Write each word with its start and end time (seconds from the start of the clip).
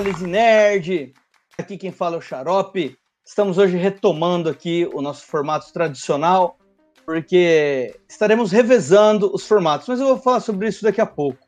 Análise 0.00 0.26
Nerd. 0.26 1.12
Aqui 1.58 1.76
quem 1.76 1.92
fala 1.92 2.16
é 2.16 2.18
o 2.18 2.22
Xarope. 2.22 2.96
Estamos 3.22 3.58
hoje 3.58 3.76
retomando 3.76 4.48
aqui 4.48 4.88
o 4.94 5.02
nosso 5.02 5.26
formato 5.26 5.70
tradicional, 5.74 6.56
porque 7.04 7.94
estaremos 8.08 8.50
revezando 8.50 9.30
os 9.30 9.46
formatos, 9.46 9.86
mas 9.88 10.00
eu 10.00 10.06
vou 10.06 10.16
falar 10.16 10.40
sobre 10.40 10.68
isso 10.68 10.82
daqui 10.82 11.02
a 11.02 11.06
pouco. 11.06 11.46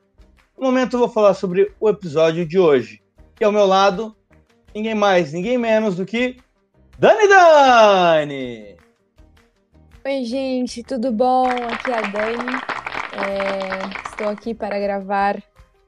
No 0.54 0.66
momento 0.66 0.92
eu 0.92 0.98
vou 0.98 1.08
falar 1.08 1.32
sobre 1.32 1.72
o 1.80 1.88
episódio 1.88 2.44
de 2.44 2.58
hoje, 2.58 3.02
que 3.34 3.42
ao 3.42 3.50
meu 3.50 3.64
lado, 3.64 4.14
ninguém 4.74 4.94
mais, 4.94 5.32
ninguém 5.32 5.56
menos 5.56 5.96
do 5.96 6.04
que 6.04 6.36
Dani 6.98 7.26
Dani! 7.28 8.76
Oi, 10.04 10.24
gente, 10.24 10.82
tudo 10.82 11.10
bom? 11.10 11.46
Aqui 11.46 11.90
é 11.90 11.94
a 11.94 12.02
Dani. 12.02 12.52
É, 13.16 14.10
estou 14.10 14.28
aqui 14.28 14.52
para 14.52 14.78
gravar 14.78 15.42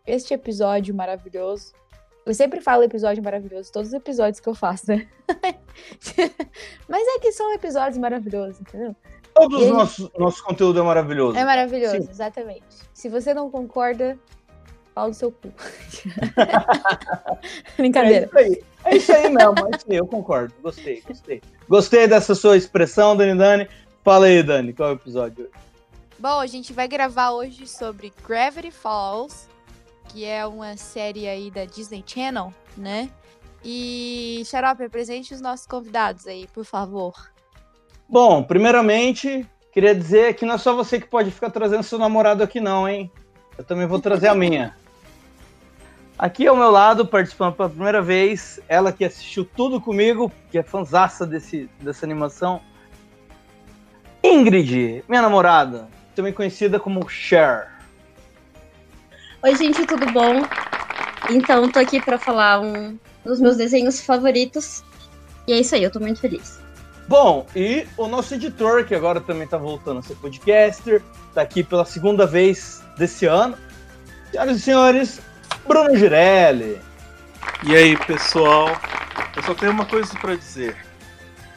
este 0.06 0.32
episódio 0.32 0.94
maravilhoso. 0.94 1.83
Eu 2.26 2.32
sempre 2.32 2.60
falo 2.60 2.82
episódio 2.82 3.22
maravilhoso, 3.22 3.70
todos 3.70 3.88
os 3.88 3.94
episódios 3.94 4.40
que 4.40 4.48
eu 4.48 4.54
faço, 4.54 4.86
né? 4.88 5.06
Mas 6.88 7.06
é 7.06 7.18
que 7.18 7.32
são 7.32 7.52
episódios 7.52 7.98
maravilhosos, 7.98 8.60
entendeu? 8.60 8.96
Todo 9.34 9.58
o 9.58 9.68
nosso, 9.68 10.10
nosso 10.16 10.42
conteúdo 10.42 10.80
é 10.80 10.82
maravilhoso. 10.82 11.36
É 11.36 11.44
maravilhoso, 11.44 12.02
Sim. 12.02 12.08
exatamente. 12.08 12.64
Se 12.94 13.08
você 13.08 13.34
não 13.34 13.50
concorda, 13.50 14.18
fala 14.94 15.10
do 15.10 15.16
seu 15.16 15.32
cu. 15.32 15.52
Brincadeira. 17.76 18.24
É 18.24 18.26
isso 18.26 18.38
aí. 18.38 18.64
É 18.84 18.96
isso 18.96 19.12
aí 19.12 19.28
mesmo, 19.28 19.66
é 19.66 19.76
isso 19.76 19.86
aí, 19.90 19.96
eu 19.96 20.06
concordo. 20.06 20.54
Gostei, 20.62 21.02
gostei. 21.06 21.42
Gostei 21.68 22.06
dessa 22.06 22.34
sua 22.34 22.56
expressão, 22.56 23.16
Dani 23.16 23.36
Dani. 23.36 23.68
Fala 24.02 24.26
aí, 24.26 24.42
Dani, 24.42 24.72
qual 24.72 24.90
é 24.90 24.92
o 24.92 24.96
episódio 24.96 25.44
hoje? 25.44 25.52
Bom, 26.18 26.38
a 26.38 26.46
gente 26.46 26.72
vai 26.72 26.86
gravar 26.86 27.32
hoje 27.32 27.66
sobre 27.66 28.12
Gravity 28.26 28.70
Falls, 28.70 29.48
que 30.14 30.24
é 30.24 30.46
uma 30.46 30.76
série 30.76 31.26
aí 31.26 31.50
da 31.50 31.64
Disney 31.64 32.04
Channel, 32.06 32.54
né? 32.76 33.10
E, 33.64 34.44
Xarope, 34.46 34.84
apresente 34.84 35.34
os 35.34 35.40
nossos 35.40 35.66
convidados 35.66 36.28
aí, 36.28 36.46
por 36.54 36.64
favor. 36.64 37.14
Bom, 38.08 38.40
primeiramente, 38.44 39.44
queria 39.72 39.92
dizer 39.92 40.34
que 40.34 40.46
não 40.46 40.54
é 40.54 40.58
só 40.58 40.72
você 40.72 41.00
que 41.00 41.08
pode 41.08 41.32
ficar 41.32 41.50
trazendo 41.50 41.82
seu 41.82 41.98
namorado 41.98 42.44
aqui 42.44 42.60
não, 42.60 42.88
hein? 42.88 43.10
Eu 43.58 43.64
também 43.64 43.88
vou 43.88 43.98
trazer 43.98 44.28
a 44.28 44.36
minha. 44.36 44.76
Aqui 46.16 46.46
ao 46.46 46.56
meu 46.56 46.70
lado, 46.70 47.04
participando 47.04 47.56
pela 47.56 47.68
primeira 47.68 48.00
vez, 48.00 48.60
ela 48.68 48.92
que 48.92 49.04
assistiu 49.04 49.44
tudo 49.44 49.80
comigo, 49.80 50.30
que 50.48 50.58
é 50.58 50.62
fanzaça 50.62 51.26
desse, 51.26 51.68
dessa 51.80 52.06
animação. 52.06 52.60
Ingrid, 54.22 55.02
minha 55.08 55.22
namorada, 55.22 55.88
também 56.14 56.32
conhecida 56.32 56.78
como 56.78 57.08
Cher. 57.08 57.73
Oi, 59.44 59.54
gente, 59.56 59.84
tudo 59.84 60.10
bom? 60.10 60.40
Então, 61.28 61.70
tô 61.70 61.78
aqui 61.78 62.00
para 62.00 62.18
falar 62.18 62.62
um 62.62 62.98
dos 63.22 63.38
meus 63.38 63.58
desenhos 63.58 64.00
favoritos. 64.00 64.82
E 65.46 65.52
é 65.52 65.60
isso 65.60 65.74
aí, 65.74 65.82
eu 65.84 65.90
tô 65.90 66.00
muito 66.00 66.18
feliz. 66.18 66.58
Bom, 67.06 67.44
e 67.54 67.86
o 67.98 68.08
nosso 68.08 68.32
editor, 68.32 68.86
que 68.86 68.94
agora 68.94 69.20
também 69.20 69.46
tá 69.46 69.58
voltando 69.58 69.98
a 69.98 70.02
ser 70.02 70.14
podcaster, 70.14 71.02
tá 71.34 71.42
aqui 71.42 71.62
pela 71.62 71.84
segunda 71.84 72.26
vez 72.26 72.82
desse 72.96 73.26
ano. 73.26 73.54
Senhoras 74.30 74.56
e 74.56 74.60
senhores, 74.60 75.20
Bruno 75.68 75.94
Girelli. 75.94 76.80
E 77.64 77.76
aí, 77.76 77.98
pessoal? 77.98 78.68
Eu 79.36 79.42
só 79.42 79.54
tenho 79.54 79.72
uma 79.72 79.84
coisa 79.84 80.10
para 80.22 80.36
dizer. 80.36 80.74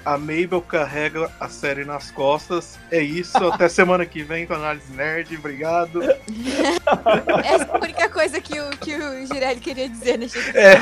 A 0.08 0.18
Mabel 0.18 0.62
carrega 0.62 1.30
a 1.38 1.50
série 1.50 1.84
nas 1.84 2.10
costas. 2.12 2.80
É 2.90 3.02
isso. 3.02 3.36
Até 3.46 3.68
semana 3.68 4.06
que 4.06 4.24
vem 4.24 4.48
com 4.48 4.54
a 4.54 4.56
análise 4.56 4.90
nerd. 4.94 5.36
Obrigado. 5.36 6.02
Essa 7.44 7.66
é 7.66 7.76
a 7.76 7.78
única 7.78 8.10
coisa 8.10 8.40
que 8.40 8.58
o, 8.58 8.70
que 8.78 8.96
o 8.96 9.26
Girelli 9.26 9.60
queria 9.60 9.90
dizer 9.90 10.18
nesse 10.18 10.40
É, 10.58 10.76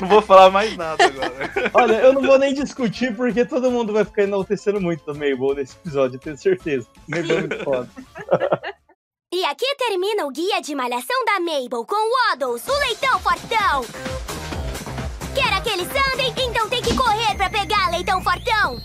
não 0.00 0.08
vou 0.08 0.22
falar 0.22 0.48
mais 0.48 0.74
nada 0.78 1.04
agora. 1.04 1.52
Olha, 1.74 1.92
eu 1.96 2.14
não 2.14 2.22
vou 2.22 2.38
nem 2.38 2.54
discutir 2.54 3.14
porque 3.14 3.44
todo 3.44 3.70
mundo 3.70 3.92
vai 3.92 4.02
ficar 4.02 4.22
enaltecendo 4.22 4.80
muito 4.80 5.10
a 5.10 5.12
Mabel 5.12 5.56
nesse 5.56 5.76
episódio, 5.76 6.18
tenho 6.18 6.38
certeza. 6.38 6.88
Mabel 7.06 7.36
é 7.36 7.40
muito 7.40 7.64
foda. 7.64 7.90
E 9.30 9.44
aqui 9.44 9.66
termina 9.76 10.24
o 10.24 10.30
guia 10.30 10.62
de 10.62 10.74
malhação 10.74 11.22
da 11.26 11.38
Mabel 11.38 11.84
com 11.84 11.96
o 11.96 12.30
Waddles, 12.30 12.66
o 12.66 12.78
leitão 12.78 13.20
fortão. 13.20 13.84
Quer 15.34 15.52
aquele 15.52 15.82
sundae? 15.82 16.32
Então 16.48 16.68
tem 16.68 16.80
que 16.80 16.96
correr 16.96 17.34
pra 17.36 17.50
pegar 17.50 17.90
leitão 17.90 18.22
fortão. 18.22 18.78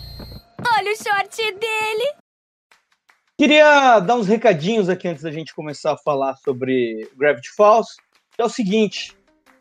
Olha 0.76 0.92
o 0.92 0.96
short 0.96 1.36
dele. 1.36 2.14
Queria 3.38 4.00
dar 4.00 4.16
uns 4.16 4.26
recadinhos 4.26 4.88
aqui 4.88 5.06
antes 5.06 5.22
da 5.22 5.30
gente 5.30 5.54
começar 5.54 5.92
a 5.92 5.96
falar 5.96 6.36
sobre 6.38 7.08
Gravity 7.16 7.50
Falls. 7.54 7.96
É 8.36 8.44
o 8.44 8.48
seguinte, 8.48 9.16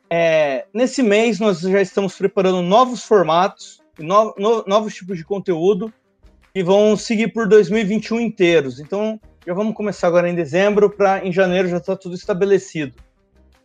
é, 0.10 0.66
nesse 0.74 1.04
mês 1.04 1.40
nós 1.40 1.60
já 1.60 1.80
estamos 1.80 2.16
preparando 2.16 2.64
novos 2.64 3.04
formatos, 3.04 3.80
no, 4.00 4.34
no, 4.36 4.64
novos 4.66 4.96
tipos 4.96 5.16
de 5.16 5.24
conteúdo 5.24 5.94
que 6.54 6.64
vão 6.64 6.98
seguir 6.98 7.28
por 7.28 7.48
2021 7.48 8.20
inteiros. 8.20 8.80
Então, 8.80 9.22
já 9.46 9.54
vamos 9.54 9.76
começar 9.76 10.08
agora 10.08 10.28
em 10.28 10.34
dezembro, 10.34 10.90
para 10.90 11.24
em 11.24 11.32
janeiro 11.32 11.68
já 11.68 11.78
estar 11.78 11.96
tá 11.96 12.02
tudo 12.02 12.16
estabelecido. 12.16 12.96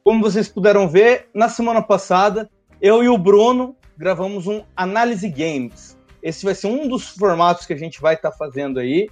Como 0.05 0.23
vocês 0.23 0.47
puderam 0.47 0.87
ver, 0.87 1.29
na 1.33 1.49
semana 1.49 1.81
passada, 1.81 2.51
eu 2.85 3.03
e 3.03 3.09
o 3.09 3.17
Bruno 3.17 3.75
gravamos 3.97 4.47
um 4.47 4.63
Análise 4.77 5.27
Games. 5.27 5.97
Esse 6.23 6.45
vai 6.45 6.55
ser 6.55 6.67
um 6.67 6.87
dos 6.87 7.09
formatos 7.09 7.65
que 7.65 7.73
a 7.73 7.79
gente 7.79 7.99
vai 7.99 8.13
estar 8.13 8.31
tá 8.31 8.37
fazendo 8.37 8.79
aí, 8.79 9.09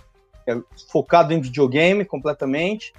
é 0.46 0.60
focado 0.90 1.32
em 1.32 1.40
videogame 1.40 2.04
completamente. 2.04 2.92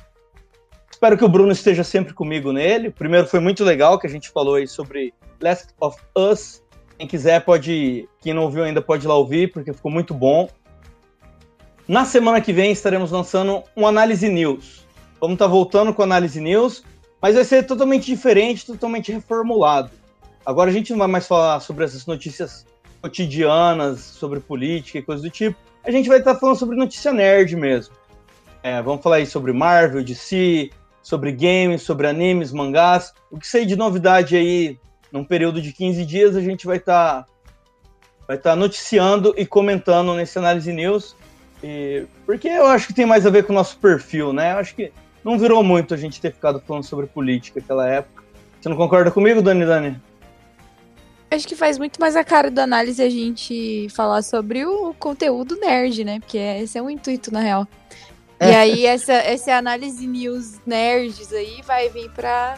Espero 0.90 1.16
que 1.16 1.24
o 1.24 1.30
Bruno 1.30 1.52
esteja 1.52 1.84
sempre 1.84 2.12
comigo 2.16 2.52
nele. 2.52 2.88
O 2.88 2.92
primeiro 2.92 3.28
foi 3.28 3.40
muito 3.40 3.64
legal, 3.64 4.00
que 4.00 4.08
a 4.08 4.10
gente 4.10 4.32
falou 4.32 4.56
aí 4.56 4.68
sobre 4.68 5.14
Last 5.40 5.68
of 5.80 5.96
Us. 6.18 6.64
Quem 6.98 7.06
quiser 7.06 7.46
pode, 7.46 8.10
quem 8.20 8.34
não 8.34 8.42
ouviu 8.42 8.64
ainda 8.64 8.82
pode 8.82 9.06
ir 9.06 9.08
lá 9.08 9.16
ouvir, 9.16 9.52
porque 9.52 9.74
ficou 9.74 9.92
muito 9.92 10.12
bom. 10.12 10.50
Na 11.88 12.04
semana 12.04 12.42
que 12.42 12.52
vem 12.52 12.72
estaremos 12.72 13.12
lançando 13.12 13.62
um 13.78 13.86
Análise 13.86 14.28
News. 14.28 14.88
Vamos 15.22 15.36
estar 15.36 15.46
tá 15.46 15.52
voltando 15.52 15.94
com 15.94 16.02
Análise 16.02 16.42
News, 16.42 16.84
mas 17.22 17.36
vai 17.36 17.44
ser 17.44 17.62
totalmente 17.68 18.08
diferente, 18.08 18.66
totalmente 18.66 19.12
reformulado. 19.12 20.02
Agora 20.46 20.70
a 20.70 20.74
gente 20.74 20.92
não 20.92 21.00
vai 21.00 21.08
mais 21.08 21.28
falar 21.28 21.60
sobre 21.60 21.86
essas 21.86 22.06
notícias 22.06 22.66
cotidianas, 23.02 24.00
sobre 24.00 24.40
política 24.40 24.98
e 24.98 25.02
coisas 25.02 25.24
do 25.24 25.30
tipo. 25.30 25.58
A 25.84 25.92
gente 25.92 26.08
vai 26.08 26.20
estar 26.20 26.36
falando 26.36 26.58
sobre 26.58 26.76
notícia 26.76 27.12
nerd 27.12 27.56
mesmo. 27.56 27.94
É, 28.62 28.82
vamos 28.82 29.04
falar 29.04 29.18
aí 29.18 29.26
sobre 29.26 29.52
Marvel, 29.52 30.04
DC, 30.04 30.70
sobre 31.02 31.32
games, 31.32 31.82
sobre 31.82 32.08
animes, 32.08 32.52
mangás. 32.52 33.14
O 33.30 33.38
que 33.38 33.48
sair 33.48 33.66
de 33.66 33.76
novidade 33.76 34.36
aí 34.36 34.80
num 35.12 35.24
período 35.24 35.62
de 35.62 35.72
15 35.74 36.06
dias, 36.06 36.36
a 36.36 36.42
gente 36.42 36.66
vai 36.66 36.78
estar 36.78 37.24
tá, 37.24 37.28
vai 38.28 38.38
estar 38.38 38.52
tá 38.52 38.56
noticiando 38.56 39.34
e 39.38 39.46
comentando 39.46 40.14
nesse 40.16 40.40
Análise 40.40 40.72
News. 40.72 41.16
E, 41.62 42.06
porque 42.26 42.48
eu 42.48 42.66
acho 42.68 42.88
que 42.88 42.94
tem 42.94 43.06
mais 43.06 43.26
a 43.26 43.30
ver 43.30 43.44
com 43.46 43.54
o 43.54 43.56
nosso 43.56 43.78
perfil, 43.78 44.34
né? 44.34 44.54
Eu 44.54 44.58
acho 44.58 44.74
que 44.76 44.92
não 45.24 45.38
virou 45.38 45.64
muito 45.64 45.94
a 45.94 45.98
gente 45.98 46.20
ter 46.20 46.34
ficado 46.34 46.62
falando 46.66 46.84
sobre 46.84 47.06
política 47.06 47.60
naquela 47.60 47.88
época. 47.88 48.24
Você 48.60 48.70
não 48.70 48.78
concorda 48.78 49.12
comigo, 49.12 49.42
Dani 49.42 49.66
Dani? 49.66 50.02
Acho 51.34 51.48
que 51.48 51.56
faz 51.56 51.80
muito 51.80 52.00
mais 52.00 52.16
a 52.16 52.24
cara 52.24 52.52
da 52.52 52.64
análise 52.64 53.02
a 53.02 53.10
gente 53.10 53.88
falar 53.90 54.22
sobre 54.22 54.66
o 54.66 54.94
conteúdo 54.94 55.56
nerd, 55.56 56.04
né? 56.04 56.20
Porque 56.20 56.38
esse 56.38 56.78
é 56.78 56.82
o 56.82 56.90
intuito, 56.90 57.34
na 57.34 57.40
real. 57.40 57.68
É. 58.40 58.50
E 58.50 58.56
aí, 58.56 58.86
essa, 58.86 59.14
essa 59.14 59.56
análise 59.56 60.06
news 60.06 60.60
nerds 60.66 61.34
aí 61.34 61.62
vai 61.66 61.90
vir 61.90 62.10
pra. 62.12 62.56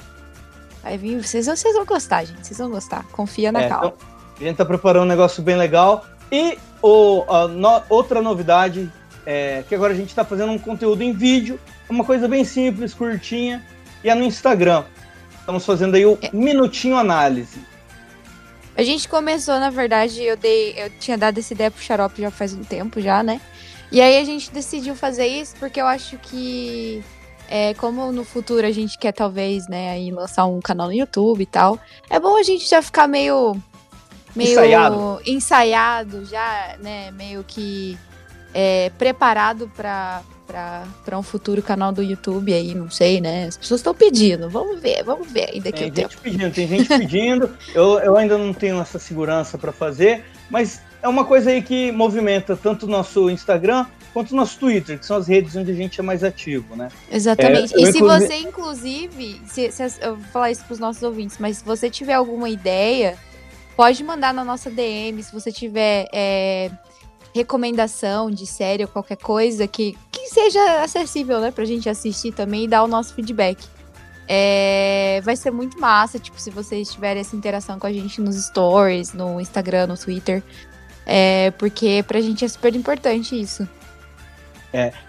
Vai 0.83 0.97
vir. 0.97 1.23
Vocês, 1.23 1.45
vocês 1.45 1.73
vão 1.73 1.85
gostar, 1.85 2.25
gente. 2.25 2.45
Vocês 2.45 2.57
vão 2.57 2.69
gostar. 2.69 3.05
Confia 3.11 3.51
na 3.51 3.61
é, 3.61 3.69
calma. 3.69 3.93
Então, 3.95 4.07
a 4.39 4.43
gente 4.43 4.57
tá 4.57 4.65
preparando 4.65 5.03
um 5.03 5.07
negócio 5.07 5.41
bem 5.41 5.55
legal. 5.55 6.05
E 6.29 6.57
o, 6.81 7.23
no, 7.47 7.81
outra 7.87 8.21
novidade 8.21 8.91
é 9.25 9.63
que 9.69 9.73
agora 9.73 9.93
a 9.93 9.95
gente 9.95 10.09
está 10.09 10.25
fazendo 10.25 10.51
um 10.51 10.59
conteúdo 10.59 11.01
em 11.01 11.13
vídeo, 11.13 11.59
uma 11.89 12.03
coisa 12.03 12.27
bem 12.27 12.43
simples, 12.43 12.93
curtinha, 12.93 13.65
e 14.03 14.09
é 14.09 14.15
no 14.15 14.23
Instagram. 14.23 14.83
Estamos 15.39 15.65
fazendo 15.65 15.95
aí 15.95 16.05
o 16.05 16.17
é. 16.21 16.29
Minutinho 16.33 16.97
Análise. 16.97 17.74
A 18.77 18.83
gente 18.83 19.07
começou, 19.07 19.59
na 19.59 19.69
verdade, 19.69 20.21
eu 20.21 20.35
dei, 20.35 20.73
eu 20.77 20.89
tinha 20.99 21.17
dado 21.17 21.37
essa 21.37 21.53
ideia 21.53 21.71
pro 21.71 21.81
Xarope 21.81 22.21
já 22.21 22.29
faz 22.29 22.53
um 22.53 22.63
tempo 22.63 22.99
já, 22.99 23.23
né? 23.23 23.39
E 23.91 24.01
aí 24.01 24.17
a 24.17 24.25
gente 24.25 24.51
decidiu 24.51 24.95
fazer 24.95 25.27
isso 25.27 25.55
porque 25.57 25.79
eu 25.79 25.85
acho 25.85 26.17
que 26.17 27.03
é, 27.47 27.73
como 27.75 28.11
no 28.11 28.25
futuro 28.25 28.65
a 28.65 28.71
gente 28.71 28.97
quer 28.97 29.11
talvez, 29.11 29.67
né, 29.67 29.91
aí 29.91 30.11
lançar 30.11 30.45
um 30.45 30.59
canal 30.59 30.87
no 30.87 30.93
YouTube 30.93 31.41
e 31.41 31.45
tal, 31.45 31.79
é 32.09 32.19
bom 32.19 32.37
a 32.37 32.43
gente 32.43 32.67
já 32.67 32.81
ficar 32.81 33.07
meio 33.07 33.55
meio 34.35 34.51
ensaiado, 34.51 35.21
ensaiado 35.25 36.25
já, 36.25 36.75
né? 36.79 37.11
Meio 37.11 37.43
que 37.43 37.97
é, 38.53 38.91
preparado 38.97 39.71
para 39.75 40.21
para 40.45 41.17
um 41.17 41.23
futuro 41.23 41.61
canal 41.61 41.91
do 41.91 42.01
YouTube 42.01 42.53
aí, 42.53 42.73
não 42.75 42.89
sei, 42.89 43.19
né? 43.19 43.45
As 43.47 43.57
pessoas 43.57 43.79
estão 43.79 43.93
pedindo, 43.93 44.49
vamos 44.49 44.79
ver, 44.79 45.03
vamos 45.03 45.31
ver 45.31 45.49
aí 45.51 45.59
daqui 45.59 45.79
tem 45.83 45.91
tempo. 45.91 46.15
Pedindo, 46.21 46.51
tem 46.53 46.67
gente 46.67 46.87
pedindo, 46.87 47.57
eu, 47.73 47.99
eu 47.99 48.15
ainda 48.17 48.37
não 48.37 48.53
tenho 48.53 48.79
essa 48.79 48.99
segurança 48.99 49.57
para 49.57 49.71
fazer, 49.71 50.23
mas 50.49 50.81
é 51.01 51.07
uma 51.07 51.25
coisa 51.25 51.49
aí 51.51 51.61
que 51.61 51.91
movimenta 51.91 52.55
tanto 52.55 52.85
o 52.85 52.89
nosso 52.89 53.29
Instagram 53.29 53.85
quanto 54.13 54.31
o 54.31 54.35
nosso 54.35 54.57
Twitter, 54.57 54.97
que 54.97 55.05
são 55.05 55.17
as 55.17 55.27
redes 55.27 55.55
onde 55.57 55.71
a 55.71 55.75
gente 55.75 55.99
é 55.99 56.03
mais 56.03 56.23
ativo, 56.23 56.75
né? 56.75 56.87
Exatamente. 57.11 57.75
É, 57.75 57.81
e 57.81 57.91
se 57.91 57.97
inclusive- 57.97 58.27
você, 58.27 58.35
inclusive, 58.37 59.41
se, 59.45 59.71
se 59.71 59.83
eu 60.01 60.15
vou 60.15 60.25
falar 60.31 60.51
isso 60.51 60.63
pros 60.63 60.79
nossos 60.79 61.03
ouvintes, 61.03 61.37
mas 61.37 61.57
se 61.57 61.65
você 61.65 61.89
tiver 61.89 62.13
alguma 62.13 62.47
ideia, 62.49 63.17
pode 63.75 64.01
mandar 64.03 64.33
na 64.33 64.43
nossa 64.45 64.69
DM. 64.69 65.21
Se 65.21 65.33
você 65.33 65.51
tiver 65.51 66.07
é, 66.13 66.71
recomendação 67.35 68.31
de 68.31 68.47
série 68.47 68.83
ou 68.83 68.87
qualquer 68.87 69.17
coisa 69.17 69.67
que, 69.67 69.97
que 70.09 70.27
seja 70.27 70.81
acessível, 70.81 71.41
né, 71.41 71.51
pra 71.51 71.65
gente 71.65 71.89
assistir 71.89 72.31
também 72.31 72.63
e 72.63 72.67
dar 72.67 72.81
o 72.81 72.87
nosso 72.87 73.13
feedback. 73.13 73.61
É, 74.25 75.19
vai 75.21 75.35
ser 75.35 75.51
muito 75.51 75.77
massa, 75.77 76.17
tipo, 76.17 76.39
se 76.39 76.49
vocês 76.49 76.89
tiverem 76.89 77.19
essa 77.19 77.35
interação 77.35 77.77
com 77.77 77.85
a 77.85 77.91
gente 77.91 78.21
nos 78.21 78.37
stories, 78.37 79.11
no 79.13 79.41
Instagram, 79.41 79.87
no 79.87 79.97
Twitter. 79.97 80.41
É, 81.05 81.51
porque 81.51 82.05
pra 82.07 82.21
gente 82.21 82.45
é 82.45 82.47
super 82.47 82.73
importante 82.73 83.39
isso. 83.39 83.67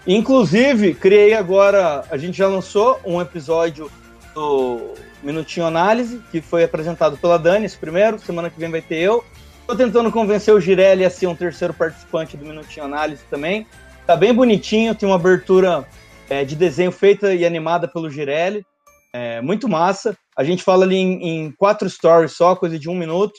Inclusive, 0.05 0.95
criei 0.95 1.33
agora, 1.33 2.03
a 2.11 2.17
gente 2.17 2.37
já 2.37 2.47
lançou 2.47 2.99
um 3.05 3.21
episódio 3.21 3.89
do 4.35 4.93
Minutinho 5.23 5.65
Análise, 5.65 6.21
que 6.29 6.41
foi 6.41 6.65
apresentado 6.65 7.17
pela 7.17 7.39
Dani, 7.39 7.65
esse 7.65 7.77
primeiro, 7.77 8.19
semana 8.19 8.49
que 8.49 8.59
vem 8.59 8.69
vai 8.69 8.81
ter 8.81 8.97
eu. 8.97 9.23
Tô 9.67 9.75
tentando 9.75 10.09
convencer 10.09 10.53
o 10.53 10.61
Girelli 10.61 11.03
a 11.03 11.09
ser 11.09 11.27
um 11.27 11.35
terceiro 11.35 11.73
participante 11.73 12.37
do 12.37 12.45
Minutinho 12.45 12.85
Análise 12.85 13.21
também. 13.29 13.67
Tá 14.05 14.15
bem 14.15 14.33
bonitinho, 14.33 14.95
tem 14.95 15.09
uma 15.09 15.15
abertura 15.15 15.85
é, 16.29 16.45
de 16.45 16.55
desenho 16.55 16.89
feita 16.89 17.33
e 17.33 17.45
animada 17.45 17.85
pelo 17.85 18.09
Girelli. 18.09 18.65
É 19.11 19.41
muito 19.41 19.67
massa. 19.67 20.17
A 20.37 20.43
gente 20.45 20.63
fala 20.63 20.85
ali 20.85 20.95
em, 20.95 21.21
em 21.21 21.51
quatro 21.51 21.89
stories 21.89 22.31
só, 22.31 22.55
coisa 22.55 22.79
de 22.79 22.89
um 22.89 22.95
minuto. 22.95 23.33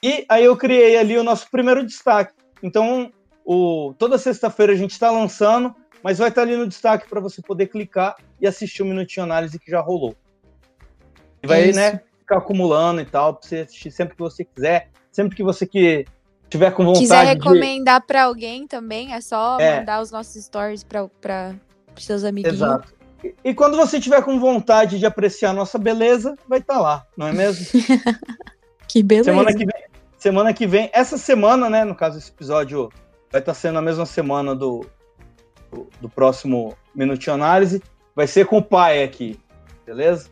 E 0.00 0.24
aí 0.28 0.44
eu 0.44 0.56
criei 0.56 0.96
ali 0.96 1.18
o 1.18 1.24
nosso 1.24 1.50
primeiro 1.50 1.84
destaque. 1.84 2.32
Então, 2.62 3.10
o, 3.44 3.94
toda 3.98 4.16
sexta-feira 4.16 4.72
a 4.72 4.76
gente 4.76 4.92
está 4.92 5.10
lançando, 5.10 5.74
mas 6.04 6.18
vai 6.18 6.28
estar 6.28 6.42
ali 6.42 6.56
no 6.56 6.68
destaque 6.68 7.08
para 7.08 7.20
você 7.20 7.42
poder 7.42 7.66
clicar 7.66 8.14
e 8.40 8.46
assistir 8.46 8.84
o 8.84 8.86
Minutinho 8.86 9.24
Análise 9.24 9.58
que 9.58 9.72
já 9.72 9.80
rolou. 9.80 10.14
E 11.42 11.48
vai, 11.48 11.70
Isso. 11.70 11.80
né, 11.80 12.00
ficar 12.24 12.38
acumulando 12.38 13.00
e 13.00 13.04
tal, 13.04 13.34
para 13.34 13.48
você 13.48 13.56
assistir 13.58 13.90
sempre 13.90 14.16
que 14.16 14.22
você 14.22 14.44
quiser, 14.44 14.90
sempre 15.12 15.36
que 15.36 15.42
você 15.42 15.66
que 15.66 16.06
tiver 16.48 16.70
com 16.72 16.84
vontade 16.84 17.04
quiser 17.04 17.22
de... 17.22 17.32
recomendar 17.34 18.04
pra 18.06 18.24
alguém 18.24 18.66
também, 18.66 19.12
é 19.12 19.20
só 19.20 19.58
É. 19.60 19.78
mandar 19.78 20.00
os 20.00 20.10
nossos 20.10 20.42
stories 20.44 20.82
pra, 20.82 21.08
pra 21.20 21.54
pros 21.92 22.06
seus 22.06 22.24
amiguinhos. 22.24 22.56
Exato. 22.56 22.94
E, 23.22 23.34
e 23.44 23.54
quando 23.54 23.76
você 23.76 24.00
tiver 24.00 24.22
com 24.22 24.38
vontade 24.40 24.98
de 24.98 25.06
apreciar 25.06 25.50
a 25.50 25.54
nossa 25.54 25.78
beleza, 25.78 26.34
vai 26.48 26.58
estar 26.58 26.80
lá, 26.80 27.06
não 27.16 27.28
é 27.28 27.32
mesmo? 27.32 27.66
Que 28.86 29.02
beleza. 29.02 29.30
Semana 29.30 29.52
que 29.52 29.64
vem, 29.64 29.84
semana 30.16 30.54
que 30.54 30.66
vem, 30.66 30.90
essa 30.92 31.18
semana, 31.18 31.68
né? 31.68 31.84
No 31.84 31.96
caso, 31.96 32.18
esse 32.18 32.30
episódio 32.30 32.90
vai 33.32 33.40
estar 33.40 33.54
sendo 33.54 33.78
a 33.78 33.82
mesma 33.82 34.06
semana 34.06 34.54
do, 34.54 34.86
do, 35.72 35.88
do 36.00 36.08
próximo 36.08 36.76
Minutinho 36.94 37.34
Análise. 37.34 37.82
Vai 38.14 38.28
ser 38.28 38.46
com 38.46 38.58
o 38.58 38.62
pai 38.62 39.02
aqui, 39.02 39.40
beleza? 39.84 40.28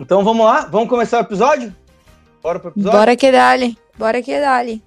Então 0.00 0.24
vamos 0.24 0.46
lá, 0.46 0.62
vamos 0.62 0.88
começar 0.88 1.18
o 1.18 1.20
episódio? 1.20 1.76
Bora 2.42 2.58
pro 2.58 2.70
episódio? 2.70 2.98
Bora 2.98 3.14
que 3.14 3.30
dale. 3.30 3.78
Bora 3.98 4.22
que 4.22 4.40
dale. 4.40 4.82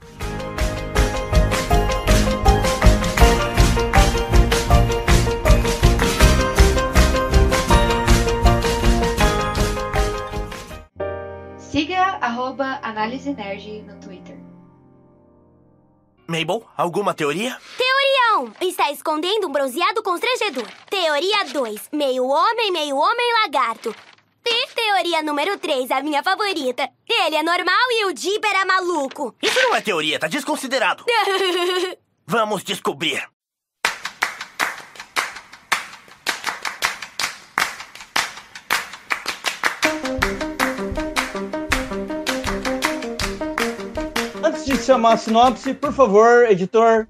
Siga 11.60 12.18
arroba 12.20 12.80
Análise 12.82 13.34
Nerd 13.34 13.84
no 13.84 14.00
Twitter. 14.00 14.40
Mabel, 16.28 16.64
alguma 16.76 17.14
teoria? 17.14 17.56
Não, 18.34 18.52
está 18.60 18.92
escondendo 18.92 19.48
um 19.48 19.52
bronzeado 19.52 20.02
constrangedor. 20.02 20.68
Teoria 20.90 21.46
2, 21.54 21.90
meio 21.94 22.26
homem, 22.26 22.72
meio 22.72 22.98
homem 22.98 23.34
lagarto. 23.44 23.94
E 24.46 24.68
teoria 24.76 25.24
número 25.24 25.58
3, 25.58 25.90
a 25.92 26.02
minha 26.02 26.22
favorita. 26.22 26.90
Ele 27.08 27.36
é 27.36 27.44
normal 27.44 27.92
e 27.92 28.06
o 28.06 28.14
Dipper 28.14 28.54
é 28.56 28.66
maluco. 28.66 29.36
Isso 29.42 29.62
não 29.62 29.76
é 29.76 29.82
teoria, 29.82 30.20
tá 30.20 30.28
desconsiderado. 30.28 31.06
Vamos 32.28 32.64
descobrir. 32.64 33.24
Antes 44.44 44.66
de 44.66 44.78
chamar 44.78 45.14
a 45.14 45.18
sinopse, 45.18 45.74
por 45.74 45.94
favor, 45.94 46.46
editor, 46.50 47.08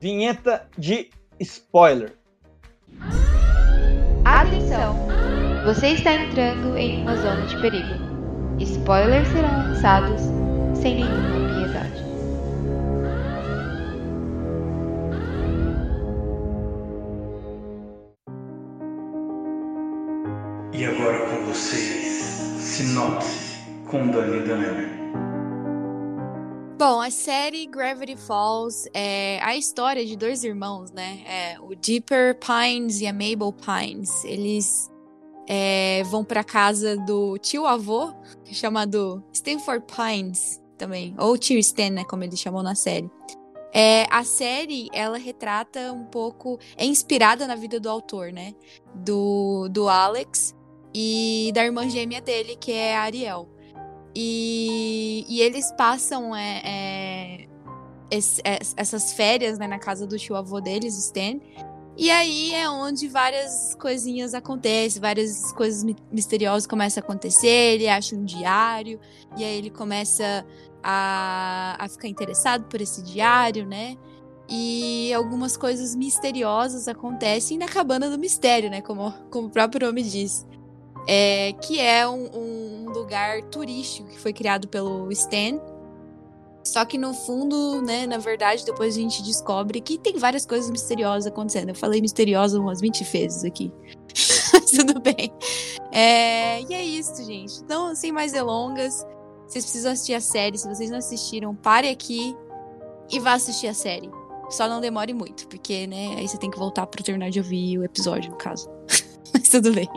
vinheta 0.00 0.68
de 0.76 1.10
spoiler. 1.38 2.16
Atenção! 4.24 5.13
Você 5.64 5.86
está 5.88 6.12
entrando 6.12 6.76
em 6.76 7.00
uma 7.00 7.16
zona 7.16 7.46
de 7.46 7.58
perigo. 7.58 7.94
Spoilers 8.60 9.26
serão 9.28 9.50
lançados 9.50 10.20
sem 10.78 10.96
nenhuma 10.96 11.48
piedade. 11.54 12.04
E 20.74 20.84
agora 20.84 21.30
com 21.30 21.46
vocês, 21.46 22.12
Sinopse 22.60 23.64
com 23.86 24.10
Dani 24.10 24.46
Dani. 24.46 24.94
Bom, 26.76 27.00
a 27.00 27.10
série 27.10 27.66
Gravity 27.66 28.16
Falls 28.16 28.86
é 28.92 29.40
a 29.42 29.56
história 29.56 30.04
de 30.04 30.14
dois 30.14 30.44
irmãos, 30.44 30.92
né? 30.92 31.20
É, 31.26 31.56
o 31.58 31.74
Dipper 31.74 32.38
Pines 32.38 33.00
e 33.00 33.06
a 33.06 33.14
Mabel 33.14 33.54
Pines. 33.54 34.24
Eles 34.26 34.92
é, 35.46 36.02
vão 36.04 36.24
pra 36.24 36.42
casa 36.44 36.96
do 36.96 37.38
tio-avô, 37.38 38.12
chamado 38.46 39.22
Stanford 39.32 39.84
Pines 39.86 40.62
também. 40.78 41.14
Ou 41.18 41.36
tio 41.38 41.58
Stan, 41.58 41.90
né? 41.90 42.04
Como 42.04 42.24
ele 42.24 42.36
chamou 42.36 42.62
na 42.62 42.74
série. 42.74 43.10
É, 43.72 44.06
a 44.10 44.22
série, 44.22 44.88
ela 44.92 45.18
retrata 45.18 45.92
um 45.92 46.04
pouco... 46.04 46.58
É 46.76 46.84
inspirada 46.84 47.46
na 47.46 47.56
vida 47.56 47.80
do 47.80 47.90
autor, 47.90 48.32
né? 48.32 48.54
Do, 48.94 49.68
do 49.68 49.88
Alex 49.88 50.54
e 50.94 51.50
da 51.52 51.64
irmã 51.64 51.88
gêmea 51.88 52.20
dele, 52.20 52.54
que 52.56 52.70
é 52.70 52.96
a 52.96 53.02
Ariel. 53.02 53.48
E, 54.14 55.24
e 55.28 55.40
eles 55.40 55.72
passam 55.72 56.36
é, 56.36 56.62
é, 56.64 57.46
es- 58.12 58.40
essas 58.76 59.12
férias 59.12 59.58
né, 59.58 59.66
na 59.66 59.80
casa 59.80 60.06
do 60.06 60.16
tio 60.16 60.36
avô 60.36 60.60
deles, 60.60 60.96
Stan. 60.96 61.40
E 61.96 62.10
aí 62.10 62.52
é 62.52 62.68
onde 62.68 63.06
várias 63.08 63.74
coisinhas 63.76 64.34
acontecem, 64.34 65.00
várias 65.00 65.52
coisas 65.52 65.84
mi- 65.84 65.96
misteriosas 66.10 66.66
começam 66.66 67.00
a 67.00 67.04
acontecer. 67.04 67.74
Ele 67.74 67.88
acha 67.88 68.16
um 68.16 68.24
diário, 68.24 68.98
e 69.36 69.44
aí 69.44 69.56
ele 69.56 69.70
começa 69.70 70.44
a, 70.82 71.76
a 71.78 71.88
ficar 71.88 72.08
interessado 72.08 72.64
por 72.64 72.80
esse 72.80 73.02
diário, 73.02 73.64
né? 73.64 73.96
E 74.48 75.14
algumas 75.14 75.56
coisas 75.56 75.94
misteriosas 75.94 76.88
acontecem 76.88 77.56
na 77.56 77.66
cabana 77.66 78.10
do 78.10 78.18
mistério, 78.18 78.68
né? 78.68 78.82
Como, 78.82 79.12
como 79.30 79.46
o 79.46 79.50
próprio 79.50 79.86
nome 79.86 80.02
diz 80.02 80.44
é, 81.06 81.52
que 81.52 81.80
é 81.80 82.06
um, 82.08 82.28
um 82.34 82.90
lugar 82.90 83.42
turístico 83.44 84.08
que 84.08 84.18
foi 84.18 84.32
criado 84.32 84.68
pelo 84.68 85.10
Stan. 85.12 85.60
Só 86.64 86.84
que 86.84 86.96
no 86.96 87.12
fundo, 87.12 87.82
né, 87.82 88.06
na 88.06 88.16
verdade, 88.16 88.64
depois 88.64 88.96
a 88.96 89.00
gente 89.00 89.22
descobre 89.22 89.80
que 89.80 89.98
tem 89.98 90.16
várias 90.16 90.46
coisas 90.46 90.70
misteriosas 90.70 91.26
acontecendo. 91.26 91.68
Eu 91.68 91.74
falei 91.74 92.00
misteriosa 92.00 92.58
umas 92.58 92.80
20 92.80 93.04
vezes 93.04 93.44
aqui. 93.44 93.70
Tudo 94.74 94.98
bem. 94.98 95.30
É, 95.92 96.62
e 96.62 96.72
é 96.72 96.82
isso, 96.82 97.22
gente. 97.22 97.60
Então, 97.60 97.94
sem 97.94 98.10
mais 98.10 98.32
delongas, 98.32 99.04
vocês 99.46 99.64
precisam 99.64 99.92
assistir 99.92 100.14
a 100.14 100.20
série. 100.20 100.56
Se 100.56 100.66
vocês 100.66 100.90
não 100.90 100.98
assistiram, 100.98 101.54
pare 101.54 101.88
aqui 101.88 102.34
e 103.10 103.20
vá 103.20 103.34
assistir 103.34 103.68
a 103.68 103.74
série. 103.74 104.10
Só 104.48 104.66
não 104.66 104.80
demore 104.80 105.12
muito, 105.12 105.46
porque, 105.48 105.86
né, 105.86 106.14
aí 106.16 106.26
você 106.26 106.38
tem 106.38 106.50
que 106.50 106.58
voltar 106.58 106.86
pra 106.86 107.02
terminar 107.02 107.30
de 107.30 107.40
ouvir 107.40 107.78
o 107.78 107.84
episódio, 107.84 108.30
no 108.30 108.36
caso. 108.36 108.70
Mas 109.32 109.48
tudo 109.48 109.72
bem. 109.72 109.88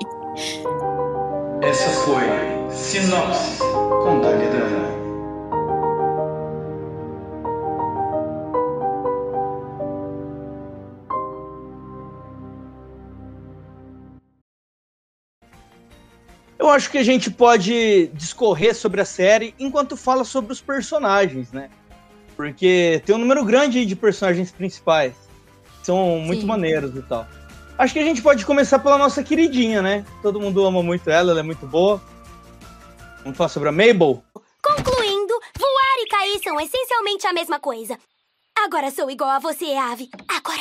Essa 1.62 1.90
foi 1.90 2.24
Sinopse 2.72 3.60
com 3.60 4.22
Dani 4.22 4.48
Dani. 4.48 4.97
Eu 16.60 16.70
acho 16.70 16.90
que 16.90 16.98
a 16.98 17.04
gente 17.04 17.30
pode 17.30 18.08
discorrer 18.14 18.76
sobre 18.76 19.00
a 19.00 19.06
série 19.06 19.54
enquanto 19.60 19.96
fala 19.96 20.24
sobre 20.24 20.52
os 20.52 20.60
personagens, 20.60 21.52
né? 21.52 21.70
Porque 22.36 23.02
tem 23.06 23.16
um 23.16 23.20
número 23.20 23.46
grande 23.46 23.86
de 23.86 23.96
personagens 23.96 24.52
principais. 24.52 25.14
que 25.80 25.86
São 25.86 26.20
muito 26.20 26.42
Sim. 26.42 26.48
maneiros 26.48 26.96
e 26.96 27.02
tal. 27.04 27.28
Acho 27.78 27.94
que 27.94 28.00
a 28.00 28.04
gente 28.04 28.24
pode 28.24 28.44
começar 28.44 28.80
pela 28.80 28.98
nossa 28.98 29.24
queridinha, 29.24 29.82
né? 29.84 30.04
Todo 30.24 30.40
mundo 30.40 30.66
ama 30.66 30.82
muito 30.82 31.10
ela, 31.10 31.32
ela 31.32 31.42
é 31.42 31.44
muito 31.44 31.68
boa. 31.68 32.02
Vamos 33.24 33.38
falar 33.38 33.50
sobre 33.50 33.70
a 33.70 33.72
Mabel? 33.72 34.24
Concluindo, 34.64 35.34
voar 35.58 35.98
e 36.00 36.08
cair 36.10 36.40
são 36.44 36.60
essencialmente 36.60 37.28
a 37.28 37.34
mesma 37.34 37.60
coisa. 37.60 37.98
Agora 38.66 38.90
sou 38.90 39.12
igual 39.12 39.30
a 39.30 39.40
você, 39.40 39.74
ave. 39.76 40.10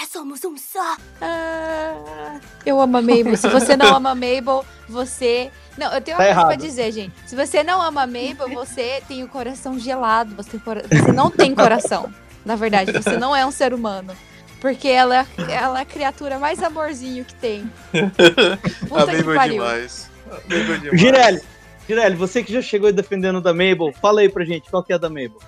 A 0.02 0.06
somos 0.06 0.44
um 0.44 0.56
só. 0.58 0.96
Ah, 1.20 2.38
eu 2.64 2.80
amo 2.80 2.98
a 2.98 3.02
Mabel. 3.02 3.36
Se 3.36 3.48
você 3.48 3.76
não 3.76 3.94
ama 3.96 4.10
a 4.10 4.14
Mabel, 4.14 4.64
você. 4.88 5.50
Não, 5.78 5.92
eu 5.92 6.00
tenho 6.00 6.16
uma 6.16 6.24
Tá 6.24 6.34
coisa 6.34 6.40
pra 6.46 6.52
errado. 6.54 6.60
dizer, 6.60 6.92
gente. 6.92 7.14
Se 7.26 7.34
você 7.36 7.62
não 7.62 7.80
ama 7.80 8.02
a 8.02 8.06
Mabel, 8.06 8.48
você 8.52 9.02
tem 9.08 9.22
o 9.24 9.28
coração 9.28 9.78
gelado. 9.78 10.34
Você, 10.36 10.58
você 10.58 11.12
não 11.12 11.30
tem 11.30 11.54
coração. 11.54 12.12
Na 12.44 12.56
verdade, 12.56 12.92
você 12.92 13.16
não 13.16 13.34
é 13.34 13.44
um 13.46 13.50
ser 13.50 13.72
humano. 13.72 14.14
Porque 14.60 14.88
ela, 14.88 15.20
é- 15.20 15.26
ela 15.52 15.78
é 15.78 15.82
a 15.82 15.86
criatura 15.86 16.38
mais 16.38 16.62
amorzinho 16.62 17.24
que 17.24 17.34
tem. 17.34 17.70
Puta 18.88 19.02
a 19.02 19.06
Mabel 19.06 19.32
é 19.32 19.34
pariu. 19.36 19.62
demais. 19.62 20.10
A 20.30 20.34
Mabel 20.34 20.74
é 20.74 20.78
demais. 20.78 21.00
Girelli, 21.00 21.40
Girelli, 21.86 22.16
você 22.16 22.42
que 22.42 22.52
já 22.52 22.62
chegou 22.62 22.86
aí 22.86 22.92
defendendo 22.92 23.40
da 23.40 23.52
Mabel, 23.52 23.92
fala 24.00 24.20
aí 24.20 24.28
pra 24.28 24.44
gente, 24.44 24.68
qual 24.70 24.82
que 24.82 24.92
é 24.92 24.96
a 24.96 24.98
da 24.98 25.08
Mabel? 25.08 25.38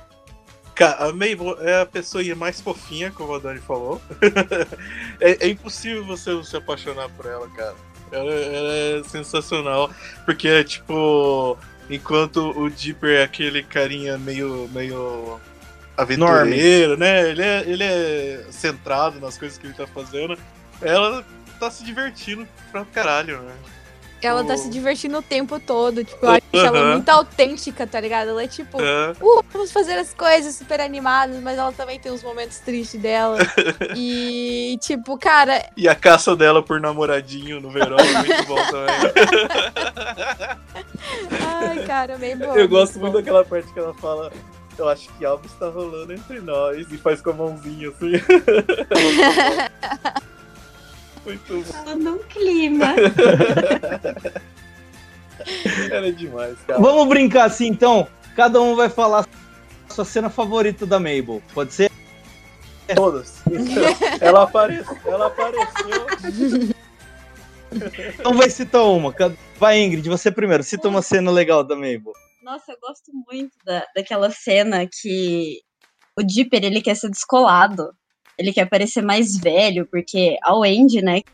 Cara, 0.78 1.06
a 1.06 1.12
Mabel 1.12 1.58
é 1.60 1.80
a 1.80 1.86
pessoa 1.86 2.22
mais 2.36 2.60
fofinha, 2.60 3.10
como 3.10 3.34
a 3.34 3.40
Dani 3.40 3.58
falou. 3.58 4.00
é, 5.20 5.46
é 5.46 5.48
impossível 5.48 6.04
você 6.04 6.30
não 6.30 6.44
se 6.44 6.56
apaixonar 6.56 7.08
por 7.08 7.26
ela, 7.26 7.48
cara. 7.48 7.74
Ela, 8.12 8.32
ela 8.32 8.72
é 8.72 9.02
sensacional. 9.02 9.90
Porque, 10.24 10.62
tipo, 10.62 11.58
enquanto 11.90 12.56
o 12.56 12.70
Dipper 12.70 13.18
é 13.18 13.24
aquele 13.24 13.64
carinha 13.64 14.16
meio, 14.18 14.70
meio 14.72 15.40
aventureiro, 15.96 16.96
né? 16.96 17.28
Ele 17.28 17.42
é, 17.42 17.60
ele 17.66 17.82
é 17.82 18.46
centrado 18.52 19.18
nas 19.18 19.36
coisas 19.36 19.58
que 19.58 19.66
ele 19.66 19.74
tá 19.74 19.86
fazendo. 19.88 20.38
Ela 20.80 21.24
tá 21.58 21.72
se 21.72 21.84
divertindo 21.84 22.46
pra 22.70 22.84
caralho, 22.84 23.42
né? 23.42 23.54
Ela 24.20 24.44
tá 24.44 24.56
se 24.56 24.68
divertindo 24.68 25.18
o 25.18 25.22
tempo 25.22 25.60
todo. 25.60 26.04
Tipo, 26.04 26.26
eu 26.26 26.30
acho 26.30 26.42
ela 26.52 26.78
Aham. 26.78 26.92
muito 26.94 27.08
autêntica, 27.08 27.86
tá 27.86 28.00
ligado? 28.00 28.30
Ela 28.30 28.42
é 28.42 28.48
tipo. 28.48 28.80
É. 28.80 29.12
uh, 29.20 29.44
vamos 29.52 29.70
fazer 29.70 29.94
as 29.94 30.12
coisas 30.12 30.54
super 30.54 30.80
animadas, 30.80 31.40
mas 31.40 31.58
ela 31.58 31.72
também 31.72 32.00
tem 32.00 32.10
uns 32.10 32.22
momentos 32.22 32.58
tristes 32.58 33.00
dela. 33.00 33.38
e, 33.96 34.78
tipo, 34.80 35.16
cara, 35.18 35.64
E 35.76 35.88
a 35.88 35.94
caça 35.94 36.34
dela 36.34 36.62
por 36.62 36.80
namoradinho 36.80 37.60
no 37.60 37.70
verão 37.70 37.98
é 37.98 38.12
muito 38.12 38.46
bom 38.46 38.56
também. 38.56 38.96
ai, 41.40 41.86
cara, 41.86 42.18
meio 42.18 42.38
bom. 42.38 42.56
Eu 42.56 42.68
gosto 42.68 42.98
muito 42.98 43.14
daquela 43.14 43.44
parte 43.44 43.72
que 43.72 43.78
ela 43.78 43.94
fala. 43.94 44.32
Eu 44.76 44.88
acho 44.88 45.08
que 45.14 45.24
algo 45.24 45.44
está 45.44 45.68
rolando 45.68 46.12
entre 46.12 46.40
nós 46.40 46.90
e 46.92 46.98
faz 46.98 47.20
com 47.20 47.30
a 47.30 47.32
mãozinha 47.32 47.88
assim. 47.88 48.12
muito 51.28 51.62
bom. 51.62 51.72
Tava 51.72 51.94
num 51.94 52.18
clima. 52.24 52.94
Era 55.90 56.12
demais, 56.12 56.58
cara. 56.66 56.80
Vamos 56.80 57.08
brincar 57.08 57.44
assim 57.44 57.66
então? 57.68 58.08
Cada 58.34 58.60
um 58.60 58.74
vai 58.74 58.88
falar 58.88 59.26
a 59.88 59.92
sua 59.92 60.04
cena 60.04 60.30
favorita 60.30 60.84
da 60.86 60.98
Mabel, 60.98 61.42
pode 61.54 61.72
ser? 61.74 61.90
Todas. 62.94 63.42
Ela 64.20 64.44
apareceu. 64.44 64.96
Ela 65.04 65.26
apareceu. 65.26 66.08
Então 68.18 68.34
vai 68.34 68.48
citar 68.48 68.82
uma. 68.84 69.14
Vai, 69.58 69.78
Ingrid, 69.80 70.08
você 70.08 70.30
primeiro. 70.30 70.62
Cita 70.62 70.88
uma 70.88 71.02
cena 71.02 71.30
legal 71.30 71.62
da 71.62 71.74
Mabel. 71.74 72.12
Nossa, 72.42 72.72
eu 72.72 72.78
gosto 72.80 73.12
muito 73.30 73.52
da, 73.64 73.84
daquela 73.94 74.30
cena 74.30 74.86
que 74.86 75.60
o 76.18 76.22
Dipper, 76.22 76.64
ele 76.64 76.80
quer 76.80 76.96
ser 76.96 77.10
descolado. 77.10 77.92
Ele 78.38 78.52
quer 78.52 78.66
parecer 78.66 79.02
mais 79.02 79.36
velho, 79.36 79.86
porque 79.86 80.36
a 80.42 80.54
Wendy, 80.54 81.02
né, 81.02 81.22
que 81.22 81.32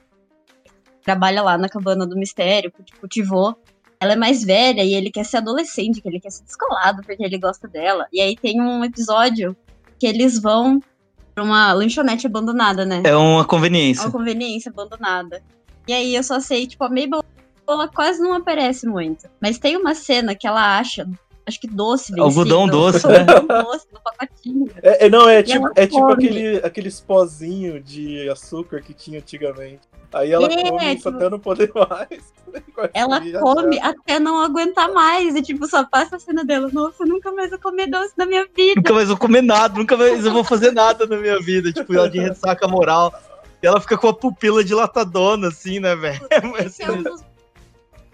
trabalha 1.05 1.43
lá 1.43 1.59
na 1.59 1.69
cabana 1.69 2.07
do 2.07 2.17
mistério, 2.17 2.73
que 2.73 2.97
cultivou, 2.99 3.57
ela 4.01 4.15
é 4.15 4.17
mais 4.17 4.43
velha 4.43 4.83
e 4.83 4.95
ele 4.95 5.11
quer 5.11 5.25
ser 5.25 5.39
adolescente, 5.39 6.01
que 6.01 6.09
ele 6.09 6.21
quer 6.21 6.31
ser 6.31 6.45
descolado 6.45 7.03
porque 7.03 7.23
ele 7.23 7.39
gosta 7.39 7.69
dela. 7.69 8.07
E 8.13 8.21
aí 8.21 8.37
tem 8.37 8.61
um 8.61 8.85
episódio 8.85 9.57
que 9.99 10.07
eles 10.07 10.41
vão 10.41 10.81
pra 11.35 11.45
uma 11.45 11.73
lanchonete 11.73 12.27
abandonada, 12.27 12.85
né? 12.85 13.03
É 13.05 13.15
uma 13.15 13.37
uma 13.37 13.45
conveniência. 13.45 14.11
conveniência 14.11 14.71
abandonada. 14.71 15.43
E 15.87 15.93
aí 15.93 16.15
eu 16.15 16.23
só 16.23 16.41
sei, 16.41 16.67
tipo, 16.67 16.85
a 16.85 16.89
Mabel 16.89 17.23
ela 17.69 17.89
quase 17.89 18.21
não 18.21 18.35
aparece 18.35 18.87
muito. 18.87 19.29
Mas 19.41 19.59
tem 19.59 19.77
uma 19.77 19.95
cena 19.95 20.35
que 20.35 20.47
ela 20.47 20.79
acha, 20.79 21.09
acho 21.47 21.61
que 21.61 21.67
doce 21.67 22.13
vencido. 22.13 22.23
Algodão 22.23 22.67
doce, 22.67 23.07
né? 23.07 23.19
Algodão 23.29 23.65
doce 23.65 23.87
no 23.93 24.01
pacotinho. 24.01 24.71
É, 24.83 25.07
é, 25.07 25.09
não, 25.11 25.29
é 25.29 25.41
E 25.41 25.43
tipo, 25.43 25.69
é 25.77 25.87
tipo 25.87 26.07
aquele, 26.09 26.57
aqueles 26.59 27.01
pozinhos 27.01 27.85
de 27.85 28.29
açúcar 28.29 28.81
que 28.81 28.93
tinha 28.95 29.19
antigamente. 29.19 29.81
Aí 30.13 30.31
ela 30.31 30.47
É, 30.47 30.71
come 30.71 30.85
isso 30.95 30.97
tipo- 30.97 31.09
até 31.17 31.29
não 31.29 31.41
poder 31.41 31.73
mais. 31.75 32.33
Ela 32.95 33.21
come 33.41 33.81
tá. 33.81 33.89
até 33.89 34.21
não 34.21 34.41
aguentar 34.41 34.93
mais. 34.93 35.35
E 35.35 35.43
tipo, 35.43 35.67
só 35.67 35.85
passa 35.85 36.17
a 36.17 36.19
cena 36.21 36.45
dela. 36.45 36.71
Nossa, 36.73 37.05
nunca 37.05 37.33
mais 37.33 37.51
vou 37.51 37.59
comer 37.59 37.89
doce 37.89 38.13
na 38.17 38.25
minha 38.25 38.47
vida. 38.57 38.75
Nunca 38.77 38.93
mais 38.95 39.09
vou 39.09 39.17
comer 39.17 39.43
nada, 39.43 39.77
nunca 39.77 39.97
mais 39.97 40.25
eu 40.25 40.33
vou 40.33 40.45
fazer 40.45 40.71
nada 40.71 41.05
na 41.07 41.17
minha 41.17 41.41
vida. 41.41 41.73
Tipo, 41.73 41.95
ela 41.95 42.09
de 42.09 42.21
ressaca 42.21 42.69
moral. 42.69 43.13
E 43.61 43.67
ela 43.67 43.81
fica 43.81 43.97
com 43.99 44.07
a 44.09 44.15
pupila 44.15 44.63
dilatadona, 44.63 45.49
assim, 45.49 45.81
né, 45.81 45.97
velho? 45.97 46.21
Esse 46.65 46.83
é 46.85 46.93
um 46.93 47.03
dos 47.03 47.23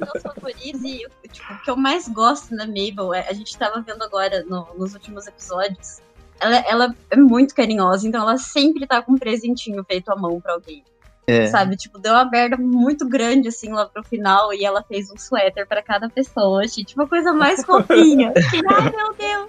meus 0.01 0.23
favoritos 0.23 0.83
e 0.83 1.07
tipo, 1.31 1.53
o 1.53 1.63
que 1.63 1.71
eu 1.71 1.77
mais 1.77 2.09
gosto 2.09 2.57
da 2.57 2.67
Mabel, 2.67 3.15
é, 3.15 3.29
a 3.29 3.33
gente 3.33 3.57
tava 3.57 3.81
vendo 3.81 4.03
agora 4.03 4.45
no- 4.49 4.69
nos 4.77 4.95
últimos 4.95 5.27
episódios, 5.27 5.99
ela, 6.41 6.57
ela 6.67 6.95
é 7.11 7.17
muito 7.17 7.55
carinhosa, 7.55 8.09
então 8.09 8.23
ela 8.23 8.37
sempre 8.39 8.87
tá 8.87 9.03
com 9.03 9.13
um 9.13 9.19
presentinho 9.19 9.85
feito 9.85 10.11
à 10.11 10.17
mão 10.17 10.41
pra 10.41 10.55
alguém. 10.55 10.83
É. 11.27 11.47
Sabe, 11.47 11.77
tipo, 11.77 11.99
deu 11.99 12.13
uma 12.13 12.25
merda 12.25 12.57
muito 12.57 13.07
grande 13.07 13.49
assim 13.49 13.71
lá 13.71 13.87
pro 13.87 14.03
final 14.03 14.53
e 14.53 14.65
ela 14.65 14.83
fez 14.83 15.11
um 15.13 15.17
suéter 15.17 15.65
pra 15.67 15.81
cada 15.83 16.09
pessoa. 16.09 16.65
Achei 16.65 16.83
tipo 16.83 17.03
a 17.03 17.07
coisa 17.07 17.33
mais 17.33 17.63
fofinha. 17.65 18.33
Ai, 18.37 18.91
meu 18.91 19.15
Deus. 19.15 19.49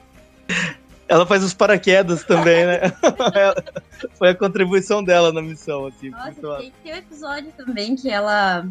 Ela 1.07 1.25
faz 1.25 1.43
os 1.43 1.53
paraquedas 1.53 2.23
também, 2.23 2.65
né? 2.67 2.79
Foi 4.13 4.29
a 4.29 4.35
contribuição 4.35 5.03
dela 5.03 5.33
na 5.33 5.41
missão, 5.41 5.87
assim. 5.87 6.09
Nossa, 6.09 6.57
tem, 6.59 6.73
tem 6.83 6.93
um 6.93 6.97
episódio 6.97 7.51
também 7.57 7.95
que 7.95 8.09
ela 8.09 8.65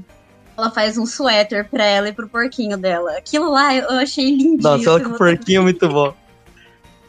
ela 0.60 0.70
faz 0.70 0.98
um 0.98 1.06
suéter 1.06 1.68
pra 1.68 1.84
ela 1.84 2.08
e 2.08 2.12
pro 2.12 2.28
porquinho 2.28 2.76
dela. 2.76 3.16
Aquilo 3.16 3.50
lá 3.50 3.74
eu 3.74 3.90
achei 3.90 4.30
lindíssimo. 4.30 4.62
Nossa, 4.62 4.90
ela 4.90 5.00
com 5.00 5.10
o 5.10 5.18
porquinho 5.18 5.60
é 5.60 5.64
muito 5.64 5.88
bom. 5.88 6.14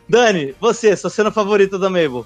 Dani, 0.08 0.56
você, 0.60 0.96
sua 0.96 1.10
cena 1.10 1.32
favorita 1.32 1.78
da 1.78 1.90
Mabel? 1.90 2.26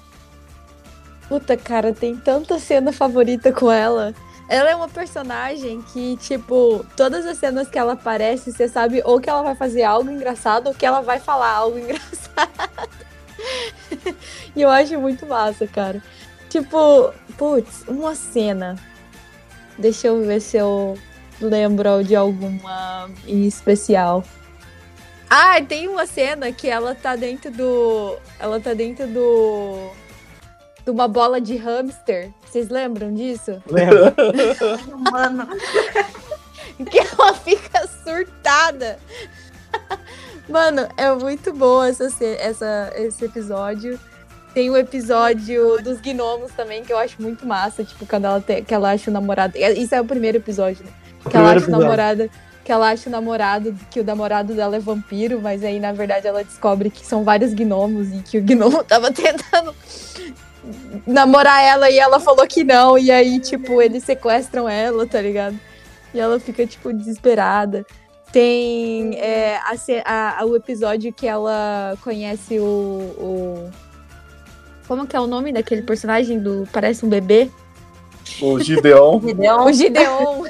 Puta, 1.28 1.56
cara, 1.56 1.92
tem 1.92 2.16
tanta 2.16 2.58
cena 2.58 2.92
favorita 2.92 3.52
com 3.52 3.70
ela. 3.70 4.14
Ela 4.48 4.70
é 4.70 4.76
uma 4.76 4.88
personagem 4.88 5.82
que, 5.92 6.16
tipo, 6.18 6.86
todas 6.96 7.26
as 7.26 7.38
cenas 7.38 7.68
que 7.68 7.78
ela 7.78 7.94
aparece, 7.94 8.52
você 8.52 8.68
sabe 8.68 9.02
ou 9.04 9.20
que 9.20 9.28
ela 9.28 9.42
vai 9.42 9.56
fazer 9.56 9.82
algo 9.82 10.08
engraçado 10.08 10.68
ou 10.68 10.74
que 10.74 10.86
ela 10.86 11.00
vai 11.00 11.18
falar 11.18 11.50
algo 11.50 11.78
engraçado. 11.80 12.88
e 14.54 14.62
eu 14.62 14.70
acho 14.70 14.98
muito 15.00 15.26
massa, 15.26 15.66
cara. 15.66 16.00
Tipo, 16.48 17.12
putz, 17.36 17.84
uma 17.88 18.14
cena. 18.14 18.76
Deixa 19.78 20.06
eu 20.06 20.24
ver 20.24 20.40
se 20.40 20.56
eu 20.56 20.96
lembro 21.40 22.02
de 22.02 22.14
alguma 22.14 23.10
em 23.26 23.46
especial. 23.46 24.24
Ah, 25.28 25.60
tem 25.60 25.88
uma 25.88 26.06
cena 26.06 26.52
que 26.52 26.68
ela 26.68 26.94
tá 26.94 27.16
dentro 27.16 27.50
do. 27.50 28.16
Ela 28.38 28.60
tá 28.60 28.74
dentro 28.74 29.06
do. 29.08 29.90
De 30.84 30.90
uma 30.90 31.08
bola 31.08 31.40
de 31.40 31.56
hamster. 31.56 32.30
Vocês 32.44 32.68
lembram 32.68 33.12
disso? 33.12 33.60
Lembra? 33.68 34.14
Mano, 35.10 35.48
Que 36.90 36.98
ela 36.98 37.34
fica 37.34 37.88
surtada. 38.04 38.98
Mano, 40.48 40.88
é 40.96 41.12
muito 41.12 41.52
boa 41.52 41.88
essa, 41.88 42.08
essa, 42.22 42.92
esse 42.94 43.24
episódio. 43.24 43.98
Tem 44.54 44.70
o 44.70 44.76
episódio 44.76 45.82
dos 45.82 46.00
gnomos 46.00 46.52
também, 46.52 46.84
que 46.84 46.92
eu 46.92 46.98
acho 46.98 47.20
muito 47.20 47.44
massa. 47.44 47.82
Tipo, 47.82 48.06
quando 48.06 48.26
ela, 48.26 48.40
tem, 48.40 48.62
que 48.62 48.72
ela 48.72 48.92
acha 48.92 49.10
o 49.10 49.12
namorado. 49.12 49.56
Isso 49.58 49.94
é 49.94 50.00
o 50.00 50.04
primeiro 50.04 50.38
episódio, 50.38 50.84
né? 50.84 50.92
Que 51.30 51.36
ela 51.36 51.50
acha 51.52 51.70
namorado. 51.70 52.30
Que 52.64 52.72
ela 52.72 52.90
acha 52.90 53.08
o 53.08 53.12
namorado, 53.12 53.76
que 53.90 54.00
o 54.00 54.04
namorado 54.04 54.52
dela 54.54 54.74
é 54.76 54.80
vampiro, 54.80 55.40
mas 55.40 55.62
aí, 55.62 55.78
na 55.78 55.92
verdade, 55.92 56.26
ela 56.26 56.42
descobre 56.42 56.90
que 56.90 57.06
são 57.06 57.22
vários 57.22 57.54
gnomos 57.54 58.08
e 58.12 58.18
que 58.22 58.38
o 58.38 58.42
gnomo 58.42 58.82
tava 58.84 59.12
tentando 59.12 59.72
namorar 61.06 61.62
ela 61.62 61.88
e 61.90 61.98
ela 61.98 62.18
falou 62.18 62.46
que 62.46 62.64
não. 62.64 62.98
E 62.98 63.10
aí, 63.10 63.38
tipo, 63.38 63.80
eles 63.80 64.02
sequestram 64.04 64.68
ela, 64.68 65.06
tá 65.06 65.20
ligado? 65.20 65.58
E 66.12 66.18
ela 66.18 66.40
fica, 66.40 66.66
tipo, 66.66 66.92
desesperada. 66.92 67.86
Tem 68.32 69.14
é, 69.18 69.58
a- 70.04 70.40
a- 70.40 70.44
o 70.44 70.56
episódio 70.56 71.12
que 71.12 71.26
ela 71.26 71.96
conhece 72.02 72.58
o, 72.58 72.64
o- 73.16 73.70
Como 74.88 75.06
que 75.06 75.16
é 75.16 75.20
o 75.20 75.26
nome 75.26 75.52
daquele 75.52 75.82
personagem 75.82 76.38
do. 76.40 76.66
Parece 76.72 77.06
um 77.06 77.08
bebê? 77.08 77.48
O 78.40 78.58
Gideon. 78.60 79.20
Gideon. 79.26 79.64
O 79.64 79.72
Gideon. 79.72 80.44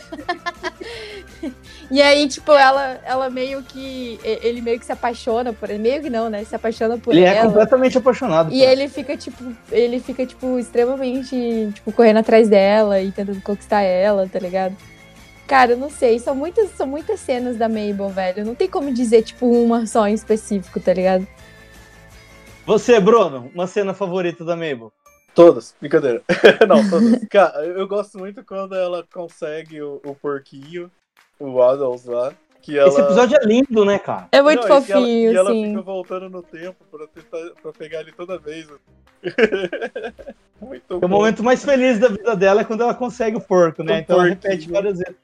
e 1.90 2.02
aí, 2.02 2.28
tipo, 2.28 2.52
ela, 2.52 3.00
ela 3.04 3.30
meio 3.30 3.62
que. 3.62 4.18
Ele 4.22 4.60
meio 4.60 4.78
que 4.78 4.86
se 4.86 4.92
apaixona 4.92 5.52
por 5.52 5.70
ele. 5.70 5.78
Meio 5.78 6.02
que 6.02 6.10
não, 6.10 6.28
né? 6.28 6.44
Se 6.44 6.54
apaixona 6.54 6.98
por 6.98 7.14
Ele 7.14 7.24
é 7.24 7.36
ela. 7.36 7.46
completamente 7.48 7.98
apaixonado. 7.98 8.52
E 8.52 8.60
cara. 8.60 8.72
ele 8.72 8.88
fica, 8.88 9.16
tipo, 9.16 9.44
ele 9.70 10.00
fica, 10.00 10.26
tipo, 10.26 10.58
extremamente, 10.58 11.70
tipo, 11.74 11.92
correndo 11.92 12.18
atrás 12.18 12.48
dela 12.48 13.00
e 13.00 13.12
tentando 13.12 13.40
conquistar 13.42 13.82
ela, 13.82 14.28
tá 14.28 14.38
ligado? 14.38 14.76
Cara, 15.46 15.72
eu 15.72 15.76
não 15.76 15.88
sei, 15.88 16.18
são 16.18 16.34
muitas, 16.34 16.70
são 16.70 16.88
muitas 16.88 17.20
cenas 17.20 17.56
da 17.56 17.68
Mabel, 17.68 18.08
velho. 18.08 18.44
Não 18.44 18.54
tem 18.54 18.68
como 18.68 18.92
dizer, 18.92 19.22
tipo, 19.22 19.46
uma 19.46 19.86
só 19.86 20.08
em 20.08 20.14
específico, 20.14 20.80
tá 20.80 20.92
ligado? 20.92 21.26
Você, 22.66 22.98
Bruno, 22.98 23.48
uma 23.54 23.68
cena 23.68 23.94
favorita 23.94 24.44
da 24.44 24.56
Mabel? 24.56 24.92
Todas, 25.36 25.76
brincadeira. 25.80 26.22
não, 26.66 26.88
todas. 26.90 27.24
Cara, 27.30 27.64
eu 27.64 27.86
gosto 27.86 28.18
muito 28.18 28.42
quando 28.42 28.74
ela 28.74 29.04
consegue 29.12 29.80
o, 29.82 30.00
o 30.04 30.14
porquinho, 30.14 30.90
o 31.38 31.52
Waddles 31.52 32.06
lá. 32.06 32.32
Que 32.62 32.76
ela... 32.78 32.88
Esse 32.88 33.00
episódio 33.00 33.36
é 33.40 33.44
lindo, 33.44 33.84
né, 33.84 33.98
cara? 33.98 34.26
É 34.32 34.42
muito 34.42 34.66
Não, 34.66 34.78
e 34.78 34.82
que 34.82 34.92
ela- 34.92 35.00
fofinho, 35.02 35.32
E 35.32 35.36
ela 35.36 35.50
sim. 35.52 35.68
fica 35.68 35.82
voltando 35.82 36.28
no 36.30 36.42
tempo 36.42 36.84
pra, 36.90 37.06
tentar, 37.06 37.38
pra 37.62 37.72
pegar 37.72 38.00
ele 38.00 38.10
toda 38.12 38.38
vez. 38.38 38.66
muito 40.60 40.96
O 40.96 41.00
bom. 41.00 41.08
momento 41.08 41.42
mais 41.44 41.64
feliz 41.64 41.98
da 41.98 42.08
vida 42.08 42.34
dela 42.34 42.62
é 42.62 42.64
quando 42.64 42.82
ela 42.82 42.94
consegue 42.94 43.36
o 43.36 43.40
porco, 43.40 43.82
né? 43.82 43.94
O 43.94 43.98
então 43.98 44.16
ela 44.20 44.28
porquinho. 44.30 44.50
repete 44.52 44.70
várias 44.72 44.98
vezes. 44.98 45.14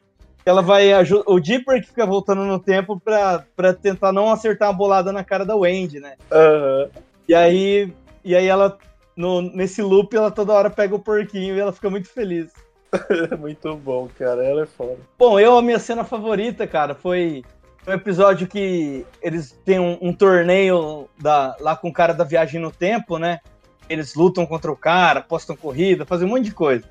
Ela 0.44 0.60
vai. 0.60 0.92
aju- 0.92 1.22
O 1.26 1.40
Dipper 1.40 1.80
que 1.80 1.88
fica 1.88 2.04
voltando 2.04 2.44
no 2.44 2.58
tempo 2.58 3.00
pra, 3.00 3.44
pra 3.56 3.72
tentar 3.72 4.12
não 4.12 4.30
acertar 4.30 4.68
uma 4.68 4.76
bolada 4.76 5.10
na 5.12 5.24
cara 5.24 5.44
da 5.44 5.56
Wendy, 5.56 6.00
né? 6.00 6.16
Aham. 6.30 6.90
E 7.28 7.34
aí. 7.34 7.92
E 8.24 8.36
aí 8.36 8.46
ela. 8.46 8.76
No, 9.16 9.42
nesse 9.42 9.82
loop, 9.82 10.16
ela 10.16 10.30
toda 10.30 10.52
hora 10.52 10.70
pega 10.70 10.94
o 10.94 10.98
porquinho 10.98 11.54
e 11.54 11.60
ela 11.60 11.72
fica 11.72 11.90
muito 11.90 12.08
feliz. 12.08 12.50
Muito 13.40 13.74
bom, 13.76 14.08
cara. 14.18 14.44
Ela 14.44 14.62
é 14.64 14.66
foda. 14.66 14.98
Bom, 15.18 15.40
eu, 15.40 15.56
a 15.56 15.62
minha 15.62 15.78
cena 15.78 16.04
favorita, 16.04 16.66
cara, 16.66 16.94
foi 16.94 17.42
um 17.86 17.92
episódio 17.92 18.46
que 18.46 19.04
eles 19.22 19.58
têm 19.64 19.78
um, 19.78 19.98
um 20.00 20.12
torneio 20.12 21.08
da, 21.18 21.56
lá 21.60 21.74
com 21.74 21.88
o 21.88 21.92
cara 21.92 22.12
da 22.12 22.24
viagem 22.24 22.60
no 22.60 22.70
tempo, 22.70 23.18
né? 23.18 23.40
Eles 23.88 24.14
lutam 24.14 24.46
contra 24.46 24.70
o 24.70 24.76
cara, 24.76 25.20
postam 25.20 25.56
corrida, 25.56 26.06
fazem 26.06 26.26
um 26.26 26.30
monte 26.30 26.44
de 26.44 26.54
coisa. 26.54 26.84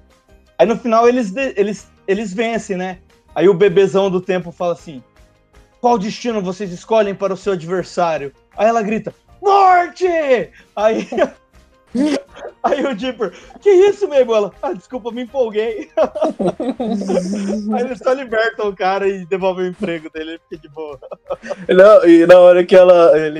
Aí 0.57 0.65
no 0.67 0.77
final 0.77 1.07
eles, 1.07 1.33
eles, 1.35 1.89
eles 2.07 2.33
vencem, 2.33 2.75
né? 2.77 2.99
Aí 3.33 3.47
o 3.47 3.53
bebezão 3.53 4.09
do 4.09 4.19
tempo 4.19 4.51
fala 4.51 4.73
assim: 4.73 5.01
Qual 5.79 5.97
destino 5.97 6.41
vocês 6.41 6.71
escolhem 6.71 7.15
para 7.15 7.33
o 7.33 7.37
seu 7.37 7.53
adversário? 7.53 8.33
Aí 8.57 8.67
ela 8.67 8.81
grita: 8.81 9.13
Morte! 9.41 10.05
Aí. 10.75 11.07
Aí 12.63 12.85
o 12.85 12.95
Dipper, 12.95 13.33
que 13.59 13.69
isso, 13.69 14.07
Mabel? 14.07 14.35
Ela, 14.35 14.53
ah, 14.61 14.71
desculpa, 14.73 15.11
me 15.11 15.23
empolguei. 15.23 15.89
Aí 17.73 17.81
eles 17.81 17.97
só 17.99 18.13
libertam 18.13 18.69
o 18.69 18.75
cara 18.75 19.07
e 19.07 19.25
devolvem 19.25 19.65
o 19.65 19.69
emprego 19.69 20.09
dele, 20.11 20.31
ele 20.31 20.39
fica 20.49 20.61
de 20.61 20.69
boa. 20.69 20.99
Não, 21.67 22.05
e 22.07 22.25
na 22.27 22.37
hora 22.39 22.63
que 22.63 22.75
ela 22.75 23.17
ele, 23.17 23.39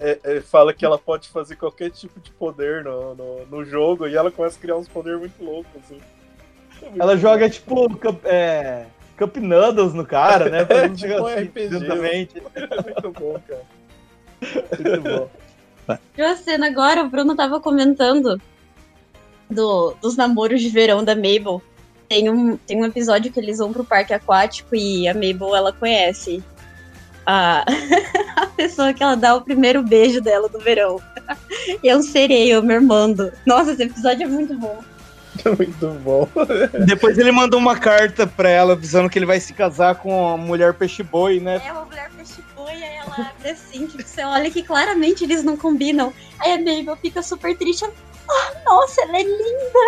é- 0.00 0.18
é, 0.24 0.40
fala 0.40 0.72
que 0.72 0.84
ela 0.84 0.98
pode 0.98 1.28
fazer 1.28 1.56
qualquer 1.56 1.90
tipo 1.90 2.18
de 2.20 2.30
poder 2.32 2.82
no, 2.84 3.14
no, 3.14 3.46
no 3.46 3.64
jogo, 3.64 4.06
e 4.08 4.16
ela 4.16 4.30
começa 4.30 4.56
a 4.58 4.60
criar 4.60 4.76
uns 4.76 4.88
poderes 4.88 5.20
muito 5.20 5.44
loucos, 5.44 5.70
assim. 5.84 5.98
É 6.80 6.86
muito 6.86 7.02
Ela 7.02 7.14
bom. 7.14 7.20
joga, 7.20 7.50
tipo, 7.50 7.96
cup, 7.98 8.24
é, 8.24 8.86
Cup 9.18 9.36
Noodles 9.36 9.92
no 9.94 10.04
cara, 10.06 10.48
né? 10.48 10.60
Um 10.90 10.94
Tipo 10.94 11.22
um 11.22 11.26
RPG. 11.26 11.60
Exatamente. 11.76 12.42
muito 12.42 13.10
bom, 13.20 13.40
cara. 13.46 13.62
Muito 14.80 15.00
bom. 15.02 15.28
Viu 16.14 16.26
a 16.26 16.36
cena 16.36 16.66
agora? 16.66 17.02
O 17.02 17.08
Bruno 17.08 17.34
tava 17.34 17.60
comentando 17.60 18.40
do, 19.50 19.94
dos 20.00 20.16
namoros 20.16 20.60
de 20.60 20.68
verão 20.68 21.04
da 21.04 21.14
Mabel. 21.14 21.62
Tem 22.08 22.28
um, 22.28 22.56
tem 22.56 22.80
um 22.80 22.84
episódio 22.84 23.32
que 23.32 23.40
eles 23.40 23.58
vão 23.58 23.72
pro 23.72 23.84
parque 23.84 24.12
aquático 24.12 24.74
e 24.74 25.08
a 25.08 25.14
Mabel, 25.14 25.56
ela 25.56 25.72
conhece 25.72 26.42
a, 27.26 27.64
a 28.36 28.46
pessoa 28.46 28.92
que 28.92 29.02
ela 29.02 29.16
dá 29.16 29.34
o 29.34 29.40
primeiro 29.40 29.82
beijo 29.82 30.20
dela 30.20 30.48
do 30.48 30.58
verão. 30.58 31.00
E 31.82 31.88
é 31.88 31.96
um 31.96 32.02
sereio 32.02 32.62
mermando. 32.62 33.32
Nossa, 33.46 33.72
esse 33.72 33.84
episódio 33.84 34.24
é 34.24 34.26
muito 34.26 34.54
bom. 34.58 34.82
Muito 35.56 35.88
bom. 36.00 36.28
Depois 36.84 37.16
ele 37.18 37.32
manda 37.32 37.56
uma 37.56 37.76
carta 37.76 38.26
pra 38.26 38.48
ela 38.48 38.74
avisando 38.74 39.08
que 39.08 39.18
ele 39.18 39.26
vai 39.26 39.40
se 39.40 39.52
casar 39.52 39.94
com 39.94 40.28
a 40.28 40.36
mulher 40.36 40.74
peixe-boi, 40.74 41.40
né? 41.40 41.60
É 41.66 41.72
uma 41.72 41.84
mulher 41.84 42.10
peixe-boi, 42.16 42.51
aí 42.72 42.96
ela 42.96 43.30
abre 43.30 43.50
assim, 43.50 43.86
tipo, 43.86 44.02
você 44.02 44.22
olha 44.24 44.50
que 44.50 44.62
claramente 44.62 45.24
eles 45.24 45.42
não 45.42 45.56
combinam. 45.56 46.12
Aí 46.38 46.52
a 46.52 46.58
Mabel 46.58 46.96
fica 46.96 47.22
super 47.22 47.56
triste. 47.56 47.84
Ah, 47.84 48.52
nossa, 48.64 49.02
ela 49.02 49.18
é 49.18 49.22
linda. 49.22 49.82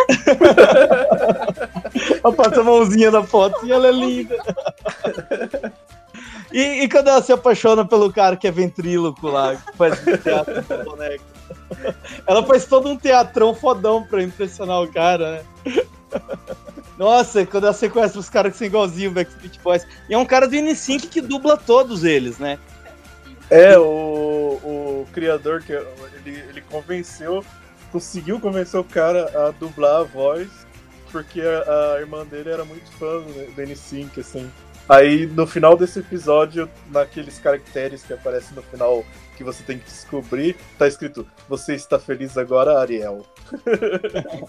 Ela 2.22 2.32
passa 2.32 2.60
a 2.60 2.64
mãozinha 2.64 3.10
na 3.10 3.22
foto 3.22 3.64
e 3.64 3.72
ela 3.72 3.88
é 3.88 3.92
linda. 3.92 4.36
E, 6.52 6.84
e 6.84 6.88
quando 6.88 7.08
ela 7.08 7.20
se 7.20 7.32
apaixona 7.32 7.84
pelo 7.84 8.12
cara 8.12 8.36
que 8.36 8.46
é 8.46 8.50
ventríloco 8.50 9.26
lá, 9.26 9.56
que 9.56 9.76
faz 9.76 9.98
teatro 10.22 10.62
com 10.62 10.84
boneco. 10.84 11.24
Ela 12.26 12.46
faz 12.46 12.64
todo 12.64 12.88
um 12.88 12.96
teatrão 12.96 13.54
fodão 13.54 14.04
pra 14.04 14.22
impressionar 14.22 14.82
o 14.82 14.92
cara, 14.92 15.32
né? 15.32 15.82
Nossa, 16.96 17.44
quando 17.44 17.64
ela 17.64 17.72
sequestra 17.72 18.20
os 18.20 18.28
caras 18.28 18.52
que 18.52 18.58
são 18.58 18.66
igualzinhos 18.68 19.10
o 19.10 19.14
Backstreet 19.14 19.58
Boys. 19.62 19.86
E 20.08 20.14
é 20.14 20.18
um 20.18 20.24
cara 20.24 20.46
do 20.46 20.54
N5 20.54 21.08
que 21.08 21.20
dubla 21.20 21.56
todos 21.56 22.04
eles, 22.04 22.38
né? 22.38 22.58
É, 23.50 23.78
o, 23.78 23.82
o 23.82 25.06
criador 25.12 25.62
que 25.62 25.72
ele, 25.72 26.38
ele 26.48 26.60
convenceu, 26.62 27.44
conseguiu 27.92 28.40
convencer 28.40 28.78
o 28.80 28.84
cara 28.84 29.30
a 29.46 29.50
dublar 29.52 30.00
a 30.00 30.04
voz, 30.04 30.48
porque 31.12 31.40
a, 31.40 31.94
a 31.94 32.00
irmã 32.00 32.24
dele 32.24 32.50
era 32.50 32.64
muito 32.64 32.90
fã 32.92 33.20
do 33.20 33.54
do 33.54 33.62
N5, 33.62 34.18
assim. 34.18 34.50
Aí 34.88 35.26
no 35.26 35.46
final 35.46 35.76
desse 35.76 36.00
episódio, 36.00 36.68
naqueles 36.90 37.38
caracteres 37.38 38.02
que 38.02 38.12
aparecem 38.12 38.54
no 38.54 38.62
final 38.62 39.04
que 39.36 39.42
você 39.44 39.62
tem 39.62 39.78
que 39.78 39.84
descobrir, 39.84 40.56
tá 40.78 40.86
escrito: 40.86 41.26
Você 41.48 41.74
está 41.74 41.98
feliz 41.98 42.36
agora, 42.36 42.78
Ariel? 42.80 43.24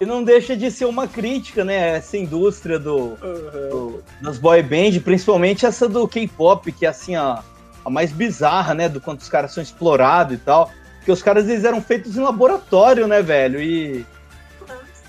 E 0.00 0.04
não 0.04 0.24
deixa 0.24 0.56
de 0.56 0.70
ser 0.72 0.86
uma 0.86 1.06
crítica, 1.06 1.64
né? 1.64 1.96
Essa 1.96 2.16
indústria 2.18 2.80
do, 2.80 3.14
do- 3.14 4.02
das 4.20 4.38
boy 4.38 4.60
band, 4.60 5.00
principalmente 5.04 5.64
essa 5.64 5.88
do 5.88 6.06
K-pop, 6.08 6.72
que 6.72 6.84
é 6.84 6.88
assim, 6.88 7.14
a, 7.14 7.42
a 7.84 7.90
mais 7.90 8.10
bizarra, 8.12 8.74
né? 8.74 8.88
Do 8.88 9.00
quanto 9.00 9.20
os 9.20 9.28
caras 9.28 9.52
são 9.52 9.62
explorados 9.62 10.34
e 10.34 10.38
tal. 10.38 10.70
Porque 10.98 11.12
os 11.12 11.22
caras 11.22 11.48
eles 11.48 11.64
eram 11.64 11.82
feitos 11.82 12.16
em 12.16 12.20
laboratório, 12.22 13.06
né, 13.06 13.20
velho? 13.22 13.60
E, 13.60 14.06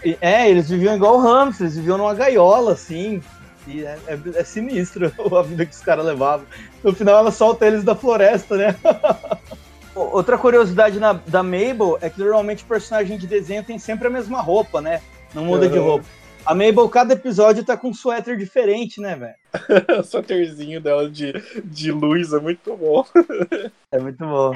e- 0.04 0.18
é, 0.20 0.50
eles 0.50 0.70
viviam 0.70 0.96
igual 0.96 1.18
hamster, 1.20 1.66
eles 1.66 1.78
viviam 1.78 1.98
numa 1.98 2.14
gaiola, 2.14 2.74
assim. 2.74 3.22
E 3.68 3.84
é, 3.84 3.98
é- 4.08 4.20
é 4.40 4.44
sinistro 4.44 5.12
a 5.38 5.42
vida 5.42 5.66
que 5.66 5.74
os 5.74 5.82
caras 5.82 6.06
levavam. 6.06 6.46
No 6.84 6.94
final 6.94 7.18
ela 7.18 7.32
solta 7.32 7.66
eles 7.66 7.84
da 7.84 7.96
floresta, 7.96 8.58
né? 8.58 8.76
Outra 9.96 10.38
curiosidade 10.38 11.00
na- 11.00 11.14
da 11.14 11.42
Mabel 11.42 11.98
é 12.02 12.10
que 12.10 12.20
normalmente 12.20 12.64
o 12.64 12.68
personagem 12.68 13.18
de 13.18 13.26
desenho 13.26 13.64
tem 13.64 13.80
sempre 13.80 14.08
a 14.08 14.12
mesma 14.12 14.42
roupa, 14.42 14.82
né? 14.82 15.02
Não 15.34 15.46
muda 15.46 15.70
de 15.70 15.80
Uhum. 15.80 15.86
roupa. 15.86 16.06
A 16.46 16.54
Mabel, 16.54 16.88
cada 16.90 17.14
episódio 17.14 17.64
tá 17.64 17.76
com 17.76 17.90
um 17.90 17.94
suéter 17.94 18.38
diferente, 18.38 19.02
né, 19.02 19.16
velho? 19.16 19.36
o 20.00 20.04
soterzinho 20.04 20.80
dela 20.80 21.10
de, 21.10 21.34
de 21.64 21.92
luz 21.92 22.34
é 22.34 22.40
muito 22.40 22.76
bom. 22.76 23.06
É 23.92 23.98
muito 24.00 24.26
bom. 24.26 24.54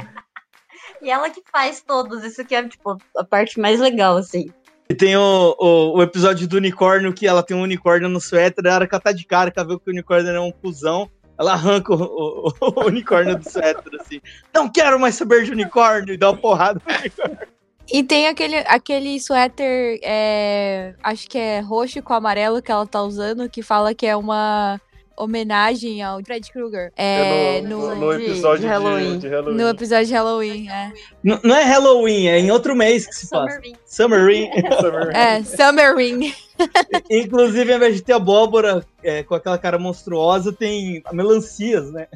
E 1.01 1.09
ela 1.09 1.29
que 1.29 1.41
faz 1.49 1.81
todos, 1.81 2.25
isso 2.25 2.43
que 2.43 2.53
é, 2.53 2.67
tipo, 2.67 2.97
a 3.15 3.23
parte 3.23 3.57
mais 3.57 3.79
legal, 3.79 4.17
assim. 4.17 4.47
E 4.89 4.93
tem 4.93 5.15
o, 5.15 5.55
o, 5.57 5.97
o 5.97 6.01
episódio 6.03 6.45
do 6.45 6.57
unicórnio, 6.57 7.13
que 7.13 7.25
ela 7.25 7.41
tem 7.41 7.55
um 7.55 7.61
unicórnio 7.61 8.09
no 8.09 8.19
suéter, 8.19 8.67
a 8.67 8.75
hora 8.75 8.87
que 8.87 8.93
ela 8.93 9.01
tá 9.01 9.11
de 9.13 9.23
cara, 9.25 9.49
que 9.49 9.57
ela 9.59 9.67
vê 9.69 9.79
que 9.79 9.89
o 9.89 9.93
unicórnio 9.93 10.29
é 10.29 10.39
um 10.41 10.51
cuzão, 10.51 11.09
ela 11.39 11.53
arranca 11.53 11.93
o, 11.93 12.03
o- 12.03 12.53
o 12.81 12.85
unicórnio 12.87 13.37
do 13.37 13.49
suéter, 13.49 13.93
assim. 14.01 14.19
Não 14.53 14.67
quero 14.69 14.99
mais 14.99 15.15
saber 15.15 15.45
de 15.45 15.51
unicórnio, 15.51 16.13
e 16.13 16.17
dá 16.17 16.31
uma 16.31 16.37
porrada 16.37 16.81
no 16.85 16.93
unicórnio. 16.99 17.47
E 17.91 18.03
tem 18.03 18.27
aquele, 18.27 18.57
aquele 18.67 19.19
suéter, 19.19 19.99
é, 20.03 20.93
acho 21.03 21.27
que 21.27 21.37
é 21.37 21.59
roxo 21.59 22.01
com 22.03 22.13
amarelo 22.13 22.61
que 22.61 22.71
ela 22.71 22.85
tá 22.85 23.01
usando, 23.01 23.49
que 23.49 23.63
fala 23.63 23.95
que 23.95 24.05
é 24.05 24.15
uma 24.15 24.79
homenagem 25.19 26.01
ao 26.01 26.19
Fred 26.23 26.51
Krueger. 26.51 26.91
É, 26.95 27.57
É 27.57 27.61
no, 27.61 27.93
no, 27.93 27.95
no 27.95 28.17
de- 28.17 28.23
episódio 28.25 28.57
de 28.59 28.61
de 28.61 28.67
Halloween. 28.67 29.19
de 29.19 29.27
Halloween. 29.27 29.57
no 29.57 29.67
episódio 29.69 30.05
de 30.07 30.13
Halloween, 30.13 30.69
é. 30.69 30.91
N- 31.23 31.39
Não 31.43 31.55
é 31.55 31.63
Halloween, 31.63 32.27
é 32.27 32.39
em 32.39 32.49
outro 32.51 32.75
mês 32.75 33.05
que 33.05 33.13
se 33.15 33.29
passa. 33.29 33.59
Summer 33.85 34.25
Ring. 34.27 34.49
Summer 34.81 35.07
Rain. 35.07 35.15
É, 35.15 35.43
Summer 35.43 35.95
Ring. 35.95 36.33
Inclusive, 37.09 37.71
ao 37.71 37.77
invés 37.77 37.95
de 37.95 38.01
ter 38.01 38.13
abóbora 38.13 38.85
é, 39.03 39.23
com 39.23 39.33
aquela 39.35 39.57
cara 39.57 39.77
monstruosa, 39.79 40.51
tem 40.51 41.01
melancias, 41.11 41.91
né? 41.91 42.07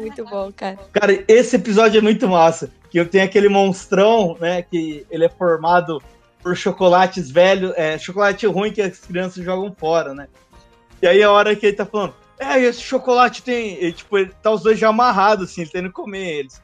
Muito 0.00 0.24
bom, 0.24 0.52
cara. 0.54 0.78
Cara, 0.92 1.24
esse 1.26 1.56
episódio 1.56 1.98
é 1.98 2.02
muito 2.02 2.28
massa. 2.28 2.70
Que 2.90 3.00
eu 3.00 3.08
tenho 3.08 3.24
aquele 3.24 3.48
monstrão, 3.48 4.36
né? 4.38 4.62
Que 4.62 5.06
ele 5.10 5.24
é 5.24 5.28
formado 5.28 6.02
por 6.42 6.56
chocolates 6.56 7.30
velhos, 7.30 7.72
é, 7.76 7.96
chocolate 7.96 8.46
ruim 8.46 8.72
que 8.72 8.82
as 8.82 8.98
crianças 8.98 9.42
jogam 9.44 9.74
fora, 9.78 10.12
né? 10.12 10.26
E 11.02 11.06
aí 11.08 11.20
a 11.20 11.32
hora 11.32 11.56
que 11.56 11.66
ele 11.66 11.76
tá 11.76 11.84
falando, 11.84 12.14
é, 12.38 12.60
esse 12.60 12.80
chocolate 12.80 13.42
tem. 13.42 13.82
e, 13.82 13.92
tipo, 13.92 14.16
ele 14.16 14.32
tá 14.40 14.52
os 14.52 14.62
dois 14.62 14.78
já 14.78 14.88
amarrados, 14.88 15.50
assim, 15.50 15.68
indo 15.74 15.90
comer 15.90 16.38
eles. 16.38 16.62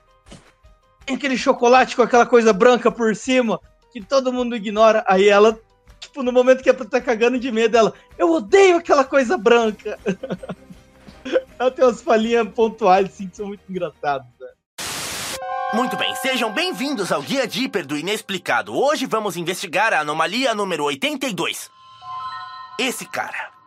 Tem 1.04 1.16
aquele 1.16 1.36
chocolate 1.36 1.96
com 1.96 2.02
aquela 2.02 2.24
coisa 2.24 2.52
branca 2.52 2.90
por 2.90 3.16
cima 3.16 3.60
que 3.92 4.00
todo 4.00 4.32
mundo 4.32 4.54
ignora. 4.54 5.04
Aí 5.08 5.28
ela, 5.28 5.58
tipo, 5.98 6.22
no 6.22 6.32
momento 6.32 6.62
que 6.62 6.70
a 6.70 6.74
tá 6.74 7.00
cagando 7.00 7.38
de 7.38 7.50
medo, 7.50 7.76
ela, 7.76 7.92
eu 8.16 8.30
odeio 8.30 8.76
aquela 8.76 9.04
coisa 9.04 9.36
branca. 9.36 9.98
ela 11.58 11.70
tem 11.70 11.84
umas 11.84 12.00
falinhas 12.00 12.48
pontuais, 12.48 13.06
assim, 13.06 13.26
que 13.28 13.36
são 13.36 13.46
muito 13.48 13.62
engraçadas. 13.68 14.26
né? 14.38 14.48
Muito 15.74 15.96
bem, 15.96 16.14
sejam 16.16 16.52
bem-vindos 16.52 17.10
ao 17.10 17.22
Guia 17.22 17.46
Dipper 17.46 17.84
do 17.84 17.96
Inexplicado. 17.96 18.72
Hoje 18.72 19.04
vamos 19.04 19.36
investigar 19.36 19.92
a 19.92 20.00
anomalia 20.00 20.54
número 20.54 20.84
82. 20.84 21.70
Esse 22.78 23.04
cara. 23.04 23.57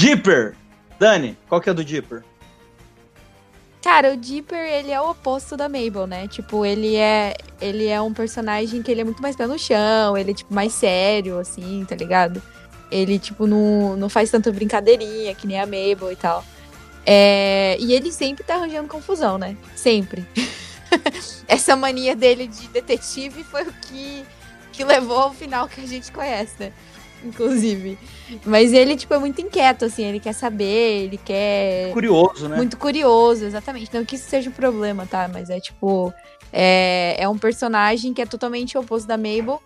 Dipper! 0.00 0.54
Dani, 0.98 1.36
qual 1.46 1.60
que 1.60 1.68
é 1.68 1.74
do 1.74 1.84
Dipper? 1.84 2.24
Cara, 3.82 4.14
o 4.14 4.16
Dipper, 4.16 4.58
ele 4.58 4.90
é 4.90 4.98
o 4.98 5.10
oposto 5.10 5.58
da 5.58 5.68
Mabel, 5.68 6.06
né? 6.06 6.26
Tipo, 6.26 6.64
ele 6.64 6.96
é 6.96 7.36
ele 7.60 7.86
é 7.86 8.00
um 8.00 8.14
personagem 8.14 8.82
que 8.82 8.90
ele 8.90 9.02
é 9.02 9.04
muito 9.04 9.20
mais 9.20 9.36
pé 9.36 9.46
no 9.46 9.58
chão, 9.58 10.16
ele 10.16 10.30
é, 10.30 10.34
tipo, 10.34 10.54
mais 10.54 10.72
sério, 10.72 11.38
assim, 11.38 11.84
tá 11.86 11.94
ligado? 11.94 12.42
Ele, 12.90 13.18
tipo, 13.18 13.46
não, 13.46 13.94
não 13.94 14.08
faz 14.08 14.30
tanta 14.30 14.50
brincadeirinha, 14.50 15.34
que 15.34 15.46
nem 15.46 15.60
a 15.60 15.66
Mabel 15.66 16.10
e 16.10 16.16
tal. 16.16 16.42
É, 17.04 17.76
e 17.78 17.92
ele 17.92 18.10
sempre 18.10 18.42
tá 18.42 18.54
arranjando 18.54 18.88
confusão, 18.88 19.36
né? 19.36 19.54
Sempre. 19.76 20.24
Essa 21.46 21.76
mania 21.76 22.16
dele 22.16 22.46
de 22.46 22.68
detetive 22.68 23.44
foi 23.44 23.64
o 23.64 23.72
que, 23.82 24.24
que 24.72 24.82
levou 24.82 25.18
ao 25.18 25.34
final 25.34 25.68
que 25.68 25.82
a 25.82 25.86
gente 25.86 26.10
conhece, 26.10 26.54
né? 26.58 26.72
Inclusive. 27.22 27.98
Mas 28.44 28.72
ele, 28.72 28.96
tipo, 28.96 29.12
é 29.14 29.18
muito 29.18 29.40
inquieto, 29.40 29.84
assim, 29.84 30.04
ele 30.04 30.20
quer 30.20 30.32
saber, 30.32 31.04
ele 31.04 31.18
quer. 31.18 31.92
Curioso, 31.92 32.48
né? 32.48 32.56
Muito 32.56 32.76
curioso, 32.76 33.44
exatamente. 33.44 33.92
Não 33.92 34.04
que 34.04 34.16
isso 34.16 34.28
seja 34.28 34.50
um 34.50 34.52
problema, 34.52 35.06
tá? 35.06 35.28
Mas 35.32 35.50
é 35.50 35.60
tipo. 35.60 36.12
É, 36.52 37.16
é 37.18 37.28
um 37.28 37.38
personagem 37.38 38.12
que 38.12 38.20
é 38.20 38.26
totalmente 38.26 38.76
oposto 38.76 39.06
da 39.06 39.16
Mabel. 39.16 39.62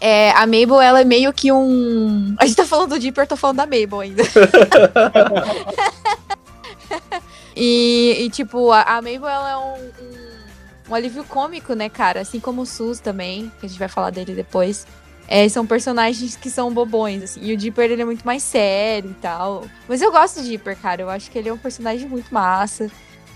É, 0.00 0.30
a 0.32 0.46
Mabel, 0.46 0.80
ela 0.80 1.00
é 1.00 1.04
meio 1.04 1.32
que 1.32 1.50
um. 1.50 2.34
A 2.38 2.46
gente 2.46 2.56
tá 2.56 2.66
falando 2.66 2.90
do 2.90 2.98
Dipper, 2.98 3.24
eu 3.24 3.28
tô 3.28 3.36
falando 3.36 3.56
da 3.56 3.66
Mabel 3.66 4.00
ainda. 4.00 4.22
e, 7.56 8.16
e, 8.20 8.30
tipo, 8.30 8.70
a, 8.72 8.82
a 8.82 8.94
Mabel, 8.96 9.26
ela 9.26 9.50
é 9.50 9.56
um, 9.56 9.74
um, 9.74 10.90
um 10.90 10.94
alívio 10.94 11.24
cômico, 11.24 11.72
né, 11.72 11.88
cara? 11.88 12.20
Assim 12.20 12.38
como 12.38 12.62
o 12.62 12.66
Sus 12.66 13.00
também, 13.00 13.50
que 13.58 13.66
a 13.66 13.68
gente 13.68 13.78
vai 13.78 13.88
falar 13.88 14.10
dele 14.10 14.34
depois. 14.34 14.86
É, 15.28 15.48
são 15.48 15.66
personagens 15.66 16.36
que 16.36 16.48
são 16.48 16.72
bobões, 16.72 17.22
assim. 17.22 17.40
E 17.42 17.52
o 17.52 17.56
Dipper, 17.56 17.90
ele 17.90 18.02
é 18.02 18.04
muito 18.04 18.24
mais 18.24 18.42
sério 18.42 19.10
e 19.10 19.14
tal. 19.14 19.64
Mas 19.88 20.00
eu 20.00 20.12
gosto 20.12 20.40
do 20.40 20.46
Dipper, 20.46 20.76
cara. 20.76 21.02
Eu 21.02 21.10
acho 21.10 21.30
que 21.30 21.38
ele 21.38 21.48
é 21.48 21.52
um 21.52 21.58
personagem 21.58 22.08
muito 22.08 22.32
massa. 22.32 22.90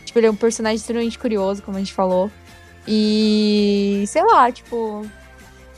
Tipo, 0.05 0.19
ele 0.19 0.27
é 0.27 0.31
um 0.31 0.37
personagem 0.37 0.77
extremamente 0.77 1.19
curioso, 1.19 1.63
como 1.63 1.77
a 1.77 1.81
gente 1.81 1.93
falou. 1.93 2.31
E... 2.87 4.05
Sei 4.07 4.23
lá, 4.23 4.51
tipo... 4.51 5.05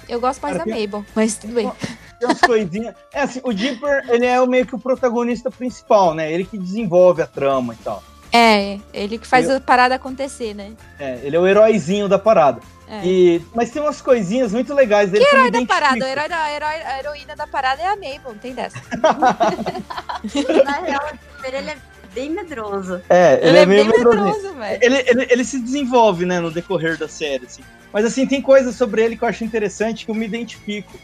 Eu 0.09 0.21
gosto 0.21 0.43
mais 0.43 0.57
Cara, 0.57 0.69
da 0.69 0.75
tem- 0.75 0.87
Mabel, 0.87 1.07
mas 1.15 1.37
tudo 1.37 1.55
bem. 1.55 1.71
Tem 2.19 2.29
umas 2.29 2.41
coisinhas. 2.41 2.95
É 3.13 3.23
assim, 3.23 3.41
o 3.43 3.53
Dipper, 3.53 4.05
ele 4.09 4.27
é 4.27 4.45
meio 4.47 4.67
que 4.67 4.75
o 4.75 4.79
protagonista 4.79 5.51
principal, 5.51 6.13
né? 6.13 6.31
Ele 6.31 6.45
que 6.45 6.59
desenvolve 6.59 7.23
a 7.23 7.27
trama 7.27 7.73
e 7.75 7.77
tal. 7.79 8.03
É, 8.33 8.79
ele 8.95 9.19
que 9.19 9.27
faz 9.27 9.49
Eu- 9.49 9.57
a 9.57 9.61
parada 9.61 9.95
acontecer, 9.95 10.55
né? 10.55 10.73
É, 10.99 11.21
ele 11.23 11.37
é 11.37 11.39
o 11.39 11.47
heróizinho 11.47 12.09
da 12.09 12.19
parada. 12.19 12.61
É. 12.89 13.01
E, 13.07 13.43
mas 13.55 13.71
tem 13.71 13.81
umas 13.81 14.01
coisinhas 14.01 14.53
muito 14.53 14.73
legais 14.75 15.11
dele. 15.11 15.25
Que 15.25 15.35
herói 15.35 15.51
da 15.51 15.65
parada, 15.67 16.05
o 16.05 16.09
herói 16.09 16.29
da, 16.29 16.53
herói- 16.53 16.83
a 16.85 16.99
heroína 16.99 17.37
da 17.37 17.47
parada 17.47 17.81
é 17.83 17.87
a 17.87 17.97
Mabel, 17.97 18.21
não 18.27 18.35
tem 18.39 18.53
dessa. 18.55 18.79
Na 20.65 20.81
real, 20.81 21.13
ele 21.45 21.57
é 21.71 21.77
bem 22.15 22.31
medroso. 22.31 23.01
É, 23.09 23.35
ele, 23.41 23.49
Ele, 23.49 23.59
é, 23.59 23.63
é 23.63 23.67
meio 23.67 23.87
medroso, 23.87 24.55
velho. 24.55 24.79
ele, 24.83 24.97
ele, 25.09 25.27
ele 25.31 25.45
se 25.45 25.59
desenvolve, 25.61 26.25
né, 26.27 26.41
no 26.41 26.51
decorrer 26.51 26.99
da 26.99 27.09
série, 27.09 27.47
assim. 27.47 27.63
Mas, 27.93 28.05
assim, 28.05 28.27
tem 28.27 28.41
coisas 28.41 28.75
sobre 28.75 29.03
ele 29.03 29.17
que 29.17 29.25
eu 29.25 29.29
acho 29.29 29.45
interessante 29.45 30.05
que 30.05 30.11
eu 30.11 30.15
me 30.15 30.25
identifico. 30.27 30.99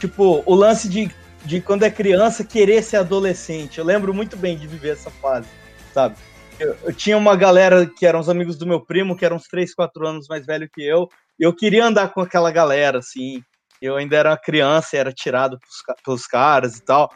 Tipo, 0.00 0.42
o 0.46 0.54
lance 0.54 0.88
de, 0.88 1.10
de 1.44 1.60
quando 1.60 1.82
é 1.84 1.90
criança 1.90 2.44
querer 2.44 2.82
ser 2.82 2.96
adolescente. 2.98 3.78
Eu 3.78 3.84
lembro 3.84 4.12
muito 4.12 4.36
bem 4.36 4.56
de 4.56 4.66
viver 4.66 4.90
essa 4.94 5.10
fase, 5.10 5.46
sabe? 5.92 6.16
Eu, 6.58 6.76
eu 6.84 6.92
tinha 6.92 7.16
uma 7.16 7.34
galera 7.36 7.86
que 7.86 8.06
eram 8.06 8.20
os 8.20 8.28
amigos 8.28 8.56
do 8.56 8.66
meu 8.66 8.80
primo, 8.80 9.16
que 9.16 9.24
eram 9.24 9.36
uns 9.36 9.48
3, 9.48 9.74
4 9.74 10.06
anos 10.06 10.28
mais 10.28 10.46
velho 10.46 10.68
que 10.72 10.82
eu, 10.82 11.08
e 11.38 11.44
eu 11.44 11.54
queria 11.54 11.84
andar 11.84 12.08
com 12.08 12.20
aquela 12.20 12.50
galera, 12.50 12.98
assim. 12.98 13.42
Eu 13.82 13.96
ainda 13.96 14.16
era 14.16 14.36
criança, 14.36 14.96
era 14.96 15.12
tirado 15.12 15.58
pelos, 15.58 16.02
pelos 16.04 16.26
caras 16.26 16.78
e 16.78 16.82
tal. 16.82 17.10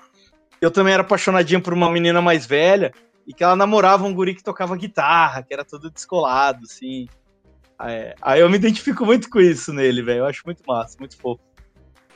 Eu 0.61 0.70
também 0.70 0.92
era 0.92 1.03
apaixonadinho 1.03 1.62
por 1.62 1.72
uma 1.72 1.90
menina 1.90 2.20
mais 2.20 2.44
velha, 2.44 2.92
e 3.27 3.33
que 3.33 3.44
ela 3.44 3.55
namorava 3.55 4.05
um 4.05 4.14
guri 4.14 4.35
que 4.35 4.42
tocava 4.42 4.77
guitarra, 4.77 5.42
que 5.42 5.53
era 5.53 5.64
todo 5.64 5.90
descolado, 5.90 6.61
assim. 6.64 7.07
É, 7.81 8.14
aí 8.20 8.40
eu 8.40 8.51
me 8.51 8.57
identifico 8.57 9.05
muito 9.07 9.31
com 9.31 9.38
isso 9.38 9.72
nele, 9.72 10.03
velho. 10.03 10.20
Eu 10.20 10.27
acho 10.27 10.42
muito 10.44 10.62
massa, 10.66 10.96
muito 10.98 11.16
fofo. 11.16 11.42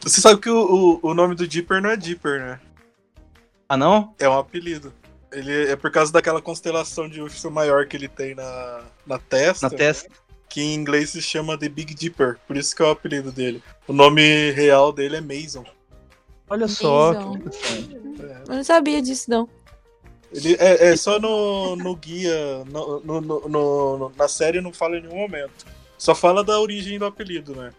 Você 0.01 0.21
sabe 0.21 0.41
que 0.41 0.51
o, 0.51 1.01
o, 1.03 1.11
o 1.11 1.15
nome 1.15 1.37
do 1.37 1.47
Dipper 1.47 1.81
não 1.81 1.91
é 1.91 1.97
Dipper, 1.97 2.41
né? 2.41 2.61
Ah, 3.69 3.77
não? 3.77 4.15
É 4.19 4.29
um 4.29 4.37
apelido. 4.37 4.93
Ele 5.33 5.71
é 5.71 5.77
por 5.77 5.91
causa 5.91 6.13
daquela 6.13 6.41
constelação 6.43 7.09
de 7.09 7.21
urso 7.21 7.51
maior 7.51 7.87
que 7.87 7.97
ele 7.97 8.09
tem 8.09 8.35
na, 8.35 8.83
na 9.07 9.19
testa. 9.19 9.69
Na 9.69 9.77
testa. 9.77 10.09
Que 10.49 10.61
em 10.63 10.75
inglês 10.75 11.11
se 11.11 11.23
chama 11.23 11.57
The 11.57 11.69
Big 11.69 11.95
Dipper. 11.95 12.39
Por 12.47 12.57
isso 12.57 12.77
que 12.77 12.83
é 12.83 12.85
o 12.87 12.91
apelido 12.91 13.33
dele. 13.33 13.63
O 13.89 13.93
nome 13.93 14.51
real 14.51 14.93
dele 14.93 15.17
é 15.17 15.21
Mason. 15.21 15.65
Olha 16.51 16.69
só. 16.69 17.15
Mason. 17.15 17.33
que 17.33 17.39
interessante. 17.39 18.49
Eu 18.49 18.55
não 18.57 18.65
sabia 18.65 19.01
disso, 19.01 19.31
não. 19.31 19.49
Ele 20.35 20.55
é, 20.59 20.89
é 20.89 20.97
só 20.97 21.19
no, 21.19 21.77
no 21.77 21.95
guia, 21.97 22.65
no, 22.67 23.01
no- 23.01 23.21
no- 23.21 23.49
no- 23.49 24.13
na 24.17 24.29
série 24.29 24.61
não 24.61 24.73
fala 24.73 24.97
em 24.97 25.03
nenhum 25.03 25.17
momento. 25.17 25.67
Só 25.99 26.15
fala 26.15 26.43
da 26.43 26.59
origem 26.59 26.99
do 26.99 27.05
apelido, 27.07 27.55
né? 27.55 27.71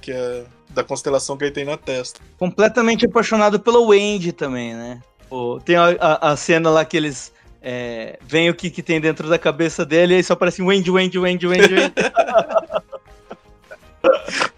Que 0.00 0.12
é 0.12 0.44
da 0.70 0.82
constelação 0.84 1.36
que 1.36 1.44
ele 1.44 1.50
tem 1.52 1.64
na 1.64 1.76
testa. 1.76 2.20
Completamente 2.38 3.04
apaixonado 3.06 3.58
pelo 3.60 3.86
Wendy 3.86 4.32
também, 4.32 4.74
né? 4.74 5.00
Pô, 5.28 5.60
tem 5.64 5.76
a, 5.76 5.88
a- 6.00 6.30
a 6.32 6.36
cena 6.36 6.70
lá 6.70 6.84
que 6.84 6.96
eles 6.96 7.32
é, 7.60 8.18
veem 8.22 8.48
o 8.50 8.54
que, 8.54 8.70
que 8.70 8.82
tem 8.82 9.00
dentro 9.00 9.28
da 9.28 9.38
cabeça 9.38 9.84
dele 9.84 10.14
e 10.14 10.16
aí 10.18 10.22
só 10.24 10.32
aparece 10.34 10.62
Wendy, 10.62 10.90
Wendy, 10.90 11.18
Wendy, 11.18 11.46
Wendy, 11.46 11.74
Wendy. 11.74 11.94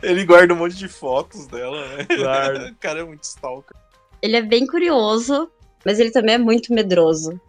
Ele 0.02 0.24
guarda 0.24 0.54
um 0.54 0.56
monte 0.56 0.76
de 0.76 0.88
fotos 0.88 1.46
dela, 1.46 1.86
né? 1.88 2.06
Guarda. 2.16 2.68
O 2.70 2.74
cara 2.76 3.00
é 3.00 3.04
muito 3.04 3.24
stalker. 3.24 3.76
Ele 4.22 4.36
é 4.36 4.42
bem 4.42 4.66
curioso, 4.66 5.50
mas 5.84 5.98
ele 5.98 6.10
também 6.10 6.34
é 6.34 6.38
muito 6.38 6.72
medroso. 6.72 7.40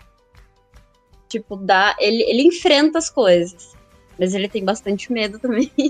Tipo, 1.27 1.55
dá. 1.55 1.95
Ele, 1.99 2.23
ele 2.23 2.43
enfrenta 2.43 2.97
as 2.97 3.09
coisas. 3.09 3.73
Mas 4.21 4.35
ele 4.35 4.47
tem 4.47 4.63
bastante 4.63 5.11
medo 5.11 5.39
também. 5.39 5.71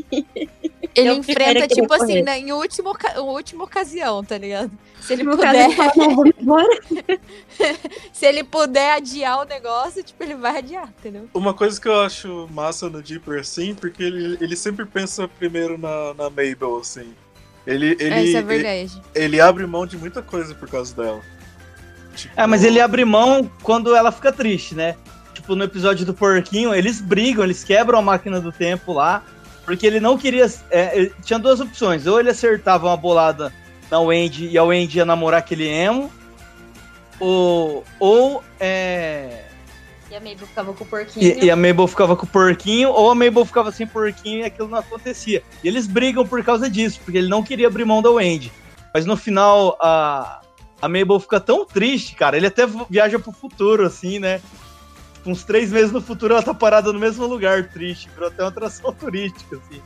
Ele 0.93 1.09
É 1.09 1.13
primeiro 1.19 1.19
enfrenta, 1.19 1.67
tipo 1.67 1.93
assim, 1.93 2.21
na, 2.21 2.37
em 2.37 2.51
última, 2.51 2.91
oca- 2.91 3.21
última 3.21 3.63
ocasião, 3.63 4.21
tá 4.25 4.37
ligado? 4.37 4.71
Se 4.99 5.13
ele 5.13 5.23
No 5.23 5.37
puder, 5.37 5.69
se 8.11 8.25
ele 8.25 8.43
puder 8.43 8.95
adiar 8.95 9.39
o 9.39 9.45
negócio, 9.45 10.03
tipo, 10.03 10.21
ele 10.21 10.35
vai 10.35 10.57
adiar, 10.57 10.89
entendeu? 10.99 11.29
Uma 11.33 11.53
coisa 11.53 11.79
que 11.79 11.87
eu 11.87 11.99
acho 12.01 12.47
massa 12.51 12.89
no 12.89 13.01
Dipper, 13.01 13.39
assim, 13.39 13.73
porque 13.73 14.03
ele, 14.03 14.37
ele 14.41 14.55
sempre 14.55 14.85
pensa 14.85 15.27
primeiro 15.27 15.77
na, 15.77 16.13
na 16.13 16.29
Mabel, 16.29 16.77
assim. 16.79 17.13
Ele, 17.65 17.95
ele, 17.99 18.29
Essa 18.29 18.39
é 18.39 18.41
verdade. 18.41 19.01
ele, 19.15 19.25
ele 19.25 19.41
abre 19.41 19.65
mão 19.65 19.85
de 19.85 19.97
muita 19.97 20.21
coisa 20.21 20.53
por 20.55 20.69
causa 20.69 20.95
dela. 20.95 21.21
Tipo, 22.15 22.33
É, 22.35 22.45
mas 22.47 22.63
ele 22.63 22.81
abre 22.81 23.05
mão 23.05 23.49
quando 23.63 23.95
ela 23.95 24.11
fica 24.11 24.31
triste, 24.31 24.75
né? 24.75 24.95
Tipo, 25.41 25.55
no 25.55 25.63
episódio 25.63 26.05
do 26.05 26.13
porquinho, 26.13 26.71
eles 26.71 27.01
brigam, 27.01 27.43
eles 27.43 27.63
quebram 27.63 27.97
a 27.97 28.01
máquina 28.01 28.39
do 28.39 28.51
tempo 28.51 28.93
lá, 28.93 29.23
porque 29.65 29.87
ele 29.87 29.99
não 29.99 30.15
queria. 30.15 30.45
é, 30.69 31.09
tinha 31.23 31.39
duas 31.39 31.59
opções: 31.59 32.05
ou 32.05 32.19
ele 32.19 32.29
acertava 32.29 32.85
uma 32.85 32.95
bolada 32.95 33.51
na 33.89 33.99
Wendy 33.99 34.49
e 34.49 34.57
a 34.57 34.63
Wendy 34.63 34.99
ia 34.99 35.05
namorar 35.05 35.39
aquele 35.39 35.67
emo, 35.67 36.11
ou. 37.19 37.83
ou 37.99 38.43
é, 38.59 39.45
E 40.11 40.15
a 40.15 40.19
Mabel 40.19 40.45
ficava 40.45 40.73
com 40.75 40.83
o 40.83 40.87
porquinho. 40.87 41.39
e, 41.39 41.45
e 41.45 41.49
a 41.49 41.55
Mabel 41.55 41.87
ficava 41.87 42.15
com 42.15 42.25
o 42.27 42.29
porquinho, 42.29 42.89
ou 42.89 43.09
a 43.09 43.15
Mabel 43.15 43.43
ficava 43.43 43.71
sem 43.71 43.87
porquinho 43.87 44.41
e 44.41 44.43
aquilo 44.43 44.67
não 44.67 44.77
acontecia. 44.77 45.41
E 45.63 45.67
eles 45.67 45.87
brigam 45.87 46.25
por 46.27 46.43
causa 46.43 46.69
disso, 46.69 46.99
porque 47.03 47.17
ele 47.17 47.27
não 47.27 47.41
queria 47.41 47.65
abrir 47.65 47.83
mão 47.83 48.03
da 48.03 48.11
Wendy. 48.11 48.51
Mas 48.93 49.07
no 49.07 49.17
final, 49.17 49.75
a, 49.81 50.41
a 50.79 50.87
Mabel 50.87 51.19
fica 51.19 51.39
tão 51.39 51.65
triste, 51.65 52.15
cara. 52.15 52.37
Ele 52.37 52.45
até 52.45 52.67
viaja 52.87 53.17
pro 53.17 53.31
futuro, 53.31 53.87
assim, 53.87 54.19
né? 54.19 54.39
Uns 55.25 55.43
três 55.43 55.71
meses 55.71 55.91
no 55.91 56.01
futuro 56.01 56.33
ela 56.33 56.43
tá 56.43 56.53
parada 56.53 56.91
no 56.91 56.99
mesmo 56.99 57.25
lugar, 57.27 57.69
triste. 57.69 58.09
Virou 58.09 58.29
até 58.29 58.43
uma 58.43 58.49
atração 58.49 58.91
turística, 58.95 59.57
assim. 59.57 59.81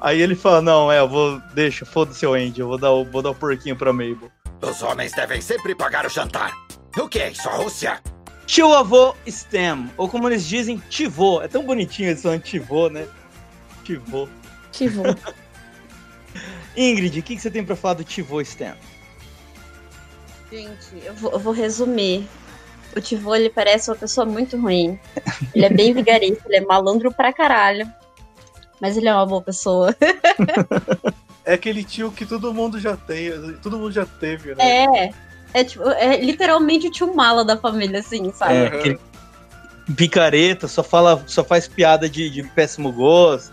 Aí 0.00 0.20
ele 0.20 0.34
fala: 0.34 0.60
Não, 0.60 0.90
é, 0.90 1.00
eu 1.00 1.08
vou. 1.08 1.40
Deixa, 1.54 1.84
foda-se 1.84 2.26
o 2.26 2.32
Wendy, 2.32 2.60
eu 2.60 2.68
vou 2.68 2.78
dar 2.78 2.90
o, 2.90 3.04
vou 3.04 3.22
dar 3.22 3.30
o 3.30 3.34
porquinho 3.34 3.76
pra 3.76 3.92
Mabel. 3.92 4.30
Os 4.62 4.82
homens 4.82 5.12
devem 5.12 5.40
sempre 5.40 5.74
pagar 5.74 6.04
o 6.04 6.08
jantar. 6.08 6.52
O 6.98 7.08
que 7.08 7.18
é 7.18 7.30
isso, 7.30 7.48
a 7.48 7.52
Rússia? 7.52 8.00
Tio 8.46 8.74
avô 8.74 9.14
Stem, 9.28 9.88
ou 9.96 10.08
como 10.08 10.28
eles 10.28 10.44
dizem, 10.44 10.82
tivô. 10.90 11.40
É 11.40 11.48
tão 11.48 11.64
bonitinho 11.64 12.10
esse 12.10 12.26
nome 12.26 12.40
tivô, 12.40 12.88
né? 12.88 13.06
Tivô. 13.84 14.28
Tipo, 14.72 15.02
Ingrid, 16.76 17.18
o 17.18 17.22
que, 17.22 17.36
que 17.36 17.40
você 17.40 17.50
tem 17.50 17.64
pra 17.64 17.76
falar 17.76 17.94
do 17.94 18.04
Tivô 18.04 18.40
Stan? 18.40 18.74
Gente, 20.50 21.04
eu 21.04 21.14
vou, 21.14 21.32
eu 21.32 21.38
vou 21.38 21.52
resumir. 21.52 22.26
O 22.96 23.00
Tivô, 23.00 23.34
ele 23.34 23.50
parece 23.50 23.90
uma 23.90 23.96
pessoa 23.96 24.26
muito 24.26 24.56
ruim. 24.56 24.98
Ele 25.54 25.64
é 25.64 25.70
bem 25.70 25.92
vigarista, 25.94 26.42
ele 26.46 26.56
é 26.56 26.60
malandro 26.60 27.12
pra 27.12 27.32
caralho. 27.32 27.90
Mas 28.80 28.96
ele 28.96 29.08
é 29.08 29.14
uma 29.14 29.26
boa 29.26 29.42
pessoa. 29.42 29.94
É 31.44 31.54
aquele 31.54 31.82
tio 31.82 32.12
que 32.12 32.26
todo 32.26 32.52
mundo 32.52 32.78
já 32.78 32.96
tem, 32.96 33.32
todo 33.62 33.78
mundo 33.78 33.92
já 33.92 34.04
teve, 34.04 34.54
né? 34.54 34.84
É. 34.84 35.10
É, 35.52 35.64
tipo, 35.64 35.88
é 35.88 36.16
literalmente 36.20 36.86
o 36.86 36.90
tio 36.90 37.14
mala 37.14 37.44
da 37.44 37.56
família, 37.56 38.00
assim, 38.00 38.30
sabe? 38.32 38.54
É, 38.54 38.66
aquele 38.66 39.00
picareta, 39.96 40.68
só, 40.68 40.82
fala, 40.82 41.22
só 41.26 41.42
faz 41.42 41.66
piada 41.66 42.08
de, 42.08 42.30
de 42.30 42.42
péssimo 42.42 42.92
gosto. 42.92 43.52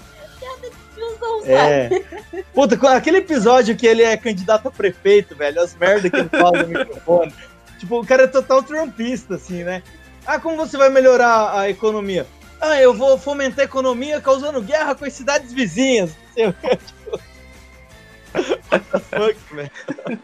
Tiozão, 0.93 1.39
sabe? 1.41 2.05
É. 2.33 2.43
Puta, 2.53 2.77
com 2.77 2.87
aquele 2.87 3.17
episódio 3.17 3.75
que 3.75 3.85
ele 3.85 4.03
é 4.03 4.17
candidato 4.17 4.67
a 4.67 4.71
prefeito, 4.71 5.35
velho, 5.35 5.61
as 5.61 5.75
merdas 5.75 6.09
que 6.09 6.17
ele 6.17 6.29
fala 6.29 6.63
no 6.63 6.67
microfone. 6.67 7.33
Tipo, 7.77 8.01
o 8.01 8.05
cara 8.05 8.23
é 8.23 8.27
total 8.27 8.61
trumpista, 8.63 9.35
assim, 9.35 9.63
né? 9.63 9.81
Ah, 10.25 10.39
como 10.39 10.57
você 10.57 10.77
vai 10.77 10.89
melhorar 10.89 11.57
a 11.57 11.69
economia? 11.69 12.27
Ah, 12.59 12.81
eu 12.81 12.93
vou 12.93 13.17
fomentar 13.17 13.61
a 13.61 13.65
economia 13.65 14.19
causando 14.19 14.61
guerra 14.61 14.95
com 14.95 15.05
as 15.05 15.13
cidades 15.13 15.53
vizinhas. 15.53 16.11
Não 16.11 16.33
sei 16.33 16.47
o 16.47 16.53
que, 16.53 16.75
tipo... 16.75 17.19
What 18.71 18.85
the 18.91 18.99
fuck, 18.99 19.55
velho? 19.55 19.71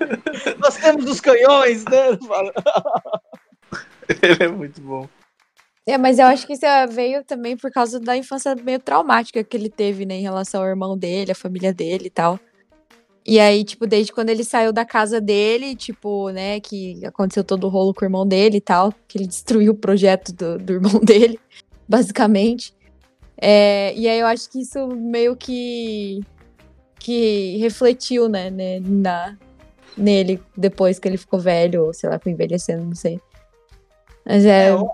Nós 0.59 0.75
temos 0.75 1.09
os 1.09 1.21
canhões, 1.21 1.85
né? 1.85 2.09
Ele 4.21 4.43
é 4.43 4.47
muito 4.47 4.81
bom. 4.81 5.07
É, 5.85 5.97
mas 5.97 6.17
eu 6.17 6.25
acho 6.27 6.47
que 6.47 6.53
isso 6.53 6.65
é, 6.65 6.87
veio 6.87 7.23
também 7.23 7.57
por 7.57 7.69
causa 7.69 7.99
da 7.99 8.15
infância 8.15 8.55
meio 8.55 8.79
traumática 8.79 9.43
que 9.43 9.57
ele 9.57 9.69
teve, 9.69 10.05
né, 10.05 10.15
em 10.15 10.21
relação 10.21 10.61
ao 10.61 10.67
irmão 10.67 10.97
dele, 10.97 11.31
a 11.31 11.35
família 11.35 11.73
dele 11.73 12.07
e 12.07 12.09
tal. 12.09 12.39
E 13.25 13.39
aí, 13.39 13.63
tipo, 13.63 13.87
desde 13.87 14.11
quando 14.11 14.29
ele 14.29 14.43
saiu 14.43 14.73
da 14.73 14.83
casa 14.83 15.21
dele, 15.21 15.75
tipo, 15.75 16.29
né, 16.29 16.59
que 16.59 17.05
aconteceu 17.05 17.43
todo 17.43 17.65
o 17.65 17.69
rolo 17.69 17.93
com 17.93 18.03
o 18.03 18.05
irmão 18.05 18.27
dele 18.27 18.57
e 18.57 18.61
tal, 18.61 18.93
que 19.07 19.17
ele 19.17 19.27
destruiu 19.27 19.71
o 19.71 19.77
projeto 19.77 20.33
do, 20.33 20.57
do 20.57 20.73
irmão 20.73 20.99
dele, 21.03 21.39
basicamente. 21.87 22.75
É, 23.37 23.93
e 23.95 24.07
aí 24.07 24.19
eu 24.19 24.27
acho 24.27 24.49
que 24.49 24.61
isso 24.61 24.87
meio 24.87 25.35
que 25.35 26.21
que 26.99 27.57
refletiu, 27.57 28.29
né, 28.29 28.49
né, 28.49 28.79
na, 28.79 29.37
nele 29.97 30.41
depois 30.55 30.99
que 30.99 31.07
ele 31.07 31.17
ficou 31.17 31.37
velho, 31.37 31.85
ou 31.85 31.93
sei 31.93 32.09
lá, 32.09 32.17
foi 32.17 32.31
envelhecendo, 32.31 32.85
não 32.85 32.95
sei. 32.95 33.19
Mas 34.25 34.45
é. 34.45 34.67
É, 34.67 34.69
eu, 34.69 34.89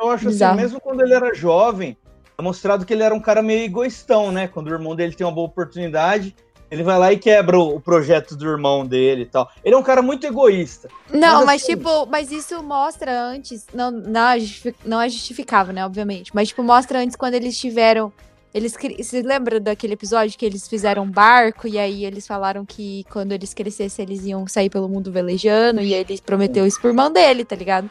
eu 0.00 0.10
acho 0.10 0.26
bizarro. 0.26 0.54
assim, 0.54 0.62
mesmo 0.62 0.80
quando 0.80 1.02
ele 1.02 1.14
era 1.14 1.32
jovem, 1.32 1.96
é 2.36 2.42
mostrado 2.42 2.84
que 2.84 2.92
ele 2.92 3.04
era 3.04 3.14
um 3.14 3.20
cara 3.20 3.42
meio 3.42 3.64
egoístão, 3.64 4.32
né? 4.32 4.48
Quando 4.48 4.66
o 4.66 4.72
irmão 4.72 4.96
dele 4.96 5.14
tem 5.14 5.24
uma 5.24 5.32
boa 5.32 5.46
oportunidade, 5.46 6.34
ele 6.72 6.82
vai 6.82 6.98
lá 6.98 7.12
e 7.12 7.18
quebra 7.18 7.58
o, 7.58 7.76
o 7.76 7.80
projeto 7.80 8.34
do 8.34 8.48
irmão 8.48 8.86
dele 8.86 9.22
e 9.22 9.26
tal. 9.26 9.46
Ele 9.62 9.74
é 9.74 9.78
um 9.78 9.82
cara 9.82 10.00
muito 10.00 10.26
egoísta. 10.26 10.88
Não, 11.10 11.36
Mas, 11.40 11.44
mas, 11.44 11.62
assim- 11.62 11.76
tipo, 11.76 12.06
mas 12.06 12.32
isso 12.32 12.62
mostra 12.62 13.12
antes. 13.26 13.66
Não, 13.74 13.90
não, 13.90 14.28
é 14.30 14.38
não 14.82 14.98
é 15.00 15.08
justificável, 15.08 15.74
né? 15.74 15.84
Obviamente. 15.84 16.30
Mas, 16.34 16.48
tipo, 16.48 16.62
mostra 16.62 16.98
antes 17.00 17.14
quando 17.14 17.34
eles 17.34 17.58
tiveram. 17.58 18.10
Eles 18.54 18.74
Você 18.98 19.22
lembra 19.22 19.60
daquele 19.60 19.92
episódio 19.94 20.38
que 20.38 20.44
eles 20.46 20.66
fizeram 20.68 21.04
um 21.04 21.10
barco 21.10 21.66
e 21.68 21.78
aí 21.78 22.04
eles 22.04 22.26
falaram 22.26 22.64
que 22.66 23.04
quando 23.10 23.32
eles 23.32 23.52
crescessem 23.54 24.02
eles 24.04 24.24
iam 24.26 24.46
sair 24.46 24.68
pelo 24.68 24.88
mundo 24.88 25.10
velejando 25.12 25.80
e 25.80 25.92
ele 25.94 26.20
prometeu 26.20 26.66
isso 26.66 26.78
pro 26.78 26.90
irmão 26.90 27.10
dele, 27.10 27.44
tá 27.46 27.56
ligado? 27.56 27.90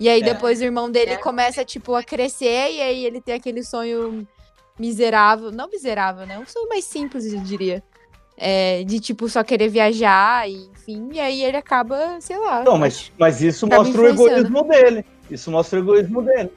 E 0.00 0.08
aí 0.08 0.20
É. 0.20 0.24
depois 0.24 0.60
o 0.60 0.64
irmão 0.64 0.90
dele 0.90 1.12
É. 1.12 1.16
começa, 1.16 1.64
tipo, 1.64 1.94
a 1.94 2.02
crescer 2.02 2.72
e 2.72 2.80
aí 2.80 3.04
ele 3.06 3.20
tem 3.20 3.34
aquele 3.36 3.62
sonho 3.62 4.26
miserável. 4.78 5.50
Não 5.52 5.68
miserável, 5.68 6.26
né? 6.26 6.38
Um 6.38 6.46
sonho 6.46 6.68
mais 6.68 6.84
simples, 6.84 7.32
eu 7.32 7.40
diria. 7.40 7.82
É, 8.42 8.84
de, 8.84 8.98
tipo, 8.98 9.28
só 9.28 9.44
querer 9.44 9.68
viajar 9.68 10.48
e 10.48 10.70
enfim. 10.72 11.10
E 11.12 11.20
aí 11.20 11.44
ele 11.44 11.56
acaba, 11.56 12.18
sei 12.20 12.38
lá. 12.38 12.64
Não, 12.64 12.78
mas, 12.78 13.12
mas 13.18 13.42
isso 13.42 13.66
mostra 13.66 14.00
o 14.00 14.08
egoísmo 14.08 14.64
dele. 14.64 15.04
Isso 15.30 15.50
mostra 15.50 15.78
o 15.78 15.82
egoísmo 15.82 16.22
dele. 16.22 16.50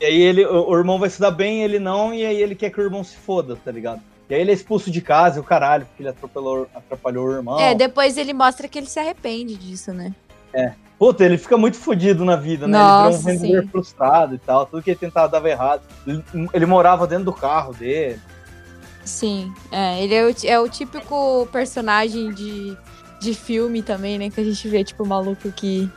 E 0.00 0.04
aí 0.04 0.20
ele, 0.20 0.44
o, 0.44 0.68
o 0.68 0.76
irmão 0.76 0.98
vai 0.98 1.08
se 1.08 1.20
dar 1.20 1.30
bem, 1.30 1.62
ele 1.62 1.78
não, 1.78 2.12
e 2.12 2.26
aí 2.26 2.42
ele 2.42 2.54
quer 2.54 2.70
que 2.70 2.80
o 2.80 2.84
irmão 2.84 3.02
se 3.02 3.16
foda, 3.16 3.56
tá 3.56 3.70
ligado? 3.70 4.02
E 4.28 4.34
aí 4.34 4.40
ele 4.40 4.50
é 4.50 4.54
expulso 4.54 4.90
de 4.90 5.00
casa, 5.00 5.40
o 5.40 5.44
caralho, 5.44 5.86
porque 5.86 6.02
ele 6.02 6.10
atropelou, 6.10 6.68
atrapalhou 6.74 7.28
o 7.28 7.32
irmão. 7.32 7.58
É, 7.58 7.74
depois 7.74 8.18
ele 8.18 8.34
mostra 8.34 8.68
que 8.68 8.76
ele 8.76 8.88
se 8.88 8.98
arrepende 8.98 9.54
disso, 9.54 9.92
né? 9.92 10.12
Puta, 10.98 11.24
ele 11.24 11.38
fica 11.38 11.56
muito 11.56 11.76
fodido 11.76 12.24
na 12.24 12.36
vida, 12.36 12.66
né? 12.66 12.78
Nossa, 12.78 13.08
ele 13.08 13.18
vira 13.18 13.20
um 13.20 13.40
vendedor 13.42 13.62
sim. 13.62 13.68
frustrado 13.68 14.34
e 14.34 14.38
tal. 14.38 14.66
Tudo 14.66 14.82
que 14.82 14.90
ele 14.90 14.98
tentava 14.98 15.28
dava 15.28 15.48
errado. 15.48 15.82
Ele, 16.06 16.24
ele 16.52 16.66
morava 16.66 17.06
dentro 17.06 17.26
do 17.26 17.32
carro 17.32 17.74
dele. 17.74 18.18
Sim. 19.06 19.54
É, 19.70 20.02
ele 20.02 20.14
é 20.14 20.24
o, 20.26 20.34
é 20.44 20.60
o 20.60 20.68
típico 20.68 21.48
personagem 21.52 22.32
de, 22.32 22.76
de 23.20 23.32
filme 23.34 23.80
também, 23.80 24.18
né? 24.18 24.28
Que 24.28 24.40
a 24.40 24.44
gente 24.44 24.68
vê, 24.68 24.82
tipo, 24.84 25.04
o 25.04 25.06
maluco 25.06 25.50
que. 25.52 25.88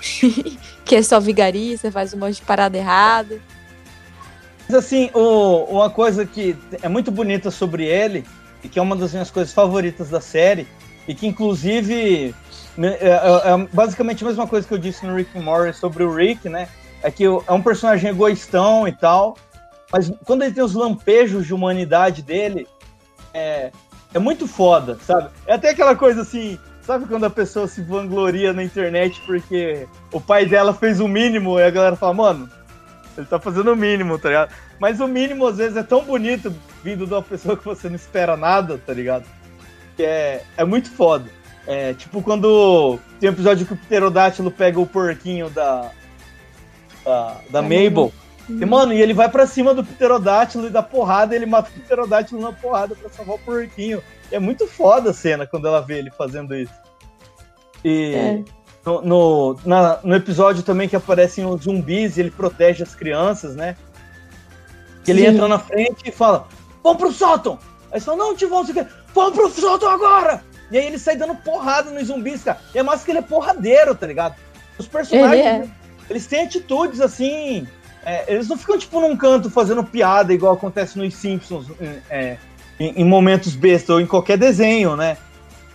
que 0.84 0.96
é 0.96 1.02
só 1.02 1.20
vigarista, 1.20 1.92
faz 1.92 2.14
um 2.14 2.18
monte 2.18 2.36
de 2.36 2.42
parada 2.42 2.76
errada. 2.76 3.38
Mas 4.66 4.74
assim, 4.78 5.10
o- 5.12 5.64
uma 5.64 5.90
coisa 5.90 6.24
que 6.24 6.56
é 6.80 6.88
muito 6.88 7.10
bonita 7.10 7.50
sobre 7.50 7.84
ele, 7.84 8.24
e 8.64 8.68
que 8.68 8.78
é 8.78 8.82
uma 8.82 8.96
das 8.96 9.12
minhas 9.12 9.30
coisas 9.30 9.52
favoritas 9.52 10.08
da 10.08 10.20
série, 10.20 10.66
e 11.06 11.14
que 11.14 11.26
inclusive 11.26 12.34
é, 12.78 12.86
é- 12.86 13.52
é 13.52 13.68
basicamente 13.72 14.24
a 14.24 14.26
mesma 14.28 14.46
coisa 14.46 14.66
que 14.66 14.72
eu 14.72 14.78
disse 14.78 15.04
no 15.04 15.14
Rick 15.14 15.38
Morty 15.38 15.76
sobre 15.76 16.02
o 16.04 16.14
Rick, 16.14 16.48
né? 16.48 16.68
É 17.02 17.10
que 17.10 17.24
é 17.24 17.52
um 17.52 17.62
personagem 17.62 18.10
egoístão 18.10 18.86
e 18.88 18.92
tal, 18.92 19.36
mas 19.92 20.12
quando 20.24 20.42
ele 20.42 20.54
tem 20.54 20.62
os 20.62 20.74
lampejos 20.74 21.46
de 21.46 21.54
humanidade 21.54 22.22
dele, 22.22 22.66
é, 23.34 23.70
é 24.14 24.18
muito 24.18 24.46
foda, 24.46 24.98
sabe? 25.04 25.30
É 25.46 25.54
até 25.54 25.70
aquela 25.70 25.96
coisa 25.96 26.22
assim, 26.22 26.58
sabe 26.82 27.06
quando 27.06 27.24
a 27.24 27.30
pessoa 27.30 27.66
se 27.66 27.82
vangloria 27.82 28.52
na 28.52 28.62
internet 28.62 29.20
porque 29.26 29.86
o 30.12 30.20
pai 30.20 30.46
dela 30.46 30.72
fez 30.72 31.00
o 31.00 31.08
mínimo 31.08 31.58
e 31.58 31.62
a 31.62 31.70
galera 31.70 31.96
fala, 31.96 32.14
mano, 32.14 32.50
ele 33.16 33.26
tá 33.26 33.38
fazendo 33.38 33.72
o 33.72 33.76
mínimo, 33.76 34.18
tá 34.18 34.28
ligado? 34.28 34.52
Mas 34.78 35.00
o 35.00 35.06
mínimo 35.06 35.46
às 35.46 35.58
vezes 35.58 35.76
é 35.76 35.82
tão 35.82 36.04
bonito 36.04 36.54
vindo 36.82 37.06
de 37.06 37.12
uma 37.12 37.22
pessoa 37.22 37.56
que 37.56 37.64
você 37.64 37.88
não 37.88 37.96
espera 37.96 38.36
nada, 38.36 38.78
tá 38.78 38.92
ligado? 38.92 39.24
Que 39.96 40.04
é, 40.04 40.44
é 40.56 40.64
muito 40.64 40.90
foda. 40.90 41.26
É, 41.66 41.92
tipo 41.94 42.22
quando 42.22 42.98
tem 43.20 43.28
um 43.28 43.32
episódio 43.32 43.66
que 43.66 43.74
o 43.74 43.76
pterodátilo 43.76 44.50
pega 44.50 44.80
o 44.80 44.86
porquinho 44.86 45.50
da. 45.50 45.90
da, 47.04 47.36
da 47.50 47.62
Mabel. 47.62 48.12
E, 48.60 48.64
mano, 48.64 48.92
e 48.92 49.00
ele 49.00 49.14
vai 49.14 49.28
pra 49.28 49.46
cima 49.46 49.72
do 49.74 49.84
pterodátilo 49.84 50.66
e 50.66 50.70
dá 50.70 50.82
porrada, 50.82 51.34
e 51.34 51.38
ele 51.38 51.46
mata 51.46 51.70
o 51.70 51.80
pterodátilo 51.80 52.40
na 52.40 52.52
porrada 52.52 52.94
pra 52.94 53.08
salvar 53.10 53.36
o 53.36 53.38
porquinho. 53.38 54.02
E 54.30 54.34
é 54.34 54.38
muito 54.38 54.66
foda 54.66 55.10
a 55.10 55.14
cena 55.14 55.46
quando 55.46 55.66
ela 55.68 55.80
vê 55.80 55.98
ele 55.98 56.10
fazendo 56.10 56.54
isso. 56.54 56.72
E 57.84 58.14
É. 58.14 58.44
no, 58.84 59.02
no, 59.02 59.56
na- 59.64 59.98
no 60.02 60.14
episódio 60.14 60.62
também 60.62 60.88
que 60.88 60.96
aparecem 60.96 61.44
os 61.46 61.62
zumbis 61.64 62.16
e 62.16 62.20
ele 62.20 62.30
protege 62.30 62.82
as 62.82 62.94
crianças, 62.94 63.54
né? 63.54 63.76
Que 65.04 65.10
ele 65.12 65.20
Sim. 65.22 65.26
entra 65.28 65.48
na 65.48 65.58
frente 65.58 66.08
e 66.08 66.12
fala: 66.12 66.46
Vamos 66.82 66.98
pro 66.98 67.12
sótão! 67.12 67.58
Aí 67.92 68.00
falam: 68.00 68.18
Não, 68.28 68.36
Tivão, 68.36 68.58
não 68.58 68.66
sei 68.66 68.82
o 68.82 68.84
quê. 68.84 68.92
Vamos 69.14 69.34
pro 69.34 69.48
sótão 69.50 69.90
agora! 69.90 70.42
E 70.70 70.78
aí 70.78 70.86
ele 70.86 70.98
sai 70.98 71.16
dando 71.16 71.34
porrada 71.36 71.90
nos 71.90 72.06
zumbis, 72.08 72.44
cara. 72.44 72.58
E 72.74 72.78
é 72.78 72.82
massa 72.82 73.04
que 73.04 73.10
ele 73.10 73.18
é 73.18 73.22
porradeiro, 73.22 73.94
tá 73.94 74.06
ligado? 74.06 74.36
Os 74.78 74.86
personagens, 74.86 75.44
Ele 75.46 75.64
é. 75.64 75.68
eles 76.08 76.26
têm 76.26 76.44
atitudes 76.44 77.00
assim. 77.00 77.66
É, 78.04 78.32
eles 78.32 78.48
não 78.48 78.56
ficam, 78.56 78.78
tipo, 78.78 79.00
num 79.00 79.16
canto 79.16 79.50
fazendo 79.50 79.84
piada, 79.84 80.32
igual 80.32 80.54
acontece 80.54 80.98
nos 80.98 81.14
Simpsons, 81.14 81.66
é, 82.08 82.38
em, 82.78 83.00
em 83.00 83.04
momentos 83.04 83.54
besta 83.54 83.92
ou 83.92 84.00
em 84.00 84.06
qualquer 84.06 84.38
desenho, 84.38 84.96
né? 84.96 85.16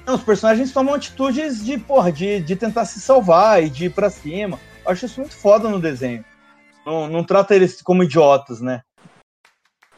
Não, 0.05 0.15
os 0.15 0.23
personagens 0.23 0.71
tomam 0.71 0.93
atitudes 0.93 1.63
de, 1.63 1.77
porra, 1.77 2.11
de, 2.11 2.39
de 2.39 2.55
tentar 2.55 2.85
se 2.85 2.99
salvar 2.99 3.63
e 3.63 3.69
de 3.69 3.85
ir 3.85 3.89
pra 3.89 4.09
cima. 4.09 4.59
Eu 4.85 4.91
acho 4.91 5.05
isso 5.05 5.19
muito 5.19 5.35
foda 5.35 5.67
no 5.67 5.79
desenho. 5.79 6.23
Não, 6.85 7.07
não 7.07 7.23
trata 7.23 7.55
eles 7.55 7.81
como 7.81 8.03
idiotas, 8.03 8.61
né? 8.61 8.81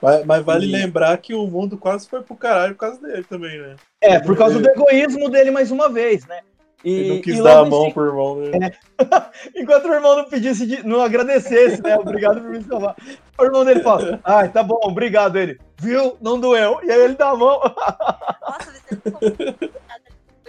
Mas, 0.02 0.26
mas 0.26 0.46
vale 0.46 0.66
E- 0.66 0.72
lembrar 0.72 1.18
que 1.18 1.34
o 1.34 1.48
mundo 1.48 1.78
quase 1.78 2.08
foi 2.08 2.22
pro 2.22 2.36
caralho 2.36 2.74
por 2.76 2.82
causa 2.82 3.02
dele 3.02 3.24
também, 3.24 3.60
né? 3.60 3.76
É, 4.00 4.20
por 4.20 4.38
causa 4.38 4.60
do 4.60 4.70
egoísmo 4.70 5.30
dele 5.30 5.52
mais 5.52 5.72
uma 5.72 5.90
vez, 5.90 6.26
né? 6.26 6.42
E, 6.84 6.92
Ele 6.94 7.10
não 7.16 7.22
quis 7.22 7.40
e 7.40 7.44
dar 7.44 7.60
a 7.60 7.66
mão 7.66 7.92
pro 7.92 8.06
irmão 8.06 8.36
dele. 8.40 8.76
Enquanto 9.56 9.86
o 9.86 9.94
irmão 9.94 10.16
não 10.16 10.26
pedisse, 10.30 10.66
de- 10.66 10.84
não 10.86 11.02
agradecesse, 11.02 11.82
né? 11.82 11.98
Obrigado 12.00 12.40
por 12.40 12.50
me 12.52 12.64
salvar. 12.64 12.96
O 13.38 13.44
irmão 13.44 13.66
dele 13.66 13.82
fala, 13.82 14.20
ai, 14.24 14.52
tá 14.52 14.62
bom, 14.64 14.80
obrigado. 14.84 15.38
Ele, 15.38 15.60
viu? 15.80 16.18
Não 16.22 16.40
doeu. 16.40 16.80
E 16.84 16.92
aí 16.92 17.02
ele 17.02 17.16
dá 17.16 17.30
a 17.32 17.36
mão. 17.36 17.60
Nossa, 17.60 18.74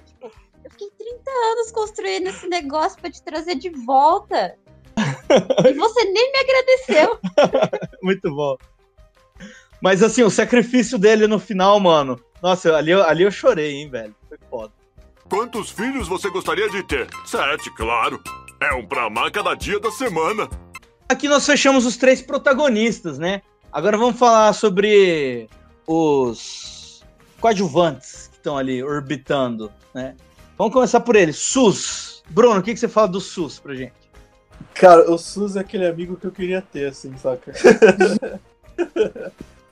Tipo, 0.04 0.30
eu 0.64 0.70
fiquei 0.70 0.90
30 0.98 1.30
anos 1.52 1.70
construindo 1.72 2.26
esse 2.28 2.46
negócio 2.46 3.00
pra 3.00 3.10
te 3.10 3.22
trazer 3.22 3.54
de 3.54 3.70
volta. 3.70 4.54
E 5.66 5.72
você 5.74 6.04
nem 6.04 6.32
me 6.32 6.38
agradeceu. 6.38 7.18
Muito 8.02 8.34
bom. 8.34 8.56
Mas 9.80 10.02
assim, 10.02 10.22
o 10.22 10.30
sacrifício 10.30 10.98
dele 10.98 11.26
no 11.26 11.38
final, 11.38 11.78
mano. 11.80 12.20
Nossa, 12.42 12.76
ali, 12.76 12.90
eu- 12.90 13.02
ali 13.02 13.22
eu 13.22 13.30
chorei, 13.30 13.76
hein, 13.76 13.88
velho. 13.88 14.14
Foi 14.28 14.38
foda. 14.50 14.72
Quantos 15.28 15.70
filhos 15.70 16.08
você 16.08 16.30
gostaria 16.30 16.70
de 16.70 16.82
ter? 16.82 17.06
Sete, 17.26 17.70
claro. 17.74 18.20
É 18.60 18.74
um 18.74 18.86
pra 18.86 19.04
amar 19.04 19.30
cada 19.30 19.54
dia 19.54 19.78
da 19.78 19.90
semana. 19.90 20.48
Aqui 21.08 21.28
nós 21.28 21.44
fechamos 21.44 21.84
os 21.84 21.96
três 21.96 22.22
protagonistas, 22.22 23.18
né? 23.18 23.42
Agora 23.70 23.98
vamos 23.98 24.18
falar 24.18 24.52
sobre 24.54 25.48
os 25.86 27.04
coadjuvantes 27.40 28.28
que 28.28 28.36
estão 28.36 28.56
ali 28.56 28.82
orbitando, 28.82 29.70
né? 29.94 30.16
Vamos 30.56 30.72
começar 30.72 31.00
por 31.00 31.14
ele. 31.14 31.32
SUS. 31.32 32.22
Bruno, 32.30 32.60
o 32.60 32.62
que, 32.62 32.72
que 32.72 32.80
você 32.80 32.88
fala 32.88 33.08
do 33.08 33.20
SUS 33.20 33.58
pra 33.58 33.74
gente? 33.74 33.92
Cara, 34.74 35.10
o 35.10 35.18
Sus 35.18 35.56
é 35.56 35.60
aquele 35.60 35.86
amigo 35.86 36.16
que 36.16 36.26
eu 36.26 36.32
queria 36.32 36.62
ter, 36.62 36.88
assim, 36.88 37.16
saca? 37.16 37.52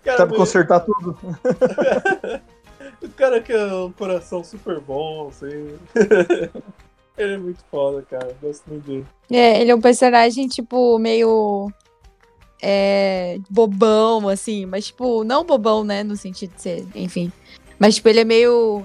Cara, 0.05 0.16
Sabe 0.19 0.37
consertar 0.37 0.81
tudo? 0.81 1.19
O 3.03 3.09
cara 3.11 3.41
que 3.41 3.53
é 3.53 3.65
um 3.75 3.93
coração 3.93 4.43
super 4.45 4.81
bom, 4.81 5.29
assim. 5.29 5.77
Ele 7.17 7.33
é 7.35 7.39
muito 7.39 7.65
foda, 7.71 8.03
cara. 8.03 8.37
Gosto 8.43 8.63
muito 8.69 8.87
dele. 8.87 9.07
É, 9.31 9.61
ele 9.63 9.71
é 9.71 9.75
um 9.75 9.81
personagem, 9.81 10.47
tipo, 10.49 10.99
meio. 10.99 11.71
É. 12.63 13.39
bobão, 13.49 14.29
assim. 14.29 14.67
Mas, 14.67 14.87
tipo, 14.87 15.25
não 15.25 15.45
bobão, 15.45 15.83
né? 15.83 16.03
No 16.03 16.15
sentido 16.17 16.55
de 16.55 16.61
ser. 16.63 16.87
Enfim. 16.95 17.33
Mas, 17.79 17.95
tipo, 17.95 18.09
ele 18.11 18.21
é 18.21 18.25
meio. 18.25 18.85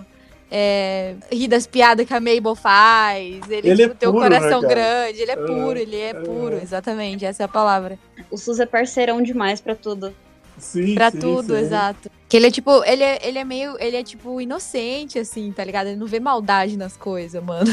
é, 0.49 1.15
rir 1.29 1.49
das 1.49 1.67
piadas 1.67 2.05
que 2.07 2.13
a 2.13 2.19
Mabel 2.21 2.55
faz. 2.55 3.41
Ele, 3.49 3.69
Ele 3.69 3.83
é 3.83 3.87
tipo, 3.87 3.99
tem 3.99 4.07
um 4.09 4.13
puro, 4.13 4.29
né, 4.29 4.37
coração 4.39 4.61
cara? 4.61 4.73
grande. 4.73 5.21
Ele 5.21 5.31
é 5.31 5.33
É, 5.33 5.37
puro, 5.37 5.77
ele 5.79 5.95
é 5.97 6.09
é. 6.09 6.13
puro, 6.13 6.55
exatamente. 6.55 7.25
Essa 7.25 7.43
é 7.43 7.45
a 7.45 7.49
palavra. 7.49 7.99
O 8.29 8.37
Sus 8.37 8.59
é 8.61 8.65
parceirão 8.65 9.21
demais 9.21 9.59
pra 9.59 9.75
tudo. 9.75 10.13
Sim, 10.61 10.93
Pra 10.93 11.09
sim, 11.11 11.19
tudo, 11.19 11.55
sim. 11.55 11.59
exato. 11.59 12.09
Que 12.29 12.37
ele 12.37 12.47
é 12.47 12.51
tipo, 12.51 12.83
ele 12.85 13.03
é, 13.03 13.27
ele 13.27 13.39
é 13.39 13.43
meio, 13.43 13.75
ele 13.79 13.97
é 13.97 14.03
tipo 14.03 14.39
inocente, 14.39 15.19
assim, 15.19 15.51
tá 15.51 15.63
ligado? 15.63 15.87
Ele 15.87 15.97
não 15.97 16.07
vê 16.07 16.19
maldade 16.19 16.77
nas 16.77 16.95
coisas, 16.95 17.43
mano. 17.43 17.67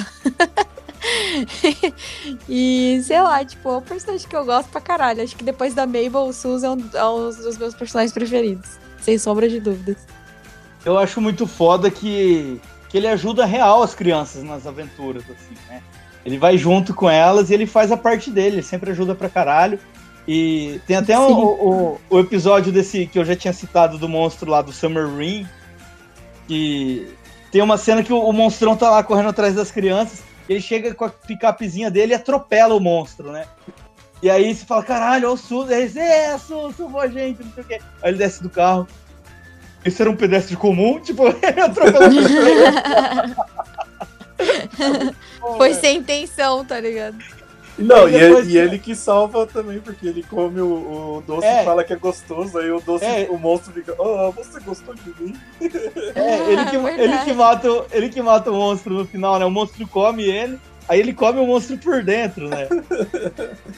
e, 2.49 3.01
sei 3.05 3.21
lá, 3.21 3.45
tipo, 3.45 3.69
é 3.69 3.77
um 3.77 3.83
personagem 3.83 4.27
que 4.27 4.35
eu 4.35 4.45
gosto 4.45 4.69
pra 4.71 4.81
caralho. 4.81 5.23
Acho 5.23 5.37
que 5.37 5.45
depois 5.45 5.75
da 5.75 5.87
Mabel, 5.87 6.27
o 6.27 6.33
Sus 6.33 6.65
é 6.65 6.71
um, 6.71 6.79
é 6.93 7.05
um 7.05 7.29
dos 7.29 7.59
meus 7.59 7.75
personagens 7.75 8.13
preferidos. 8.13 8.79
Sem 9.01 9.19
sombra 9.19 9.49
de 9.49 9.61
dúvidas. 9.61 9.99
Eu 10.85 10.99
acho 10.99 11.21
muito 11.21 11.47
foda 11.47 11.91
que, 11.91 12.61
que 12.89 12.97
ele 12.97 13.07
ajuda 13.07 13.45
real 13.45 13.83
as 13.83 13.95
crianças 13.95 14.43
nas 14.43 14.67
aventuras, 14.67 15.23
assim, 15.25 15.55
né? 15.69 15.83
Ele 16.25 16.39
vai 16.39 16.59
junto 16.59 16.95
com 16.95 17.09
elas 17.09 17.51
e 17.51 17.55
ele 17.55 17.67
faz 17.67 17.93
a 17.93 17.97
parte 17.97 18.31
dele, 18.31 18.57
ele 18.57 18.63
sempre 18.63 18.91
ajuda 18.91 19.15
pra 19.15 19.29
caralho. 19.29 19.79
E 20.31 20.79
tem 20.87 20.95
até 20.95 21.19
o, 21.19 21.33
o, 21.33 22.01
o 22.11 22.21
episódio 22.21 22.71
desse 22.71 23.07
que 23.07 23.19
eu 23.19 23.25
já 23.25 23.35
tinha 23.35 23.53
citado 23.55 23.97
do 23.97 24.07
monstro 24.07 24.51
lá 24.51 24.61
do 24.61 24.71
Summer 24.71 25.09
Rain, 25.09 25.49
que 26.47 27.09
tem 27.51 27.63
uma 27.63 27.79
cena 27.79 28.03
que 28.03 28.13
o, 28.13 28.21
o 28.21 28.31
monstrão 28.31 28.77
tá 28.77 28.91
lá 28.91 29.03
correndo 29.03 29.31
atrás 29.31 29.55
das 29.55 29.71
crianças, 29.71 30.23
ele 30.47 30.61
chega 30.61 30.95
com 30.95 31.07
a 31.07 31.09
picapezinha 31.09 31.91
dele 31.91 32.13
e 32.13 32.15
atropela 32.15 32.75
o 32.75 32.81
monstro, 32.81 33.33
né? 33.33 33.47
E 34.23 34.29
aí 34.29 34.55
você 34.55 34.67
fala, 34.67 34.83
caralho, 34.83 35.29
olha 35.29 35.35
o 35.35 35.37
Sus, 35.39 35.71
aí 35.71 35.85
ele, 35.85 35.99
é, 35.99 36.37
Sus, 36.37 36.77
salvou 36.77 37.01
a 37.01 37.09
gente, 37.09 37.43
não 37.43 37.53
sei 37.53 37.65
o 37.65 37.67
quê. 37.67 37.81
Aí 38.03 38.11
ele 38.11 38.19
desce 38.19 38.43
do 38.43 38.51
carro. 38.51 38.87
Esse 39.83 40.03
era 40.03 40.11
um 40.11 40.17
pedestre 40.17 40.57
comum, 40.57 41.01
tipo, 41.01 41.27
ele 41.41 41.61
atropelou. 41.61 42.11
Foi 45.57 45.73
sem 45.73 45.97
intenção, 45.97 46.67
tá 46.67 46.79
ligado? 46.79 47.17
Não, 47.79 48.09
e, 48.09 48.13
depois- 48.13 48.47
ele, 48.47 48.55
e 48.55 48.59
ele 48.59 48.79
que 48.79 48.95
salva 48.95 49.47
também, 49.47 49.79
porque 49.81 50.07
ele 50.09 50.23
come 50.25 50.61
o, 50.61 51.19
o 51.19 51.23
doce 51.27 51.47
É. 51.47 51.63
e 51.63 51.65
fala 51.65 51.85
que 51.85 51.93
é 51.93 51.97
gostoso, 51.97 52.59
aí 52.59 52.71
o 52.71 52.81
doce, 52.81 53.05
É. 53.05 53.27
o 53.31 53.39
monstro 53.39 53.73
fica, 53.73 53.93
ah, 53.93 54.31
você 54.35 54.59
gostou 54.61 54.95
de 54.95 55.15
mim? 55.23 55.37
É, 56.15 56.53
ele 56.53 56.65
que, 56.67 56.77
ele, 56.77 57.19
que 57.25 57.33
mata, 57.33 57.71
o- 57.71 57.87
ele 57.93 58.09
que 58.09 58.21
mata 58.21 58.51
o 58.51 58.55
monstro 58.55 58.95
no 58.95 59.07
final, 59.07 59.39
né? 59.39 59.45
O 59.45 59.51
monstro 59.51 59.87
come 59.87 60.25
ele, 60.25 60.59
aí 60.89 60.99
ele 61.01 61.13
come 61.13 61.39
o 61.39 61.47
monstro 61.47 61.79
por 61.79 62.03
dentro, 62.03 62.49
né? 62.49 62.69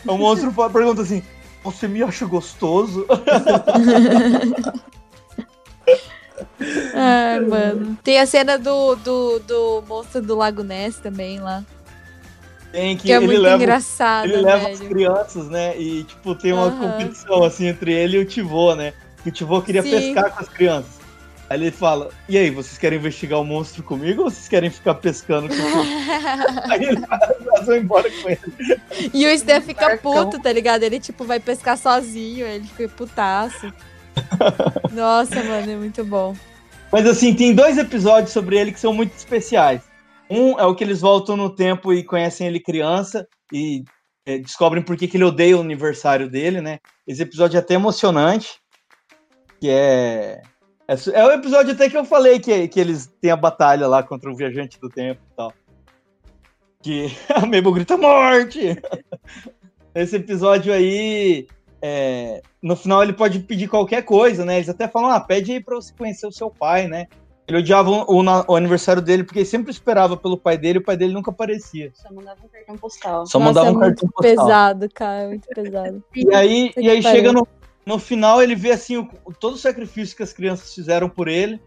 o 0.06 0.16
monstro 0.16 0.50
pergunta 0.72 1.02
assim: 1.02 1.22
Você 1.62 1.86
me 1.86 2.02
acha 2.02 2.24
gostoso? 2.24 3.06
Ai, 6.94 7.40
mano. 7.40 7.98
Tem 8.02 8.18
a 8.18 8.26
cena 8.26 8.58
do, 8.58 8.94
do, 8.96 9.38
do 9.40 9.84
monstro 9.86 10.20
do 10.22 10.34
Lago 10.36 10.62
Ness 10.62 10.96
também 10.98 11.38
lá. 11.40 11.64
Tem 12.72 12.96
que, 12.96 13.04
Que 13.04 13.12
é 13.12 13.16
ele 13.16 13.26
muito 13.26 13.40
leva, 13.40 13.56
engraçado, 13.56 14.24
ele 14.26 14.36
leva 14.42 14.68
as 14.68 14.78
velho. 14.78 14.90
crianças, 14.90 15.48
né? 15.48 15.76
E, 15.78 16.04
tipo, 16.04 16.34
tem 16.34 16.52
uma 16.52 16.66
Aham. 16.66 16.78
competição 16.78 17.42
assim 17.42 17.66
entre 17.66 17.92
ele 17.92 18.16
e 18.16 18.20
o 18.20 18.24
Tivô, 18.24 18.74
né? 18.74 18.92
Que 19.22 19.28
o 19.28 19.32
Tivô 19.32 19.60
queria 19.60 19.82
Sim. 19.82 19.90
pescar 19.90 20.30
com 20.30 20.40
as 20.40 20.48
crianças. 20.48 21.00
Aí 21.50 21.60
ele 21.60 21.72
fala: 21.72 22.10
E 22.28 22.38
aí, 22.38 22.48
vocês 22.48 22.78
querem 22.78 22.96
investigar 22.96 23.40
o 23.40 23.44
monstro 23.44 23.82
comigo 23.82 24.22
ou 24.22 24.30
vocês 24.30 24.46
querem 24.46 24.70
ficar 24.70 24.94
pescando 24.94 25.48
com? 25.48 25.62
Aí 26.70 26.84
ele 26.84 27.02
elas 27.44 27.66
vão 27.66 27.76
embora 27.76 28.08
com 28.08 28.28
ele. 28.28 28.40
E 29.12 29.26
o 29.26 29.30
Stan 29.30 29.60
fica 29.60 29.96
puto, 29.96 30.38
tá 30.40 30.52
ligado? 30.52 30.84
Ele, 30.84 31.00
tipo, 31.00 31.24
vai 31.24 31.40
pescar 31.40 31.76
sozinho, 31.76 32.46
ele 32.46 32.68
fica 32.68 32.88
putaço. 32.90 33.72
Nossa, 34.92 35.42
mano, 35.42 35.70
é 35.72 35.76
muito 35.76 36.04
bom. 36.04 36.36
Mas 36.92 37.04
assim, 37.06 37.34
tem 37.34 37.52
dois 37.52 37.78
episódios 37.78 38.32
sobre 38.32 38.56
ele 38.56 38.70
que 38.70 38.78
são 38.80 38.92
muito 38.92 39.16
especiais. 39.16 39.80
Um 40.30 40.58
é 40.58 40.64
o 40.64 40.74
que 40.74 40.84
eles 40.84 41.00
voltam 41.00 41.36
no 41.36 41.50
tempo 41.50 41.92
e 41.92 42.04
conhecem 42.04 42.46
ele 42.46 42.60
criança 42.60 43.26
e 43.52 43.82
é, 44.24 44.38
descobrem 44.38 44.82
por 44.82 44.96
que, 44.96 45.08
que 45.08 45.16
ele 45.16 45.24
odeia 45.24 45.56
o 45.56 45.60
aniversário 45.60 46.30
dele, 46.30 46.60
né? 46.60 46.78
Esse 47.06 47.22
episódio 47.22 47.56
é 47.56 47.60
até 47.60 47.74
emocionante. 47.74 48.60
Que 49.60 49.68
é. 49.68 50.40
É, 50.86 50.94
é 51.14 51.24
o 51.24 51.32
episódio 51.32 51.72
até 51.72 51.90
que 51.90 51.96
eu 51.96 52.04
falei 52.04 52.38
que, 52.38 52.68
que 52.68 52.78
eles 52.78 53.06
têm 53.20 53.30
a 53.30 53.36
batalha 53.36 53.88
lá 53.88 54.02
contra 54.02 54.30
o 54.30 54.36
viajante 54.36 54.78
do 54.80 54.88
tempo 54.88 55.20
e 55.32 55.36
tal. 55.36 55.52
Que 56.80 57.06
a 57.34 57.40
Mabel 57.40 57.72
grita 57.72 57.96
morte! 57.96 58.76
Esse 59.94 60.16
episódio 60.16 60.72
aí. 60.72 61.48
é, 61.82 62.40
no 62.62 62.76
final 62.76 63.02
ele 63.02 63.12
pode 63.12 63.40
pedir 63.40 63.66
qualquer 63.66 64.02
coisa, 64.02 64.44
né? 64.44 64.56
Eles 64.56 64.68
até 64.68 64.86
falam, 64.86 65.10
ah, 65.10 65.20
pede 65.20 65.52
aí 65.52 65.60
pra 65.60 65.74
você 65.74 65.92
conhecer 65.92 66.26
o 66.26 66.32
seu 66.32 66.48
pai, 66.48 66.86
né? 66.86 67.08
Ele 67.50 67.58
odiava 67.58 67.90
o, 67.90 68.04
o 68.08 68.22
o 68.46 68.54
aniversário 68.54 69.02
dele 69.02 69.24
porque 69.24 69.40
ele 69.40 69.46
sempre 69.46 69.72
esperava 69.72 70.16
pelo 70.16 70.38
pai 70.38 70.56
dele 70.56 70.78
e 70.78 70.80
o 70.80 70.84
pai 70.84 70.96
dele 70.96 71.12
nunca 71.12 71.32
aparecia. 71.32 71.90
Só 71.94 72.08
mandava 72.14 72.38
um 72.44 72.48
cartão 72.48 72.76
postal. 72.76 73.26
Só 73.26 73.40
Nossa, 73.40 73.48
mandava 73.48 73.66
é 73.66 73.70
um 73.72 73.80
cartão 73.80 74.08
postal. 74.08 74.46
pesado, 74.46 74.88
cara, 74.94 75.22
é 75.22 75.26
muito 75.26 75.48
pesado. 75.48 76.04
E 76.14 76.32
aí, 76.32 76.72
e 76.76 76.88
aí 76.88 77.02
chega 77.02 77.32
no, 77.32 77.46
no 77.84 77.98
final, 77.98 78.40
ele 78.40 78.54
vê 78.54 78.70
assim 78.70 78.98
o, 78.98 79.08
todo 79.32 79.54
o 79.54 79.58
sacrifício 79.58 80.16
que 80.16 80.22
as 80.22 80.32
crianças 80.32 80.72
fizeram 80.72 81.08
por 81.08 81.26
ele. 81.26 81.60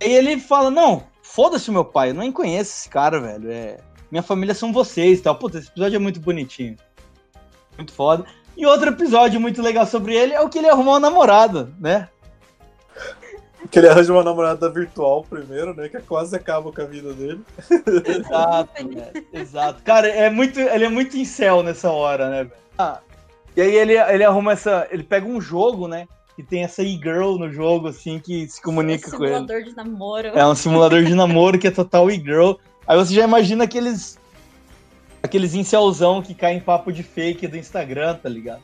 E 0.00 0.04
ele 0.04 0.38
fala: 0.38 0.70
Não, 0.70 1.02
foda-se 1.20 1.68
meu 1.72 1.84
pai, 1.84 2.10
eu 2.10 2.14
nem 2.14 2.30
conheço 2.30 2.70
esse 2.70 2.88
cara, 2.88 3.20
velho. 3.20 3.50
É, 3.50 3.78
minha 4.08 4.22
família 4.22 4.54
são 4.54 4.72
vocês 4.72 5.18
e 5.18 5.22
tal. 5.22 5.34
Puta, 5.34 5.58
esse 5.58 5.68
episódio 5.68 5.96
é 5.96 5.98
muito 5.98 6.20
bonitinho. 6.20 6.76
Muito 7.76 7.92
foda. 7.92 8.24
E 8.56 8.64
outro 8.64 8.90
episódio 8.90 9.40
muito 9.40 9.60
legal 9.60 9.84
sobre 9.84 10.14
ele 10.14 10.32
é 10.32 10.40
o 10.40 10.48
que 10.48 10.58
ele 10.58 10.68
arrumou 10.68 10.94
uma 10.94 11.00
namorada, 11.00 11.74
né? 11.80 12.08
Que 13.70 13.78
ele 13.78 13.88
arranja 13.88 14.12
uma 14.12 14.22
namorada 14.22 14.68
virtual 14.70 15.24
primeiro, 15.28 15.74
né? 15.74 15.88
Que 15.88 16.00
quase 16.00 16.36
acaba 16.36 16.70
com 16.72 16.80
a 16.80 16.84
vida 16.84 17.12
dele. 17.12 17.40
Exato, 18.06 18.88
velho. 18.88 19.26
Exato. 19.32 19.82
Cara, 19.82 20.08
é 20.08 20.28
muito, 20.30 20.58
ele 20.60 20.84
é 20.84 20.88
muito 20.88 21.16
incel 21.16 21.62
nessa 21.62 21.90
hora, 21.90 22.28
né, 22.28 22.44
velho? 22.44 22.56
Ah, 22.78 23.00
e 23.56 23.62
aí 23.62 23.74
ele, 23.74 23.94
ele 23.94 24.24
arruma 24.24 24.52
essa. 24.52 24.86
Ele 24.90 25.02
pega 25.02 25.26
um 25.26 25.40
jogo, 25.40 25.88
né? 25.88 26.06
Que 26.34 26.42
tem 26.42 26.64
essa 26.64 26.82
e-girl 26.82 27.36
no 27.38 27.50
jogo, 27.50 27.88
assim, 27.88 28.18
que 28.18 28.46
se 28.46 28.60
comunica 28.60 29.10
com 29.10 29.24
ele. 29.24 29.34
Simulador 29.34 29.62
de 29.62 29.74
namoro. 29.74 30.28
É 30.28 30.46
um 30.46 30.54
simulador 30.54 31.02
de 31.02 31.14
namoro 31.14 31.58
que 31.58 31.66
é 31.66 31.70
total 31.70 32.10
e-girl. 32.10 32.52
Aí 32.86 32.96
você 32.96 33.14
já 33.14 33.24
imagina 33.24 33.64
aqueles. 33.64 34.18
Aqueles 35.22 35.54
incelzão 35.54 36.22
que 36.22 36.34
caem 36.34 36.58
em 36.58 36.60
papo 36.60 36.92
de 36.92 37.02
fake 37.02 37.48
do 37.48 37.56
Instagram, 37.56 38.14
tá 38.14 38.28
ligado? 38.28 38.62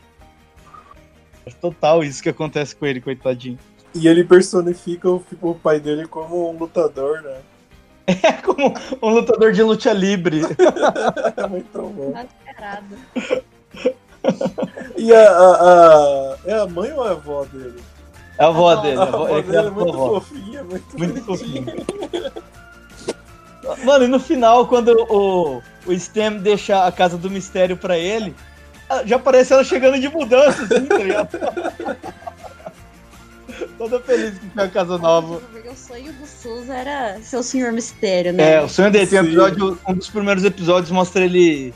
É 1.45 1.51
total 1.51 2.05
isso 2.05 2.23
que 2.23 2.29
acontece 2.29 2.77
com 2.77 2.87
ele, 2.87 3.01
coitadinho. 3.01 3.59
E 3.95 4.09
ele 4.09 4.25
personifica 4.25 5.09
o, 5.11 5.23
o 5.41 5.55
pai 5.55 5.79
dele 5.79 6.07
como 6.07 6.51
um 6.51 6.57
lutador, 6.59 7.21
né? 7.23 7.37
É 8.07 8.33
como 8.33 8.75
um 9.03 9.09
lutador 9.11 9.53
de 9.53 9.63
luta 9.63 9.93
livre. 9.93 10.41
É 11.37 11.47
muito 11.47 11.79
bom. 11.83 12.13
Mascarado. 12.13 12.97
E 14.97 15.13
a, 15.15 15.31
a, 15.31 15.53
a- 16.33 16.37
É 16.47 16.55
a 16.61 16.67
mãe 16.67 16.93
ou 16.93 17.05
é 17.07 17.09
a 17.09 17.13
avó 17.13 17.45
dele? 17.45 17.81
É 18.39 18.45
a 18.45 18.49
avó 18.49 18.69
A 18.69 18.73
avó. 18.73 18.83
dele. 18.83 18.97
A 18.99 19.03
A 19.03 19.07
avó, 19.09 19.29
ele 19.29 19.39
é 19.39 19.43
dele 19.43 19.67
é 19.67 19.71
muito 19.71 19.93
avó. 19.95 20.21
fofinha, 20.21 20.65
muito, 20.65 20.99
Muito 20.99 21.25
fofinho. 21.25 21.67
Mano, 23.85 24.05
e 24.05 24.09
no 24.09 24.19
final, 24.19 24.67
quando 24.67 24.89
o, 25.09 25.63
o 25.87 25.99
Stem 25.99 26.39
deixa 26.39 26.85
a 26.87 26.91
casa 26.93 27.17
do 27.17 27.31
mistério 27.31 27.77
pra 27.77 27.97
ele, 27.97 28.35
ah, 28.91 29.03
já 29.05 29.17
aparece 29.17 29.53
ela 29.53 29.63
chegando 29.65 30.01
de 30.01 30.09
mudança, 30.09 30.63
assim, 30.65 30.87
tá 30.87 30.97
ligado? 30.99 31.29
Toda 33.79 34.01
feliz 34.01 34.39
que 34.39 34.47
tem 34.49 34.65
a 34.65 34.69
casa 34.69 34.99
nova. 34.99 35.41
Porque 35.53 35.69
o 35.69 35.77
sonho 35.77 36.13
do 36.13 36.27
Sus 36.27 36.69
era 36.69 37.19
ser 37.23 37.37
o 37.37 37.43
Senhor 37.43 37.73
Mistério, 37.73 38.33
né? 38.33 38.55
É, 38.55 38.61
o 38.63 38.69
sonho 38.69 38.91
dele 38.91 39.07
tem 39.07 39.21
um 39.21 39.25
episódio, 39.25 39.79
um 39.89 39.95
dos 39.95 40.09
primeiros 40.11 40.45
episódios 40.45 40.91
mostra 40.91 41.25
ele, 41.25 41.73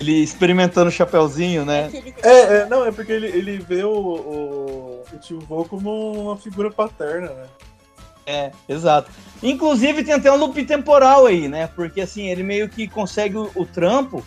ele 0.00 0.22
experimentando 0.22 0.88
o 0.88 0.92
chapéuzinho, 0.92 1.64
né? 1.64 1.86
Aquele- 1.86 2.14
É, 2.22 2.40
é, 2.58 2.66
não, 2.66 2.84
é 2.84 2.90
porque 2.92 3.12
ele, 3.12 3.26
ele 3.26 3.58
vê 3.58 3.84
o, 3.84 3.90
o, 3.90 5.02
o 5.12 5.18
tio 5.18 5.40
vô 5.40 5.64
como 5.64 6.12
uma 6.24 6.36
figura 6.36 6.70
paterna, 6.70 7.28
né? 7.28 7.44
É, 8.26 8.50
exato. 8.68 9.10
Inclusive 9.42 10.02
tem 10.02 10.14
até 10.14 10.32
um 10.32 10.36
loop 10.36 10.64
temporal 10.64 11.26
aí, 11.26 11.46
né? 11.46 11.68
Porque 11.76 12.00
assim, 12.00 12.28
ele 12.30 12.42
meio 12.42 12.68
que 12.68 12.88
consegue 12.88 13.36
o, 13.36 13.50
o 13.54 13.66
trampo 13.66 14.24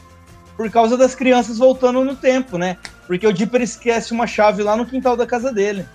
por 0.55 0.69
causa 0.69 0.95
das 0.95 1.15
crianças 1.15 1.57
voltando 1.57 2.03
no 2.03 2.15
tempo, 2.15 2.57
né? 2.59 2.77
Porque 3.07 3.25
o 3.25 3.33
Dipper 3.33 3.61
esquece 3.61 4.11
uma 4.11 4.27
chave 4.27 4.61
lá 4.61 4.75
no 4.75 4.85
quintal 4.85 5.15
da 5.17 5.25
casa 5.25 5.51
dele. 5.51 5.85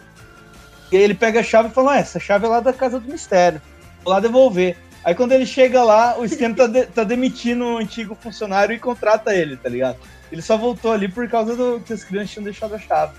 E 0.92 0.96
aí 0.96 1.02
ele 1.02 1.14
pega 1.14 1.40
a 1.40 1.42
chave 1.42 1.70
e 1.70 1.72
fala, 1.72 1.94
ah, 1.94 1.98
essa 1.98 2.20
chave 2.20 2.44
é 2.44 2.48
lá 2.48 2.60
da 2.60 2.72
casa 2.72 3.00
do 3.00 3.10
mistério. 3.10 3.60
Vou 4.04 4.12
lá 4.12 4.20
devolver. 4.20 4.76
Aí 5.02 5.14
quando 5.14 5.32
ele 5.32 5.46
chega 5.46 5.82
lá, 5.82 6.16
o 6.18 6.28
Stem 6.28 6.54
tá, 6.54 6.66
de- 6.66 6.86
tá 6.86 7.02
demitindo 7.02 7.64
o 7.64 7.78
antigo 7.78 8.14
funcionário 8.14 8.74
e 8.74 8.78
contrata 8.78 9.34
ele, 9.34 9.56
tá 9.56 9.68
ligado? 9.68 9.96
Ele 10.30 10.42
só 10.42 10.56
voltou 10.56 10.92
ali 10.92 11.08
por 11.08 11.28
causa 11.28 11.56
do 11.56 11.80
que 11.80 11.92
as 11.92 12.04
crianças 12.04 12.30
tinham 12.30 12.44
deixado 12.44 12.74
a 12.74 12.78
chave. 12.78 13.14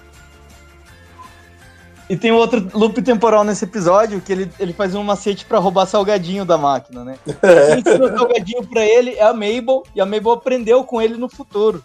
E 2.10 2.16
tem 2.18 2.32
outro 2.32 2.70
loop 2.74 3.02
temporal 3.02 3.44
nesse 3.44 3.64
episódio 3.64 4.22
que 4.22 4.32
ele, 4.32 4.52
ele 4.60 4.74
faz 4.74 4.94
um 4.94 5.04
macete 5.04 5.46
pra 5.46 5.58
roubar 5.58 5.86
salgadinho 5.86 6.46
da 6.46 6.58
máquina, 6.58 7.04
né? 7.04 7.18
Quem 7.26 7.80
ensinou 7.80 8.10
salgadinho 8.18 8.66
pra 8.68 8.86
ele 8.86 9.16
é 9.16 9.24
a 9.24 9.34
Mabel, 9.34 9.84
e 9.96 10.02
a 10.02 10.06
Mabel 10.06 10.32
aprendeu 10.34 10.84
com 10.84 11.02
ele 11.02 11.16
no 11.16 11.30
futuro. 11.30 11.84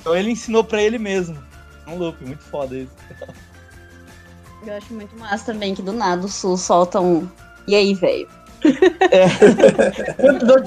Então 0.00 0.16
ele 0.16 0.30
ensinou 0.30 0.64
pra 0.64 0.82
ele 0.82 0.98
mesmo. 0.98 1.38
É 1.86 1.90
um 1.90 1.96
loop, 1.98 2.24
muito 2.24 2.42
foda 2.44 2.76
isso. 2.76 2.92
Eu 4.68 4.76
acho 4.76 4.92
muito 4.92 5.18
massa 5.18 5.46
também 5.46 5.74
que 5.74 5.80
do 5.80 5.92
nada 5.92 6.26
o 6.26 6.28
Sus 6.28 6.60
solta 6.60 7.00
um. 7.00 7.26
E 7.66 7.74
aí, 7.74 7.94
velho? 7.94 8.28
É, 9.10 9.28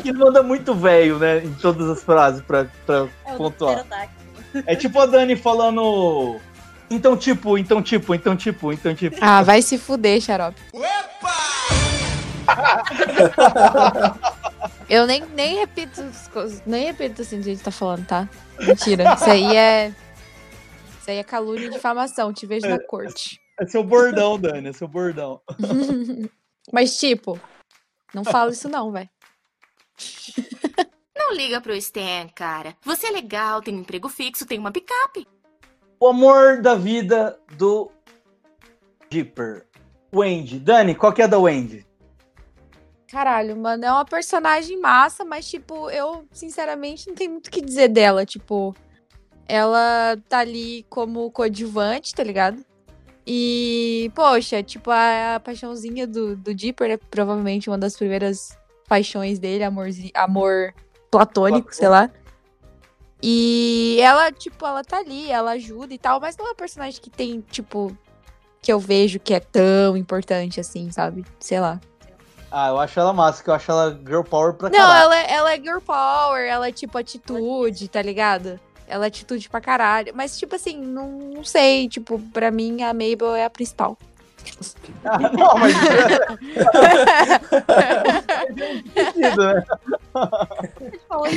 que 0.01 0.09
ele 0.09 0.17
manda 0.17 0.41
muito 0.41 0.73
velho, 0.73 1.19
né? 1.19 1.43
Em 1.43 1.53
todas 1.53 1.87
as 1.87 2.03
frases 2.03 2.41
pra, 2.41 2.65
pra 2.85 3.07
É 3.25 3.33
o 3.33 3.37
pontuar. 3.37 3.85
É 4.65 4.75
tipo 4.75 4.99
a 4.99 5.05
Dani 5.05 5.35
falando. 5.35 6.37
Então, 6.89 7.15
tipo, 7.15 7.59
então, 7.59 7.79
tipo, 7.81 8.15
então, 8.15 8.35
tipo, 8.35 8.73
então, 8.73 8.95
tipo. 8.95 9.17
Ah, 9.21 9.43
vai 9.43 9.61
se 9.61 9.77
fuder, 9.77 10.19
xarope. 10.19 10.59
Eu 14.89 15.05
nem, 15.05 15.23
nem 15.35 15.59
repito 15.59 16.01
as 16.01 16.27
coisas, 16.27 16.61
nem 16.65 16.87
repito 16.87 17.21
assim 17.21 17.37
do 17.37 17.43
jeito 17.43 17.59
que 17.59 17.63
tá 17.63 17.71
falando, 17.71 18.05
tá? 18.05 18.27
Mentira. 18.59 19.13
Isso 19.13 19.29
aí 19.29 19.55
é. 19.55 19.93
Isso 20.99 21.09
aí 21.09 21.17
é 21.17 21.23
calúnia 21.23 21.67
e 21.67 21.69
difamação. 21.69 22.33
Te 22.33 22.47
vejo 22.47 22.67
na 22.67 22.79
corte. 22.79 23.39
É 23.61 23.65
seu 23.67 23.83
bordão, 23.83 24.39
Dani, 24.39 24.69
é 24.69 24.73
seu 24.73 24.87
bordão. 24.87 25.39
Mas, 26.73 26.97
tipo, 26.97 27.39
não 28.11 28.23
fala 28.23 28.51
isso 28.51 28.67
não, 28.67 28.91
velho. 28.91 29.09
Não 31.15 31.35
liga 31.35 31.61
pro 31.61 31.75
Stan, 31.75 32.27
cara. 32.33 32.75
Você 32.83 33.07
é 33.07 33.11
legal, 33.11 33.61
tem 33.61 33.75
um 33.75 33.81
emprego 33.81 34.09
fixo, 34.09 34.45
tem 34.45 34.57
uma 34.57 34.71
picape. 34.71 35.27
O 35.99 36.07
amor 36.07 36.61
da 36.61 36.73
vida 36.73 37.39
do 37.55 37.91
Dipper. 39.07 39.67
Wendy. 40.13 40.59
Dani, 40.59 40.95
qual 40.95 41.13
que 41.13 41.21
é 41.21 41.25
a 41.25 41.27
da 41.27 41.37
Wendy? 41.37 41.85
Caralho, 43.07 43.55
mano, 43.55 43.85
é 43.85 43.91
uma 43.91 44.03
personagem 44.03 44.79
massa, 44.79 45.23
mas, 45.23 45.47
tipo, 45.47 45.89
eu, 45.91 46.25
sinceramente, 46.31 47.07
não 47.07 47.15
tenho 47.15 47.31
muito 47.31 47.47
o 47.47 47.51
que 47.51 47.61
dizer 47.61 47.89
dela. 47.89 48.25
Tipo, 48.25 48.75
ela 49.47 50.17
tá 50.27 50.39
ali 50.39 50.83
como 50.89 51.29
coadjuvante, 51.31 52.15
tá 52.15 52.23
ligado? 52.23 52.65
E, 53.25 54.11
poxa, 54.15 54.63
tipo, 54.63 54.89
a, 54.91 55.35
a 55.35 55.39
paixãozinha 55.39 56.07
do, 56.07 56.35
do 56.35 56.53
Dipper, 56.55 56.89
né? 56.89 56.97
Provavelmente 57.09 57.69
uma 57.69 57.77
das 57.77 57.95
primeiras 57.95 58.57
paixões 58.87 59.37
dele, 59.39 59.63
amorzi- 59.63 60.11
amor 60.13 60.73
platônico, 61.11 61.73
sei 61.73 61.87
lá. 61.87 62.09
E 63.23 63.99
ela, 64.01 64.31
tipo, 64.31 64.65
ela 64.65 64.83
tá 64.83 64.97
ali, 64.97 65.29
ela 65.31 65.51
ajuda 65.51 65.93
e 65.93 65.97
tal, 65.97 66.19
mas 66.19 66.35
não 66.35 66.45
é 66.45 66.49
uma 66.49 66.55
personagem 66.55 66.99
que 66.99 67.09
tem, 67.09 67.41
tipo, 67.51 67.95
que 68.61 68.73
eu 68.73 68.79
vejo 68.79 69.19
que 69.19 69.33
é 69.33 69.39
tão 69.39 69.95
importante 69.95 70.59
assim, 70.59 70.91
sabe? 70.91 71.23
Sei 71.39 71.59
lá. 71.59 71.79
Ah, 72.49 72.69
eu 72.69 72.79
acho 72.79 72.99
ela 72.99 73.13
massa, 73.13 73.43
que 73.43 73.49
eu 73.49 73.53
acho 73.53 73.71
ela 73.71 73.91
girl 74.05 74.23
power 74.23 74.53
pra 74.53 74.69
Não, 74.69 74.77
caralho. 74.79 75.01
ela, 75.03 75.17
é- 75.17 75.31
ela 75.33 75.53
é 75.53 75.57
girl 75.57 75.79
power, 75.79 76.43
ela 76.49 76.67
é 76.67 76.71
tipo 76.71 76.97
atitude, 76.97 77.87
tá 77.87 78.01
ligado? 78.01 78.59
Ela 78.91 79.05
é 79.05 79.07
atitude 79.07 79.49
pra 79.49 79.61
caralho. 79.61 80.11
Mas, 80.13 80.37
tipo 80.37 80.55
assim, 80.55 80.77
não, 80.77 81.09
não 81.11 81.43
sei. 81.45 81.87
Tipo, 81.87 82.19
pra 82.33 82.51
mim, 82.51 82.83
a 82.83 82.93
Mabel 82.93 83.33
é 83.33 83.45
a 83.45 83.49
principal. 83.49 83.97
não, 85.05 85.57
mas. 85.57 85.73
sentido, 88.93 89.45
né? 89.45 89.63
Você 90.79 90.99
falou 91.07 91.27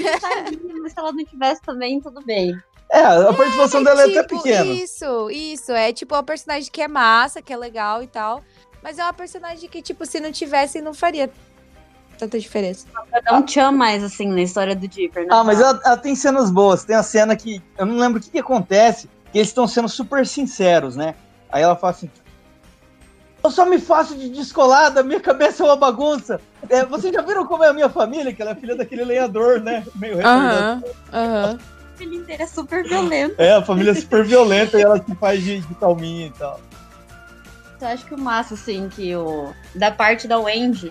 mas 0.82 0.92
se 0.92 0.98
ela 0.98 1.12
não 1.12 1.24
tivesse 1.24 1.62
também, 1.62 2.00
tudo 2.00 2.20
bem. 2.24 2.58
É, 2.90 3.00
a 3.00 3.32
participação 3.32 3.82
dela 3.82 4.02
é 4.02 4.04
até 4.04 4.22
Tipo, 4.22 4.42
pequena. 4.42 4.64
Isso, 4.64 5.30
isso. 5.30 5.72
É 5.72 5.92
tipo 5.92 6.14
uma 6.14 6.22
personagem 6.22 6.70
que 6.70 6.82
é 6.82 6.88
massa, 6.88 7.40
que 7.40 7.52
é 7.52 7.56
legal 7.56 8.02
e 8.02 8.06
tal. 8.06 8.42
Mas 8.82 8.98
é 8.98 9.02
uma 9.02 9.12
personagem 9.12 9.68
que, 9.68 9.80
tipo, 9.80 10.04
se 10.04 10.20
não 10.20 10.30
tivesse, 10.30 10.80
não 10.80 10.92
faria 10.92 11.30
tanta 12.14 12.38
diferença. 12.38 12.86
Não 13.30 13.42
tinha 13.42 13.70
mais, 13.70 14.02
assim, 14.02 14.26
na 14.28 14.42
história 14.42 14.74
do 14.74 14.86
Dipper, 14.88 15.22
né? 15.22 15.28
Ah, 15.30 15.44
mas 15.44 15.60
ela, 15.60 15.80
ela 15.84 15.96
tem 15.96 16.14
cenas 16.14 16.50
boas. 16.50 16.84
Tem 16.84 16.96
a 16.96 17.02
cena 17.02 17.36
que. 17.36 17.62
Eu 17.76 17.86
não 17.86 17.96
lembro 17.96 18.18
o 18.18 18.22
que, 18.22 18.30
que 18.30 18.38
acontece, 18.38 19.08
que 19.32 19.38
eles 19.38 19.48
estão 19.48 19.66
sendo 19.66 19.88
super 19.88 20.26
sinceros, 20.26 20.96
né? 20.96 21.14
Aí 21.50 21.62
ela 21.62 21.76
fala 21.76 21.92
assim. 21.92 22.10
Eu 23.42 23.50
só 23.50 23.66
me 23.66 23.78
faço 23.78 24.16
de 24.16 24.30
descolada, 24.30 25.02
minha 25.02 25.20
cabeça 25.20 25.62
é 25.62 25.66
uma 25.66 25.76
bagunça. 25.76 26.40
É, 26.68 26.82
vocês 26.86 27.12
já 27.12 27.20
viram 27.20 27.46
como 27.46 27.62
é 27.62 27.68
a 27.68 27.74
minha 27.74 27.90
família? 27.90 28.32
Que 28.32 28.40
ela 28.40 28.52
é 28.52 28.54
filha 28.54 28.74
daquele 28.74 29.04
lenhador, 29.04 29.60
né? 29.60 29.84
Meio. 29.94 30.18
Aham, 30.26 30.82
aham. 31.12 31.58
A 31.94 31.98
família 31.98 32.18
inteira 32.20 32.42
é 32.42 32.46
super 32.46 32.82
violenta. 32.82 33.42
É, 33.42 33.52
a 33.52 33.62
família 33.62 33.90
é 33.90 33.94
super 33.94 34.24
violenta 34.24 34.78
e 34.78 34.82
ela 34.82 34.96
se 34.96 35.14
faz 35.16 35.42
de, 35.42 35.60
de 35.60 35.74
calminha 35.74 36.28
e 36.28 36.30
tal. 36.30 36.58
Eu 37.80 37.88
acho 37.88 38.06
que 38.06 38.14
o 38.14 38.18
massa, 38.18 38.54
assim, 38.54 38.88
que 38.88 39.14
o. 39.14 39.52
Da 39.74 39.90
parte 39.90 40.26
da 40.26 40.38
Wendy, 40.38 40.90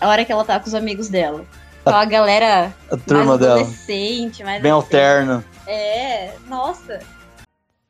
a 0.00 0.08
hora 0.08 0.24
que 0.24 0.32
ela 0.32 0.44
tá 0.44 0.58
com 0.60 0.66
os 0.66 0.74
amigos 0.74 1.08
dela. 1.08 1.44
Com 1.82 1.90
a 1.90 2.04
galera 2.04 2.74
A 2.90 2.96
turma 2.96 3.24
mais 3.24 3.40
dela. 3.40 3.60
adolescente, 3.60 4.42
mais 4.42 4.62
Bem 4.62 4.70
alterna. 4.72 5.44
É, 5.66 6.34
nossa. 6.46 7.00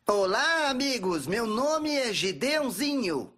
Olá, 0.07 0.69
amigos. 0.69 1.27
Meu 1.27 1.47
nome 1.47 1.95
é 1.95 2.13
Gideãozinho. 2.13 3.31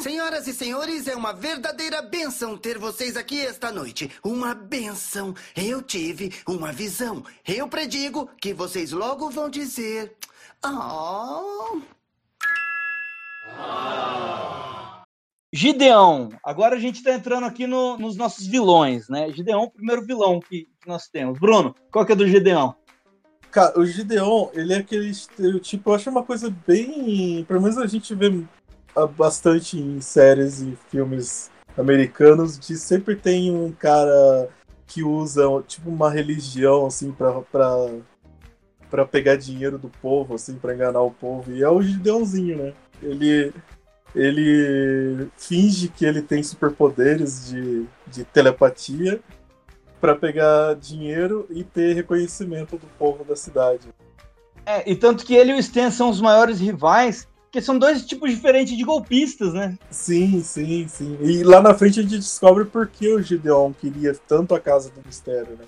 Senhoras 0.00 0.46
e 0.46 0.54
senhores, 0.54 1.06
é 1.06 1.14
uma 1.14 1.34
verdadeira 1.34 2.00
benção 2.00 2.56
ter 2.56 2.78
vocês 2.78 3.14
aqui 3.16 3.44
esta 3.44 3.70
noite. 3.70 4.10
Uma 4.24 4.54
benção. 4.54 5.34
Eu 5.54 5.82
tive 5.82 6.32
uma 6.46 6.72
visão. 6.72 7.22
Eu 7.46 7.68
predigo 7.68 8.30
que 8.40 8.54
vocês 8.54 8.90
logo 8.92 9.28
vão 9.30 9.50
dizer. 9.50 10.14
Oh. 10.64 11.80
Gideão. 15.52 16.30
Agora 16.42 16.76
a 16.76 16.78
gente 16.78 17.02
tá 17.02 17.12
entrando 17.12 17.44
aqui 17.44 17.66
no- 17.66 17.98
nos 17.98 18.16
nossos 18.16 18.46
vilões, 18.46 19.08
né? 19.08 19.30
Gideão, 19.30 19.64
o 19.64 19.70
primeiro 19.70 20.02
vilão 20.02 20.40
que, 20.40 20.66
nós 20.86 21.08
temos. 21.08 21.38
Bruno, 21.38 21.74
qual 21.92 22.06
que 22.06 22.12
é 22.12 22.16
do 22.16 22.26
Gideão? 22.26 22.74
Cara, 23.50 23.78
o 23.78 23.84
Gideon, 23.84 24.48
ele 24.54 24.72
é 24.72 24.78
aquele 24.78 25.10
estereotipo, 25.10 25.90
eu 25.90 25.94
acho 25.94 26.08
uma 26.10 26.22
coisa 26.24 26.52
bem. 26.66 27.44
Pelo 27.44 27.60
menos 27.60 27.76
a 27.76 27.86
gente 27.86 28.14
vê 28.14 28.32
bastante 29.16 29.78
em 29.78 30.00
séries 30.00 30.62
e 30.62 30.76
filmes 30.88 31.50
americanos, 31.76 32.58
de 32.58 32.76
sempre 32.76 33.14
tem 33.14 33.54
um 33.54 33.70
cara 33.70 34.48
que 34.86 35.02
usa 35.02 35.44
tipo 35.66 35.88
uma 35.90 36.10
religião 36.10 36.86
assim 36.86 37.12
pra, 37.12 37.40
pra, 37.42 37.70
pra 38.90 39.06
pegar 39.06 39.36
dinheiro 39.36 39.78
do 39.78 39.88
povo, 39.88 40.34
assim, 40.34 40.54
pra 40.56 40.74
enganar 40.74 41.02
o 41.02 41.10
povo. 41.10 41.52
E 41.52 41.62
é 41.62 41.68
o 41.68 41.82
Gideãozinho, 41.82 42.56
né? 42.56 42.72
Ele. 43.02 43.52
Ele 44.14 45.28
finge 45.36 45.88
que 45.88 46.04
ele 46.04 46.20
tem 46.20 46.42
superpoderes 46.42 47.48
de, 47.48 47.86
de 48.06 48.24
telepatia 48.24 49.20
pra 50.00 50.14
pegar 50.14 50.74
dinheiro 50.74 51.46
e 51.48 51.62
ter 51.64 51.94
reconhecimento 51.94 52.76
do 52.76 52.86
povo 52.98 53.24
da 53.24 53.36
cidade. 53.36 53.88
É, 54.66 54.90
e 54.90 54.94
tanto 54.94 55.24
que 55.24 55.34
ele 55.34 55.52
e 55.52 55.54
o 55.54 55.58
Stan 55.58 55.90
são 55.90 56.10
os 56.10 56.20
maiores 56.20 56.60
rivais, 56.60 57.26
porque 57.44 57.60
são 57.60 57.78
dois 57.78 58.04
tipos 58.04 58.30
diferentes 58.30 58.76
de 58.76 58.82
golpistas, 58.82 59.52
né? 59.52 59.78
Sim, 59.90 60.42
sim, 60.42 60.86
sim. 60.88 61.18
E 61.20 61.42
lá 61.42 61.60
na 61.60 61.74
frente 61.74 62.00
a 62.00 62.02
gente 62.02 62.16
descobre 62.16 62.64
por 62.64 62.86
que 62.86 63.12
o 63.12 63.22
Gideon 63.22 63.72
queria 63.72 64.14
tanto 64.26 64.54
a 64.54 64.60
Casa 64.60 64.90
do 64.90 65.02
Mistério, 65.04 65.56
né? 65.56 65.64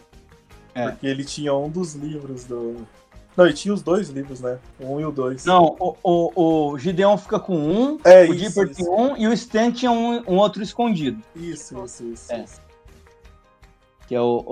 É. 0.75 0.91
Porque 0.91 1.07
ele 1.07 1.25
tinha 1.25 1.55
um 1.55 1.69
dos 1.69 1.95
livros 1.95 2.45
do. 2.45 2.87
Não, 3.37 3.45
ele 3.47 3.55
tinha 3.55 3.75
os 3.75 3.83
dois 3.83 4.09
livros, 4.11 4.41
né? 4.41 4.59
O 4.79 4.95
um 4.95 5.01
e 5.01 5.05
o 5.05 5.11
dois. 5.11 5.45
Não, 5.45 5.77
o, 5.81 5.97
o, 6.03 6.71
o 6.73 6.79
Gideon 6.79 7.17
fica 7.19 7.41
com 7.41 7.57
um, 7.57 7.99
É 8.05 8.25
o 8.25 8.35
Dipper 8.35 8.73
tem 8.73 8.89
um 8.89 9.17
e 9.17 9.27
o 9.27 9.33
Stan 9.33 9.73
tinha 9.73 9.91
um, 9.91 10.23
um 10.29 10.37
outro 10.37 10.63
escondido, 10.63 11.21
Isso, 11.35 11.77
isso, 11.85 12.05
isso. 12.05 12.33
É. 12.33 12.45
isso. 12.45 12.61
que 14.07 14.15
é 14.15 14.21
o, 14.21 14.45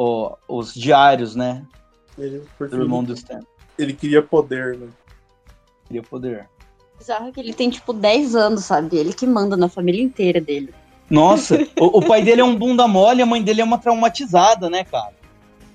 o- 0.48 0.58
os 0.58 0.74
diários, 0.74 1.36
né? 1.36 1.64
Ele, 2.18 2.42
Do 2.58 2.76
irmão 2.82 2.98
ele, 3.00 3.06
do 3.08 3.14
Stan. 3.14 3.40
ele 3.78 3.92
queria 3.92 4.20
poder, 4.22 4.76
né? 4.76 4.88
Queria 5.86 6.02
poder. 6.02 6.48
Bizarro 6.98 7.32
que 7.32 7.38
ele 7.40 7.52
tem, 7.52 7.70
tipo, 7.70 7.92
10 7.92 8.34
anos, 8.34 8.64
sabe? 8.64 8.96
Ele 8.96 9.12
que 9.12 9.26
manda 9.26 9.56
na 9.56 9.68
família 9.68 10.02
inteira 10.02 10.40
dele. 10.40 10.72
Nossa, 11.10 11.56
o, 11.78 11.98
o 11.98 12.06
pai 12.06 12.22
dele 12.22 12.40
é 12.40 12.44
um 12.44 12.56
bunda 12.56 12.88
mole, 12.88 13.22
a 13.22 13.26
mãe 13.26 13.42
dele 13.42 13.60
é 13.60 13.64
uma 13.64 13.78
traumatizada, 13.78 14.68
né, 14.70 14.82
cara? 14.84 15.12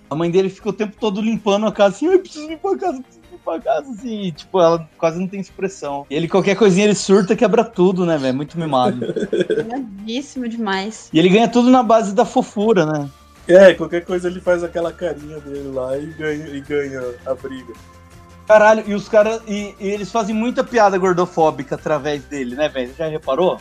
A 0.09 0.15
mãe 0.15 0.31
dele 0.31 0.49
fica 0.49 0.69
o 0.69 0.73
tempo 0.73 0.95
todo 0.99 1.21
limpando 1.21 1.67
a 1.67 1.71
casa 1.71 1.95
assim, 1.95 2.05
eu 2.07 2.19
preciso 2.19 2.47
limpar 2.47 2.73
a 2.73 2.77
casa, 2.77 3.01
preciso 3.01 3.25
limpar 3.31 3.55
a 3.55 3.59
casa, 3.59 3.91
assim, 3.91 4.21
e, 4.23 4.31
tipo, 4.31 4.61
ela 4.61 4.89
quase 4.97 5.19
não 5.19 5.27
tem 5.27 5.39
expressão. 5.39 6.05
E 6.09 6.15
ele, 6.15 6.27
qualquer 6.27 6.55
coisinha, 6.55 6.85
ele 6.85 6.95
surta, 6.95 7.35
quebra 7.35 7.63
tudo, 7.63 8.05
né, 8.05 8.17
velho? 8.17 8.35
Muito 8.35 8.57
mimado. 8.57 9.13
Mimadíssimo 9.65 10.47
demais. 10.47 11.09
E 11.11 11.19
ele 11.19 11.29
ganha 11.29 11.47
tudo 11.47 11.69
na 11.69 11.83
base 11.83 12.13
da 12.13 12.25
fofura, 12.25 12.85
né? 12.85 13.09
É, 13.47 13.73
qualquer 13.73 14.03
coisa 14.03 14.27
ele 14.27 14.41
faz 14.41 14.63
aquela 14.63 14.91
carinha 14.91 15.39
dele 15.39 15.71
lá 15.73 15.97
e 15.97 16.05
ganha, 16.05 16.47
e 16.47 16.61
ganha 16.61 17.01
a 17.25 17.33
briga. 17.33 17.73
Caralho, 18.45 18.83
e 18.87 18.93
os 18.93 19.09
caras. 19.09 19.41
E, 19.47 19.75
e 19.79 19.87
eles 19.87 20.11
fazem 20.11 20.33
muita 20.33 20.63
piada 20.63 20.97
gordofóbica 20.97 21.75
através 21.75 22.23
dele, 22.23 22.55
né, 22.55 22.69
velho? 22.69 22.93
Já 22.97 23.07
reparou? 23.07 23.59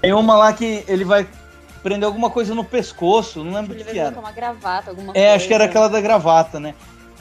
Tem 0.00 0.12
uma 0.12 0.36
lá 0.36 0.52
que 0.52 0.84
ele 0.86 1.04
vai 1.04 1.26
prender 1.82 2.06
alguma 2.06 2.30
coisa 2.30 2.54
no 2.54 2.64
pescoço, 2.64 3.42
não 3.44 3.52
lembro 3.54 3.72
o 3.72 3.74
Ele 3.74 3.80
que, 3.80 3.84
vai 3.84 3.94
que 3.94 4.00
era. 4.00 4.18
uma 4.18 4.32
gravata, 4.32 4.90
alguma 4.90 5.10
É, 5.12 5.14
coisa. 5.14 5.34
acho 5.36 5.46
que 5.48 5.54
era 5.54 5.64
aquela 5.64 5.88
da 5.88 6.00
gravata, 6.00 6.58
né? 6.60 6.74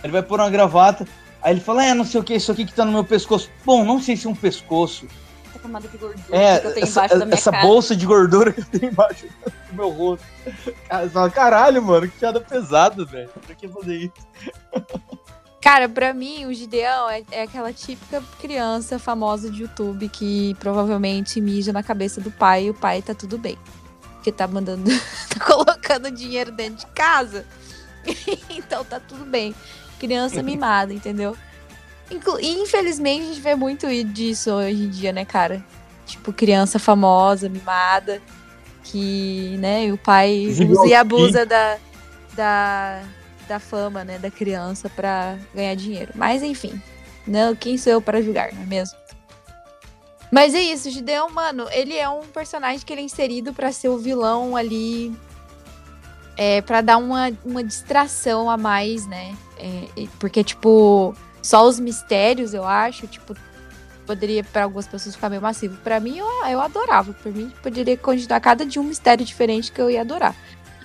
Ele 0.04 0.12
vai 0.14 0.22
pôr 0.24 0.40
uma 0.40 0.50
gravata, 0.50 1.08
aí 1.42 1.54
ele 1.54 1.62
fala, 1.62 1.86
é, 1.86 1.94
não 1.94 2.06
sei 2.06 2.20
o 2.20 2.24
que, 2.24 2.36
isso 2.36 2.52
aqui 2.52 2.66
que 2.66 2.74
tá 2.74 2.86
no 2.86 2.92
meu 2.92 3.04
pescoço. 3.04 3.50
Bom, 3.66 3.84
não 3.84 4.00
sei 4.02 4.16
se 4.16 4.28
é 4.28 4.30
um 4.30 4.36
pescoço. 4.36 5.08
Essa 5.50 5.60
camada 5.60 5.88
de 5.88 5.98
gordura 5.98 6.38
É, 6.38 6.60
que 6.60 6.68
eu 6.68 6.74
tenho 6.74 6.84
essa, 6.84 7.00
embaixo 7.00 7.20
da 7.20 7.26
minha 7.26 7.34
essa 7.36 7.52
cara. 7.52 7.64
bolsa 7.66 7.96
de 7.96 8.06
gordura 8.06 8.52
que 8.54 8.62
eu 8.62 8.66
tenho 8.66 8.92
embaixo 8.92 9.26
do 9.70 9.76
meu 9.76 9.90
rosto. 9.90 10.26
Cara, 10.88 11.04
você 11.04 11.10
fala, 11.10 11.30
caralho, 11.30 11.82
mano, 11.84 12.08
que 12.08 12.18
piada 12.20 12.40
pesada, 12.42 13.04
velho. 13.06 13.30
Pra 13.46 13.56
que 13.56 13.68
fazer 13.68 13.96
isso? 13.96 14.28
Cara, 15.62 15.90
pra 15.90 16.14
mim, 16.14 16.46
o 16.46 16.54
Gideão 16.54 17.10
é, 17.10 17.24
é 17.32 17.42
aquela 17.42 17.74
típica 17.74 18.24
criança 18.40 18.98
famosa 19.00 19.50
de 19.50 19.64
YouTube 19.64 20.08
que 20.08 20.56
provavelmente 20.60 21.42
mija 21.42 21.74
na 21.74 21.84
cabeça 21.84 22.22
do 22.22 22.32
pai 22.32 22.66
e 22.66 22.70
o 22.70 22.74
pai 22.74 23.02
tá 23.02 23.14
tudo 23.14 23.38
bem. 23.38 23.58
Porque 24.28 24.32
tá 24.32 24.48
mandando. 24.48 24.84
tá 25.30 25.46
colocando 25.46 26.12
dinheiro 26.12 26.52
dentro 26.52 26.86
de 26.86 26.88
casa. 26.88 27.46
então 28.50 28.84
tá 28.84 29.00
tudo 29.00 29.26
bem. 29.26 29.56
Criança 30.00 30.44
mimada, 30.44 30.94
entendeu? 30.94 31.36
Inclu 32.12 32.40
infelizmente 32.40 33.24
a 33.24 33.28
gente 33.28 33.42
vê 33.42 33.56
muito 33.56 33.88
disso 34.06 34.52
hoje 34.52 34.84
em 34.84 34.90
dia, 34.90 35.12
né, 35.12 35.26
cara? 35.26 35.64
Tipo, 36.06 36.32
criança 36.32 36.78
famosa, 36.80 37.50
mimada, 37.50 38.22
que, 38.84 39.58
né, 39.60 39.92
o 39.92 39.98
pai 39.98 40.48
usa 40.48 40.88
e 40.88 40.94
abusa 40.94 41.46
da, 41.46 41.78
da, 42.34 43.04
da 43.48 43.60
fama, 43.60 44.06
né, 44.06 44.18
da 44.18 44.32
criança 44.32 44.90
pra 44.90 45.38
ganhar 45.54 45.76
dinheiro. 45.76 46.14
Mas 46.16 46.44
enfim, 46.44 46.82
não, 47.26 47.54
quem 47.56 47.78
sou 47.78 47.92
eu 47.92 48.02
para 48.02 48.22
julgar, 48.22 48.54
não 48.54 48.62
é 48.62 48.66
mesmo? 48.66 48.98
Mas 50.32 50.54
é 50.54 50.60
isso, 50.60 50.90
Gideon, 50.90 51.30
mano, 51.30 51.68
ele 51.72 51.96
é 51.96 52.08
um 52.10 52.24
personagem 52.24 52.86
que 52.86 52.92
ele 52.92 53.02
é 53.02 53.06
inserido 53.06 53.54
para 53.54 53.72
ser 53.72 53.90
o 53.90 53.98
vilão 53.98 54.56
ali. 54.56 55.16
É, 56.36 56.62
para 56.62 56.82
dar 56.82 56.98
uma, 56.98 57.32
uma 57.44 57.64
distração 57.64 58.50
a 58.50 58.58
mais, 58.58 59.08
né? 59.08 59.36
É, 59.58 60.06
porque, 60.20 60.44
tipo, 60.44 61.16
só 61.42 61.66
os 61.66 61.80
mistérios, 61.80 62.54
eu 62.54 62.64
acho, 62.64 63.08
tipo, 63.08 63.36
poderia 64.06 64.44
para 64.44 64.64
algumas 64.64 64.88
pessoas 64.88 65.16
ficar 65.16 65.30
meio 65.30 65.42
massivo. 65.42 65.78
Para 65.78 66.00
mim, 66.00 66.18
eu, 66.18 66.28
eu 66.46 66.62
adorava. 66.62 67.14
Por 67.14 67.34
mim, 67.34 67.52
poderia 67.64 67.98
continuar 67.98 68.40
cada 68.40 68.66
dia 68.66 68.82
um 68.82 68.86
mistério 68.86 69.26
diferente 69.26 69.72
que 69.72 69.82
eu 69.82 69.90
ia 69.90 70.02
adorar. 70.02 70.36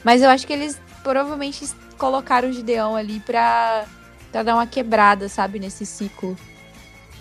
Mas 0.03 0.23
eu 0.23 0.31
acho 0.31 0.47
que 0.47 0.53
eles 0.53 0.81
provavelmente 1.03 1.69
colocaram 1.99 2.49
o 2.49 2.53
Gideon 2.53 2.97
ali 2.97 3.21
pra, 3.21 3.85
pra 4.31 4.43
dar 4.43 4.55
uma 4.55 4.67
quebrada, 4.67 5.29
sabe, 5.29 5.59
nesse 5.59 5.85
ciclo. 5.85 6.37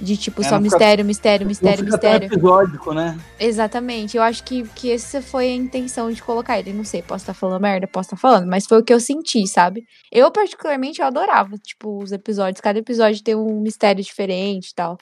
De 0.01 0.17
tipo, 0.17 0.41
É, 0.41 0.45
só 0.45 0.59
mistério, 0.59 1.03
fica- 1.03 1.07
mistério, 1.07 1.45
mistério, 1.47 1.85
mistério. 1.85 2.25
episódico, 2.25 2.91
né? 2.91 3.19
Exatamente. 3.39 4.17
Eu 4.17 4.23
acho 4.23 4.43
que, 4.43 4.63
que 4.69 4.91
essa 4.91 5.21
foi 5.21 5.45
a 5.49 5.53
intenção 5.53 6.11
de 6.11 6.23
colocar 6.23 6.57
ele. 6.57 6.73
Não 6.73 6.83
sei, 6.83 7.03
posso 7.03 7.21
estar 7.21 7.35
falando 7.35 7.61
merda, 7.61 7.85
posso 7.85 8.07
estar 8.07 8.17
falando, 8.17 8.47
mas 8.47 8.65
foi 8.65 8.79
o 8.79 8.83
que 8.83 8.91
eu 8.91 8.99
senti, 8.99 9.45
sabe? 9.47 9.83
Eu, 10.11 10.31
particularmente, 10.31 11.01
eu 11.01 11.05
adorava, 11.07 11.55
tipo, 11.57 12.01
os 12.01 12.11
episódios. 12.11 12.59
Cada 12.61 12.79
episódio 12.79 13.23
tem 13.23 13.35
um 13.35 13.61
mistério 13.61 14.03
diferente 14.03 14.69
e 14.69 14.73
tal. 14.75 14.97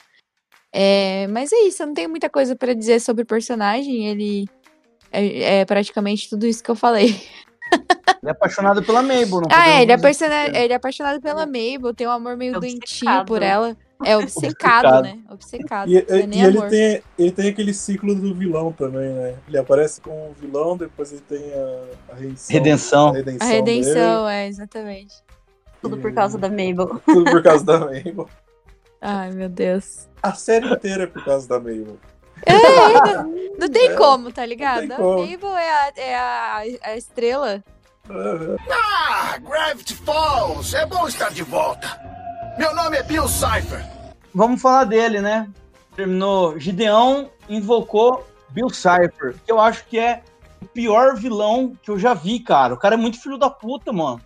É, 0.74 1.28
mas 1.28 1.52
é 1.54 1.62
isso, 1.62 1.82
eu 1.82 1.88
não 1.88 1.94
tenho 1.94 2.10
muita 2.10 2.30
coisa 2.30 2.56
pra 2.56 2.74
dizer 2.74 3.00
sobre 3.00 3.24
o 3.24 3.26
personagem. 3.26 4.06
Ele 4.08 4.46
é, 5.12 5.60
é 5.62 5.66
praticamente 5.66 6.30
tudo 6.30 6.46
isso 6.46 6.62
que 6.62 6.70
eu 6.70 6.76
falei. 6.76 7.16
Ele 8.22 8.28
é 8.28 8.32
apaixonado 8.32 8.84
pela 8.84 9.02
Mabel, 9.02 9.30
não 9.30 9.48
Ah, 9.50 9.70
é, 9.70 9.82
ele 9.84 9.92
é, 9.94 9.98
persona- 9.98 10.48
ele 10.48 10.74
é 10.74 10.76
apaixonado 10.76 11.22
pela 11.22 11.46
Mabel, 11.46 11.94
tem 11.96 12.06
um 12.06 12.12
amor 12.12 12.36
meio 12.36 12.60
doentinho 12.60 13.24
por 13.26 13.42
ela. 13.42 13.78
É 14.06 14.16
obcecado, 14.18 14.86
Obcecado. 14.88 15.04
né? 15.04 15.20
Obcecado. 15.30 15.90
E, 15.92 15.98
é 15.98 16.06
e- 16.10 16.36
e 16.38 16.42
ele, 16.42 16.62
tem, 16.70 17.04
ele 17.18 17.32
tem 17.32 17.50
aquele 17.50 17.74
ciclo 17.74 18.16
do 18.16 18.34
vilão 18.34 18.72
também, 18.72 19.10
né? 19.14 19.36
Ele 19.48 19.58
aparece 19.58 20.00
como 20.02 20.34
vilão, 20.40 20.78
depois 20.78 21.12
ele 21.12 21.22
tem 21.28 21.52
a, 21.54 22.14
a 22.14 22.16
redenção. 22.16 22.54
Redenção. 22.54 23.08
A 23.08 23.10
A 23.10 23.14
redenção. 23.14 23.48
redenção, 23.50 24.30
é, 24.30 24.48
exatamente. 24.48 25.16
Tudo 25.82 25.98
por 25.98 26.14
causa 26.14 26.38
da 26.38 26.50
Mabel. 26.50 27.02
tudo 27.06 27.30
por 27.32 27.42
causa 27.44 27.64
da 27.66 27.80
Mabel. 27.80 28.30
Ai, 29.02 29.32
meu 29.32 29.48
Deus. 29.50 30.08
A 30.22 30.34
série 30.34 30.68
inteira 30.72 31.04
é 31.04 31.08
por 31.08 31.24
causa 31.24 31.48
da 31.48 31.58
Mabel. 31.58 31.98
É, 32.46 32.54
não, 33.14 33.34
não 33.60 33.70
tem 33.70 33.90
É, 33.90 33.96
como, 33.96 34.32
tá 34.32 34.46
ligado? 34.46 34.92
A 34.94 34.96
como. 34.96 35.20
Mabel 35.26 35.58
é 35.58 35.70
a, 35.70 35.92
é 35.98 36.16
a, 36.16 36.58
a 36.84 36.98
estrela. 36.98 37.64
Ah, 38.10 39.38
Gravity 39.40 39.94
Falls! 39.96 40.74
É 40.76 40.86
bom 40.86 41.08
estar 41.08 41.30
de 41.32 41.44
volta. 41.44 42.09
Meu 42.60 42.76
nome 42.76 42.98
é 42.98 43.04
Bill 43.04 43.26
Cipher. 43.26 43.86
Vamos 44.36 44.62
falar 44.62 44.84
dele, 44.84 45.22
né? 45.22 45.50
Terminou. 45.96 46.60
Gideon 46.60 47.28
invocou 47.48 48.28
Bill 48.50 48.70
Cipher, 48.70 49.34
que 49.46 49.50
eu 49.50 49.62
acho 49.62 49.86
que 49.86 49.98
é 49.98 50.24
o 50.62 50.66
pior 50.66 51.16
vilão 51.16 51.74
que 51.82 51.90
eu 51.90 51.98
já 51.98 52.14
vi, 52.14 52.38
cara. 52.38 52.74
O 52.74 52.78
cara 52.78 52.96
é 52.96 52.98
muito 52.98 53.22
filho 53.22 53.38
da 53.38 53.50
puta, 53.50 53.94
mano. 53.94 54.20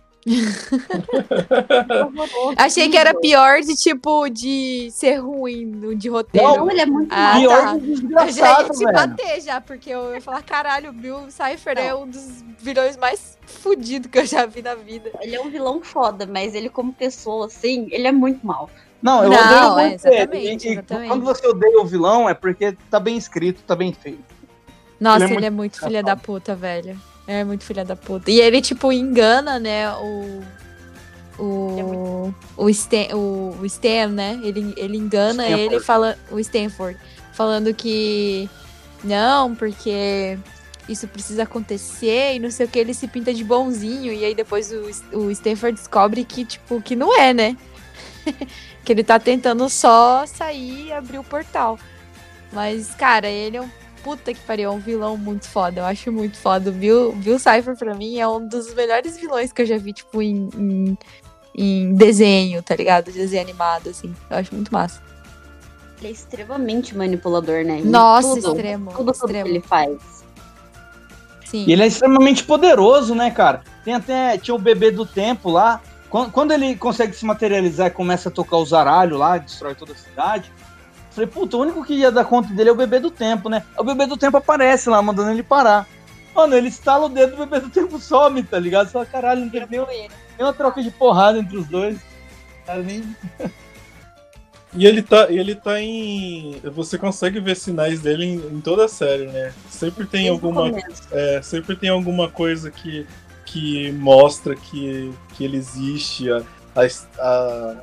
Achei 2.56 2.88
que 2.88 2.96
era 2.96 3.12
pior 3.14 3.60
de 3.60 3.74
tipo 3.76 4.28
de 4.28 4.88
ser 4.90 5.16
ruim 5.16 5.96
de 5.96 6.08
roteiro. 6.08 6.56
Não, 6.56 6.70
ele 6.70 6.80
é 6.80 6.86
muito 6.86 7.12
ah, 7.12 7.34
pior 7.38 7.62
tá. 7.62 7.78
que 7.78 7.90
Eu 7.90 7.96
já 7.96 8.02
ia 8.02 8.26
desgraçado, 8.26 8.70
te 8.78 8.84
bater 8.84 9.40
já, 9.42 9.60
porque 9.60 9.90
eu 9.90 10.14
ia 10.14 10.20
falar, 10.20 10.42
caralho, 10.42 10.90
o 10.90 10.92
Bill 10.92 11.30
Cipher 11.30 11.78
é 11.78 11.94
um 11.94 12.08
dos 12.08 12.42
vilões 12.58 12.96
mais 12.96 13.38
fudidos 13.46 14.10
que 14.10 14.18
eu 14.18 14.26
já 14.26 14.46
vi 14.46 14.62
na 14.62 14.74
vida. 14.74 15.10
Ele 15.20 15.36
é 15.36 15.40
um 15.40 15.50
vilão 15.50 15.82
foda, 15.82 16.26
mas 16.26 16.54
ele 16.54 16.68
como 16.68 16.92
pessoa, 16.92 17.46
assim, 17.46 17.88
ele 17.90 18.06
é 18.06 18.12
muito 18.12 18.46
mal. 18.46 18.70
Não, 19.02 19.22
eu 19.22 19.28
Não, 19.30 19.38
odeio 19.38 19.78
é, 19.78 19.86
ele. 19.86 19.94
exatamente, 19.94 20.66
E- 20.68 20.72
exatamente. 20.72 21.08
Quando 21.08 21.24
você 21.24 21.46
odeia 21.46 21.78
o 21.80 21.84
vilão, 21.84 22.26
é 22.28 22.32
porque 22.32 22.74
tá 22.90 22.98
bem 22.98 23.18
escrito, 23.18 23.62
tá 23.64 23.76
bem 23.76 23.92
feito. 23.92 24.34
Nossa, 24.98 25.24
Ele 25.24 25.34
ele 25.34 25.44
é 25.44 25.48
é 25.48 25.50
muito 25.50 25.74
muito, 25.78 25.84
filha 25.86 26.02
da 26.02 26.16
puta, 26.16 26.54
velho. 26.54 26.98
É 27.26 27.42
muito 27.42 27.64
filha 27.64 27.84
da 27.84 27.96
puta. 27.96 28.30
E 28.30 28.40
ele, 28.40 28.60
tipo, 28.60 28.92
engana, 28.92 29.58
né, 29.58 29.90
o. 29.92 30.42
O. 31.38 32.34
O 32.56 32.70
Stan, 32.70 33.14
o, 33.14 33.56
o 33.60 33.66
Stan, 33.66 34.08
né? 34.08 34.38
Ele, 34.42 34.72
ele 34.76 34.96
engana 34.96 35.44
Stanford. 35.44 35.74
ele 35.74 35.80
fala. 35.80 36.18
O 36.30 36.38
Stanford. 36.38 36.98
Falando 37.32 37.74
que. 37.74 38.48
Não, 39.02 39.54
porque 39.54 40.38
isso 40.88 41.08
precisa 41.08 41.44
acontecer 41.44 42.34
e 42.34 42.38
não 42.38 42.50
sei 42.50 42.66
o 42.66 42.68
que, 42.68 42.78
ele 42.78 42.94
se 42.94 43.08
pinta 43.08 43.32
de 43.32 43.42
bonzinho. 43.42 44.12
E 44.12 44.24
aí 44.24 44.34
depois 44.34 44.70
o, 44.70 45.18
o 45.18 45.30
Stanford 45.30 45.76
descobre 45.78 46.24
que, 46.24 46.44
tipo, 46.44 46.80
que 46.80 46.94
não 46.94 47.18
é, 47.18 47.32
né? 47.32 47.56
que 48.84 48.92
ele 48.92 49.02
tá 49.02 49.18
tentando 49.18 49.68
só 49.68 50.24
sair 50.26 50.86
e 50.86 50.92
abrir 50.92 51.18
o 51.18 51.24
portal. 51.24 51.78
Mas, 52.52 52.94
cara, 52.94 53.28
ele 53.28 53.56
é 53.56 53.62
um 53.62 53.70
puta 54.04 54.34
que 54.34 54.40
pariu, 54.40 54.70
é 54.70 54.72
um 54.72 54.78
vilão 54.78 55.16
muito 55.16 55.48
foda. 55.48 55.80
Eu 55.80 55.84
acho 55.86 56.12
muito 56.12 56.36
foda. 56.36 56.68
O 56.70 56.72
Bill, 56.72 57.12
Bill 57.12 57.38
Cipher, 57.38 57.74
pra 57.76 57.94
mim, 57.94 58.18
é 58.20 58.28
um 58.28 58.46
dos 58.46 58.72
melhores 58.74 59.16
vilões 59.16 59.50
que 59.50 59.62
eu 59.62 59.66
já 59.66 59.78
vi, 59.78 59.94
tipo, 59.94 60.20
em, 60.20 60.48
em, 60.56 60.98
em 61.56 61.94
desenho, 61.94 62.62
tá 62.62 62.76
ligado? 62.76 63.10
Desenho 63.10 63.42
animado, 63.42 63.88
assim. 63.88 64.14
Eu 64.30 64.36
acho 64.36 64.54
muito 64.54 64.72
massa. 64.72 65.02
Ele 65.98 66.08
é 66.08 66.10
extremamente 66.10 66.94
manipulador, 66.94 67.64
né? 67.64 67.78
Em 67.78 67.84
Nossa, 67.84 68.34
tudo, 68.34 68.48
extremo, 68.48 68.90
Tudo, 68.90 68.96
tudo 68.96 69.12
extremo. 69.12 69.44
que 69.44 69.50
ele 69.50 69.60
faz. 69.62 69.98
Sim. 71.46 71.64
E 71.66 71.72
ele 71.72 71.82
é 71.82 71.86
extremamente 71.86 72.44
poderoso, 72.44 73.14
né, 73.14 73.30
cara? 73.30 73.62
Tem 73.84 73.94
até. 73.94 74.36
Tinha 74.36 74.54
o 74.54 74.58
bebê 74.58 74.90
do 74.90 75.06
tempo 75.06 75.50
lá. 75.50 75.80
Quando, 76.10 76.30
quando 76.30 76.52
ele 76.52 76.76
consegue 76.76 77.14
se 77.14 77.24
materializar 77.24 77.86
e 77.86 77.90
começa 77.90 78.28
a 78.28 78.32
tocar 78.32 78.58
o 78.58 78.66
zaralho 78.66 79.16
lá, 79.16 79.38
destrói 79.38 79.74
toda 79.74 79.92
a 79.92 79.96
cidade. 79.96 80.52
Eu 81.14 81.28
Falei, 81.28 81.30
puta, 81.30 81.56
o 81.56 81.60
único 81.60 81.84
que 81.84 81.94
ia 81.94 82.10
dar 82.10 82.24
conta 82.24 82.52
dele 82.52 82.70
é 82.70 82.72
o 82.72 82.76
bebê 82.76 82.98
do 82.98 83.10
tempo, 83.10 83.48
né? 83.48 83.62
O 83.78 83.84
bebê 83.84 84.06
do 84.06 84.16
tempo 84.16 84.36
aparece 84.36 84.88
lá, 84.90 85.00
mandando 85.00 85.30
ele 85.30 85.42
parar. 85.42 85.86
Mano, 86.34 86.56
ele 86.56 86.68
estala 86.68 87.06
o 87.06 87.08
dedo, 87.08 87.34
o 87.34 87.46
bebê 87.46 87.60
do 87.60 87.70
tempo 87.70 87.98
some, 88.00 88.42
tá 88.42 88.58
ligado? 88.58 88.86
Você 88.86 88.92
fala, 88.92 89.06
caralho, 89.06 89.42
não 89.42 89.48
teve 89.48 89.66
nem, 89.70 89.80
nem 89.86 90.08
uma 90.40 90.52
troca 90.52 90.82
de 90.82 90.90
porrada 90.90 91.38
entre 91.38 91.56
os 91.56 91.66
dois. 91.68 91.96
Cara, 92.66 92.82
nem... 92.82 93.04
E 94.76 94.86
ele 94.86 95.02
tá, 95.02 95.30
e 95.30 95.38
ele 95.38 95.54
tá 95.54 95.80
em. 95.80 96.60
Você 96.64 96.98
consegue 96.98 97.38
ver 97.38 97.54
sinais 97.54 98.00
dele 98.00 98.24
em, 98.24 98.56
em 98.56 98.60
toda 98.60 98.86
a 98.86 98.88
série, 98.88 99.26
né? 99.26 99.52
Sempre 99.70 100.04
tem 100.04 100.22
Desde 100.24 100.30
alguma. 100.44 100.72
É, 101.12 101.40
sempre 101.42 101.76
tem 101.76 101.90
alguma 101.90 102.28
coisa 102.28 102.72
que, 102.72 103.06
que 103.46 103.92
mostra 103.92 104.56
que, 104.56 105.12
que 105.34 105.44
ele 105.44 105.56
existe. 105.56 106.28
A, 106.28 106.42
a- 106.74 107.20
a- 107.20 107.76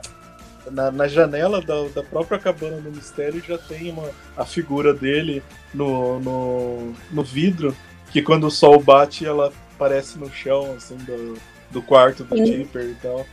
na, 0.69 0.91
na 0.91 1.07
janela 1.07 1.61
da, 1.61 1.87
da 1.87 2.03
própria 2.03 2.37
cabana 2.37 2.77
do 2.77 2.91
mistério 2.91 3.41
já 3.45 3.57
tem 3.57 3.91
uma, 3.91 4.09
a 4.35 4.45
figura 4.45 4.93
dele 4.93 5.41
no, 5.73 6.19
no, 6.19 6.93
no 7.11 7.23
vidro, 7.23 7.75
que 8.11 8.21
quando 8.21 8.47
o 8.47 8.51
sol 8.51 8.79
bate 8.79 9.25
ela 9.25 9.51
aparece 9.75 10.19
no 10.19 10.31
chão, 10.31 10.73
assim, 10.75 10.95
do, 10.97 11.37
do 11.71 11.81
quarto 11.81 12.23
do 12.23 12.37
Sim. 12.37 12.43
Dipper 12.43 12.83
e 12.83 12.95
tal. 13.01 13.25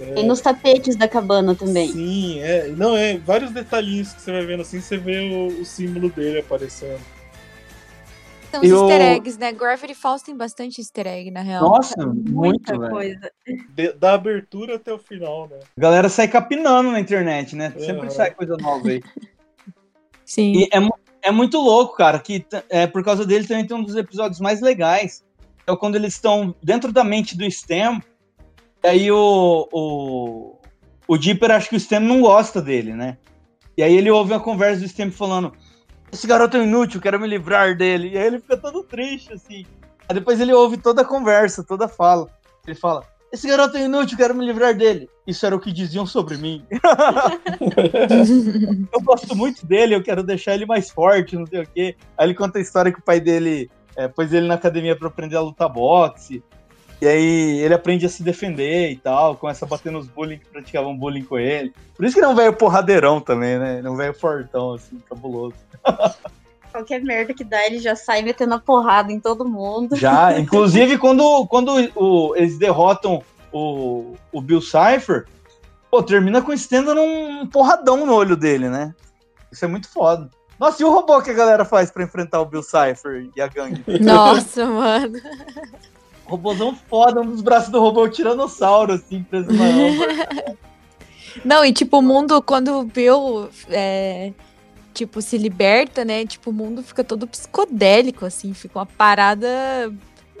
É, 0.00 0.20
E 0.20 0.22
nos 0.22 0.40
tapetes 0.40 0.96
da 0.96 1.06
cabana 1.06 1.54
também. 1.54 1.92
Sim, 1.92 2.40
é. 2.40 2.68
Não, 2.68 2.96
é 2.96 3.18
vários 3.18 3.50
detalhinhos 3.50 4.12
que 4.12 4.22
você 4.22 4.32
vai 4.32 4.46
vendo 4.46 4.62
assim, 4.62 4.80
você 4.80 4.96
vê 4.96 5.20
o, 5.20 5.60
o 5.60 5.64
símbolo 5.64 6.08
dele 6.10 6.40
aparecendo. 6.40 7.00
São 8.52 8.60
os 8.60 8.68
Eu- 8.68 8.80
easter 8.88 9.00
eggs, 9.00 9.38
né? 9.38 9.50
Gravity 9.52 9.94
Falls 9.94 10.22
tem 10.24 10.36
bastante 10.36 10.78
easter 10.80 11.06
egg, 11.06 11.30
na 11.30 11.40
real. 11.40 11.62
Nossa, 11.68 12.06
muito, 12.06 12.30
Muita 12.32 12.78
velho. 12.78 12.90
coisa. 12.92 13.32
De- 13.74 13.92
da 13.94 14.12
abertura 14.14 14.76
até 14.76 14.92
o 14.92 14.98
final, 14.98 15.48
né? 15.48 15.56
A 15.76 15.80
galera 15.80 16.08
sai 16.08 16.28
capinando 16.28 16.92
na 16.92 17.00
internet, 17.00 17.56
né? 17.56 17.72
Sempre 17.78 18.04
Uhum. 18.04 18.10
sai 18.10 18.30
coisa 18.32 18.56
nova 18.58 18.86
aí. 18.88 19.02
Sim. 20.24 20.52
E 20.52 20.64
é, 20.64 21.28
é 21.28 21.30
muito 21.32 21.58
louco, 21.58 21.96
cara, 21.96 22.18
que 22.18 22.44
é, 22.68 22.86
por 22.86 23.02
causa 23.04 23.24
dele 23.26 23.46
também 23.46 23.66
tem 23.66 23.76
um 23.76 23.82
dos 23.82 23.96
episódios 23.96 24.40
mais 24.40 24.60
legais. 24.60 25.24
É 25.66 25.76
quando 25.76 25.94
eles 25.96 26.14
estão 26.14 26.54
dentro 26.62 26.92
da 26.92 27.04
mente 27.04 27.36
do 27.36 27.48
Stem. 27.50 28.02
E 28.84 28.86
aí 28.88 29.10
o, 29.12 29.68
o, 29.72 30.56
o 31.06 31.16
Dipper 31.16 31.52
acha 31.52 31.68
que 31.68 31.76
o 31.76 31.80
Stem 31.80 32.00
não 32.00 32.20
gosta 32.20 32.60
dele, 32.60 32.92
né? 32.94 33.16
E 33.76 33.82
aí 33.82 33.96
ele 33.96 34.10
ouve 34.10 34.32
uma 34.32 34.40
conversa 34.40 34.80
do 34.82 34.88
Stem 34.88 35.10
falando: 35.10 35.52
Esse 36.12 36.26
garoto 36.26 36.58
é 36.58 36.62
inútil, 36.62 37.00
quero 37.00 37.18
me 37.18 37.26
livrar 37.26 37.74
dele. 37.74 38.10
E 38.10 38.18
aí 38.18 38.26
ele 38.26 38.38
fica 38.38 38.58
todo 38.58 38.82
triste, 38.82 39.32
assim. 39.32 39.64
Aí 40.06 40.14
depois 40.14 40.38
ele 40.38 40.52
ouve 40.52 40.76
toda 40.76 41.00
a 41.00 41.06
conversa, 41.06 41.64
toda 41.64 41.86
a 41.86 41.88
fala. 41.88 42.28
Ele 42.66 42.76
fala: 42.76 43.02
Esse 43.32 43.48
garoto 43.48 43.78
é 43.78 43.84
inútil, 43.84 44.18
quero 44.18 44.34
me 44.34 44.44
livrar 44.44 44.76
dele. 44.76 45.08
Isso 45.26 45.46
era 45.46 45.56
o 45.56 45.60
que 45.60 45.72
diziam 45.72 46.04
sobre 46.04 46.36
mim. 46.36 46.66
eu 48.92 49.00
gosto 49.00 49.34
muito 49.34 49.64
dele, 49.64 49.94
eu 49.94 50.02
quero 50.02 50.22
deixar 50.22 50.54
ele 50.54 50.66
mais 50.66 50.90
forte, 50.90 51.34
não 51.34 51.46
sei 51.46 51.62
o 51.62 51.66
quê. 51.66 51.96
Aí 52.18 52.26
ele 52.26 52.34
conta 52.34 52.58
a 52.58 52.62
história 52.62 52.92
que 52.92 52.98
o 52.98 53.02
pai 53.02 53.18
dele 53.18 53.70
é, 53.96 54.06
pôs 54.06 54.34
ele 54.34 54.46
na 54.46 54.54
academia 54.54 54.94
pra 54.94 55.08
aprender 55.08 55.36
a 55.36 55.40
lutar 55.40 55.70
boxe. 55.70 56.44
E 57.00 57.08
aí 57.08 57.60
ele 57.60 57.74
aprende 57.74 58.06
a 58.06 58.08
se 58.08 58.22
defender 58.22 58.90
e 58.90 58.96
tal, 58.96 59.34
começa 59.34 59.64
a 59.64 59.68
bater 59.68 59.90
nos 59.90 60.06
bullying 60.06 60.38
que 60.38 60.46
praticavam 60.46 60.96
bullying 60.96 61.24
com 61.24 61.36
ele. 61.36 61.74
Por 61.96 62.04
isso 62.04 62.14
que 62.14 62.20
ele 62.20 62.26
é 62.26 62.28
um 62.28 62.36
velho 62.36 62.52
porradeirão 62.52 63.20
também, 63.20 63.58
né? 63.58 63.78
Ele 63.78 63.88
é 63.88 63.90
um 63.90 63.96
velho 63.96 64.14
fortão, 64.14 64.74
assim, 64.74 65.00
cabuloso. 65.08 65.56
Qualquer 66.70 67.02
merda 67.02 67.34
que 67.34 67.44
dá, 67.44 67.66
ele 67.66 67.78
já 67.78 67.94
sai 67.94 68.22
metendo 68.22 68.54
a 68.54 68.58
porrada 68.58 69.12
em 69.12 69.20
todo 69.20 69.44
mundo. 69.44 69.94
Já, 69.94 70.38
inclusive 70.38 70.96
quando, 70.96 71.46
quando 71.46 71.72
o- 71.94 72.34
eles 72.34 72.56
derrotam 72.58 73.22
o, 73.52 74.14
o 74.32 74.40
Bill 74.40 74.62
Cipher, 74.62 75.26
pô, 75.90 76.02
termina 76.02 76.40
com 76.40 76.52
estendendo 76.52 77.00
um 77.02 77.46
porradão 77.46 78.06
no 78.06 78.14
olho 78.14 78.36
dele, 78.36 78.70
né? 78.70 78.94
Isso 79.52 79.64
é 79.64 79.68
muito 79.68 79.88
foda. 79.90 80.30
Nossa, 80.58 80.80
e 80.80 80.84
o 80.86 80.90
robô 80.90 81.20
que 81.20 81.30
a 81.30 81.34
galera 81.34 81.64
faz 81.64 81.90
pra 81.90 82.04
enfrentar 82.04 82.40
o 82.40 82.46
Bill 82.46 82.62
Cipher 82.62 83.28
e 83.36 83.40
a 83.40 83.48
gangue? 83.48 83.84
Nossa, 84.00 84.64
mano. 84.64 85.18
Robôzão 86.24 86.74
foda, 86.88 87.20
um 87.20 87.26
dos 87.26 87.42
braços 87.42 87.68
do 87.70 87.80
robô 87.80 88.06
é 88.06 88.08
o 88.08 88.10
tiranossauro, 88.10 88.94
assim, 88.94 89.22
preso 89.22 89.52
na. 89.52 89.64
Não, 91.44 91.64
e 91.64 91.72
tipo, 91.72 91.98
o 91.98 92.02
mundo, 92.02 92.40
quando 92.40 92.78
o 92.78 92.84
Bill, 92.84 93.50
é, 93.68 94.32
tipo, 94.92 95.20
se 95.22 95.36
liberta, 95.38 96.04
né? 96.04 96.24
Tipo, 96.26 96.50
o 96.50 96.52
mundo 96.52 96.82
fica 96.82 97.02
todo 97.04 97.26
psicodélico, 97.26 98.24
assim. 98.26 98.52
Fica 98.54 98.78
uma 98.78 98.86
parada 98.86 99.48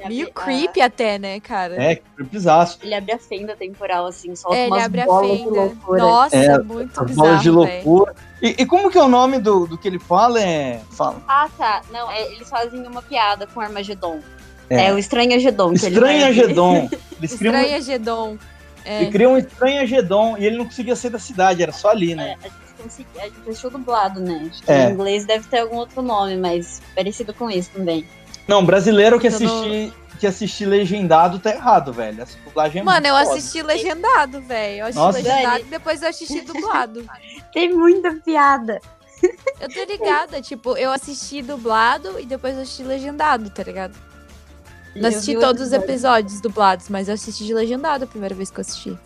meio 0.06 0.28
abre- 0.28 0.32
creepy 0.44 0.80
até, 0.80 1.18
né, 1.18 1.38
cara? 1.40 1.74
É, 1.82 1.96
creepyzaço. 2.16 2.78
Ele 2.82 2.94
abre 2.94 3.12
a 3.12 3.18
fenda 3.18 3.54
temporal, 3.56 4.06
assim, 4.06 4.34
solta 4.34 4.56
É, 4.56 4.66
ele 4.66 4.80
abre 4.80 5.00
a 5.00 5.04
fenda. 5.04 5.50
loucura. 5.50 6.02
Nossa, 6.02 6.36
É, 6.36 6.58
muito 6.58 7.04
bizarro, 7.04 7.14
bolas 7.28 7.42
de 7.42 7.50
loucura. 7.50 8.14
E, 8.42 8.48
e 8.62 8.66
como 8.66 8.90
que 8.90 8.98
é 8.98 9.02
o 9.02 9.08
nome 9.08 9.38
do, 9.38 9.66
do 9.66 9.78
que 9.78 9.86
ele 9.86 9.98
fala? 10.00 10.40
É. 10.42 10.80
Fala. 10.90 11.22
Ah, 11.28 11.48
tá. 11.56 11.82
Não, 11.92 12.10
é, 12.10 12.32
eles 12.32 12.48
fazem 12.48 12.84
uma 12.86 13.00
piada 13.02 13.46
com 13.46 13.60
o 13.60 13.62
Armagedon. 13.62 14.18
É. 14.68 14.86
É, 14.86 14.92
o 14.92 14.98
Estranhagedon. 14.98 15.74
que 15.74 15.86
ele 15.86 15.94
Estranha 15.94 16.24
vai- 16.24 16.32
Gedon. 16.34 16.88
Eles 17.18 17.34
criam, 17.34 17.54
Estranha 17.54 17.80
Gedon. 17.80 18.38
É. 18.84 19.02
ele 19.02 19.12
cria 19.12 19.28
um 19.28 19.38
estranha 19.38 19.86
Gedon 19.86 20.36
e 20.36 20.44
ele 20.44 20.56
não 20.56 20.64
conseguia 20.64 20.96
sair 20.96 21.10
da 21.12 21.18
cidade, 21.20 21.62
era 21.62 21.70
só 21.70 21.90
ali, 21.90 22.16
né? 22.16 22.34
A 22.42 22.48
gente, 22.48 22.54
consegui- 22.82 23.06
a 23.18 23.24
gente 23.24 23.40
assistiu 23.48 23.70
dublado, 23.70 24.20
né? 24.20 24.48
Acho 24.50 24.62
que 24.62 24.70
É. 24.70 24.88
Em 24.88 24.92
inglês 24.92 25.24
deve 25.24 25.46
ter 25.48 25.60
algum 25.60 25.76
outro 25.76 26.02
nome, 26.02 26.36
mas 26.36 26.80
parecido 26.94 27.32
com 27.32 27.50
isso 27.50 27.70
também. 27.70 28.06
Não, 28.48 28.64
brasileiro 28.64 29.18
que 29.20 29.28
não- 29.30 29.36
assistir, 29.36 29.92
que 30.18 30.26
assistir 30.26 30.66
legendado 30.66 31.38
tá 31.38 31.50
errado, 31.50 31.92
velho. 31.92 32.22
Essa 32.22 32.36
dublagem 32.44 32.80
é 32.80 32.84
Mano, 32.84 33.06
eu 33.06 33.14
foda. 33.16 33.30
assisti 33.38 33.62
legendado, 33.62 34.40
velho. 34.42 34.78
Eu 34.80 34.84
assisti 34.86 34.98
Nossa. 34.98 35.18
legendado 35.18 35.50
Velho. 35.54 35.66
e 35.66 35.70
depois 35.70 36.02
eu 36.02 36.08
assisti 36.08 36.40
dublado. 36.42 37.04
Tem 37.52 37.72
muita 37.72 38.12
piada. 38.16 38.80
Eu 39.60 39.68
tô 39.72 39.84
ligada, 39.84 40.42
tipo, 40.42 40.76
eu 40.76 40.90
assisti 40.90 41.42
dublado 41.42 42.18
e 42.18 42.26
depois 42.26 42.56
eu 42.56 42.62
assisti 42.62 42.82
legendado, 42.82 43.48
tá 43.50 43.62
ligado? 43.62 43.94
Não 44.96 45.08
assisti 45.08 45.34
todos 45.38 45.62
os 45.62 45.72
episódio- 45.72 45.84
episódios 46.26 46.40
dublados, 46.40 46.88
mas 46.88 47.06
eu 47.08 47.14
assisti 47.14 47.46
de 47.46 47.54
legendado 47.54 48.04
a 48.04 48.06
primeira 48.06 48.34
vez 48.34 48.50
que 48.50 48.58
eu 48.58 48.62
assisti. 48.62 48.98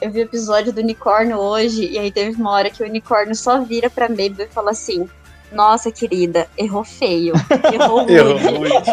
Eu 0.00 0.10
vi 0.10 0.20
o 0.20 0.22
episódio 0.22 0.72
do 0.72 0.80
unicórnio 0.80 1.36
hoje, 1.38 1.86
e 1.86 1.98
aí 1.98 2.10
teve 2.10 2.40
uma 2.40 2.52
hora 2.52 2.70
que 2.70 2.82
o 2.82 2.86
unicórnio 2.86 3.34
só 3.34 3.60
vira 3.60 3.90
pra 3.90 4.08
Mabel 4.08 4.46
e 4.46 4.48
fala 4.48 4.70
assim: 4.70 5.08
Nossa, 5.52 5.90
querida, 5.90 6.46
errou 6.56 6.84
feio. 6.84 7.34
Errou 7.72 8.04
ruim. 8.06 8.12
Errou 8.14 8.38
muito. 8.58 8.90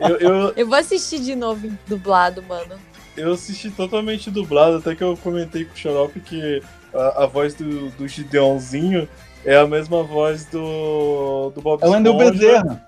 eu, 0.00 0.16
eu, 0.16 0.52
Eu 0.56 0.66
vou 0.66 0.76
assistir 0.76 1.18
de 1.20 1.34
novo 1.36 1.70
dublado, 1.86 2.42
mano. 2.42 2.76
eu 3.16 3.32
assisti 3.34 3.70
totalmente 3.70 4.30
dublado, 4.30 4.78
até 4.78 4.94
que 4.94 5.04
eu 5.04 5.16
comentei 5.18 5.64
com 5.64 5.74
o 5.74 5.76
Xarope 5.76 6.20
que 6.20 6.62
a, 6.94 7.24
a 7.24 7.26
voz 7.26 7.54
do, 7.54 7.90
do 7.90 8.08
Gideonzinho 8.08 9.08
é 9.44 9.56
a 9.56 9.66
mesma 9.66 10.02
voz 10.02 10.46
do, 10.46 11.50
do 11.54 11.60
Bob 11.60 11.82
É 11.82 11.86
o 11.86 11.90
Wendel 11.90 12.12
Esponja. 12.14 12.30
Bezerra. 12.32 12.86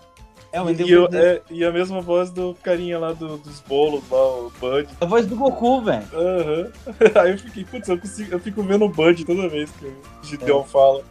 É 0.51 0.63
o 0.63 0.71
E, 0.71 0.91
eu- 0.91 1.09
é- 1.13 1.43
e 1.51 1.63
a 1.65 1.71
mesma 1.71 2.01
voz 2.01 2.31
do 2.31 2.57
carinha 2.63 2.99
lá 2.99 3.13
do- 3.13 3.37
dos 3.37 3.61
bolos, 3.61 4.03
lá, 4.11 4.19
o 4.19 4.53
Bud. 4.59 4.89
A 5.01 5.05
voz 5.05 5.27
do 5.27 5.37
Goku, 5.37 5.83
velho. 5.83 6.07
Aham. 6.15 6.69
Aí 7.23 7.33
eu 7.33 7.39
fiquei, 7.39 7.65
putz, 7.65 7.89
eu, 7.89 7.99
consigo- 7.99 8.33
eu 8.33 8.41
fico 8.41 8.63
vendo 8.63 8.87
o 8.87 8.89
Bud 8.89 9.25
toda 9.27 9.49
vez 9.49 9.71
que 9.73 9.85
o 9.87 9.97
Gideon 10.23 10.63
É. 10.63 10.65
fala. 10.65 11.03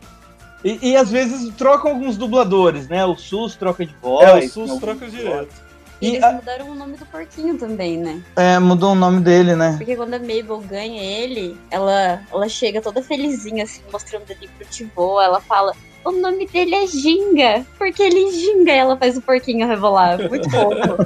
E, 0.64 0.90
e 0.92 0.96
às 0.98 1.12
vezes 1.12 1.54
trocam 1.56 1.92
alguns 1.92 2.18
dubladores, 2.18 2.88
né? 2.90 3.06
O 3.06 3.16
SUS 3.16 3.56
troca 3.56 3.86
de 3.86 3.94
voz. 4.02 4.28
é, 4.28 4.36
o 4.46 4.50
SUS 4.50 4.80
troca 4.80 5.08
direto. 5.08 5.68
E 6.02 6.08
E 6.08 6.10
eles 6.14 6.24
a- 6.24 6.32
mudaram 6.34 6.70
o 6.72 6.76
nome 6.76 6.98
do 6.98 7.06
porquinho 7.06 7.58
também, 7.58 7.98
né? 7.98 8.22
É, 8.36 8.58
mudou 8.60 8.92
o 8.92 8.96
nome 8.96 9.20
dele, 9.20 9.56
né? 9.56 9.76
Porque 9.78 9.96
quando 9.96 10.16
a 10.16 10.20
Mabel 10.20 10.60
ganha 10.68 11.02
ele, 11.02 11.56
ela, 11.72 12.22
ela 12.32 12.50
chega 12.50 12.82
toda 12.82 13.02
felizinha, 13.04 13.64
assim, 13.64 13.82
mostrando 13.92 14.26
ele 14.30 14.48
pro 14.58 14.68
Tivô. 14.68 15.20
Ela 15.22 15.40
fala: 15.42 15.74
O 16.08 16.12
nome 16.14 16.48
dele 16.48 16.74
é 16.74 16.88
Ginga, 16.88 17.66
porque 17.78 18.02
ele 18.02 18.32
ginga. 18.32 18.72
E 18.72 18.78
ela 18.78 18.96
faz 18.96 19.18
o 19.18 19.22
porquinho 19.22 19.68
rebolar. 19.68 20.18
Muito 20.30 20.50
fofo. 20.50 21.06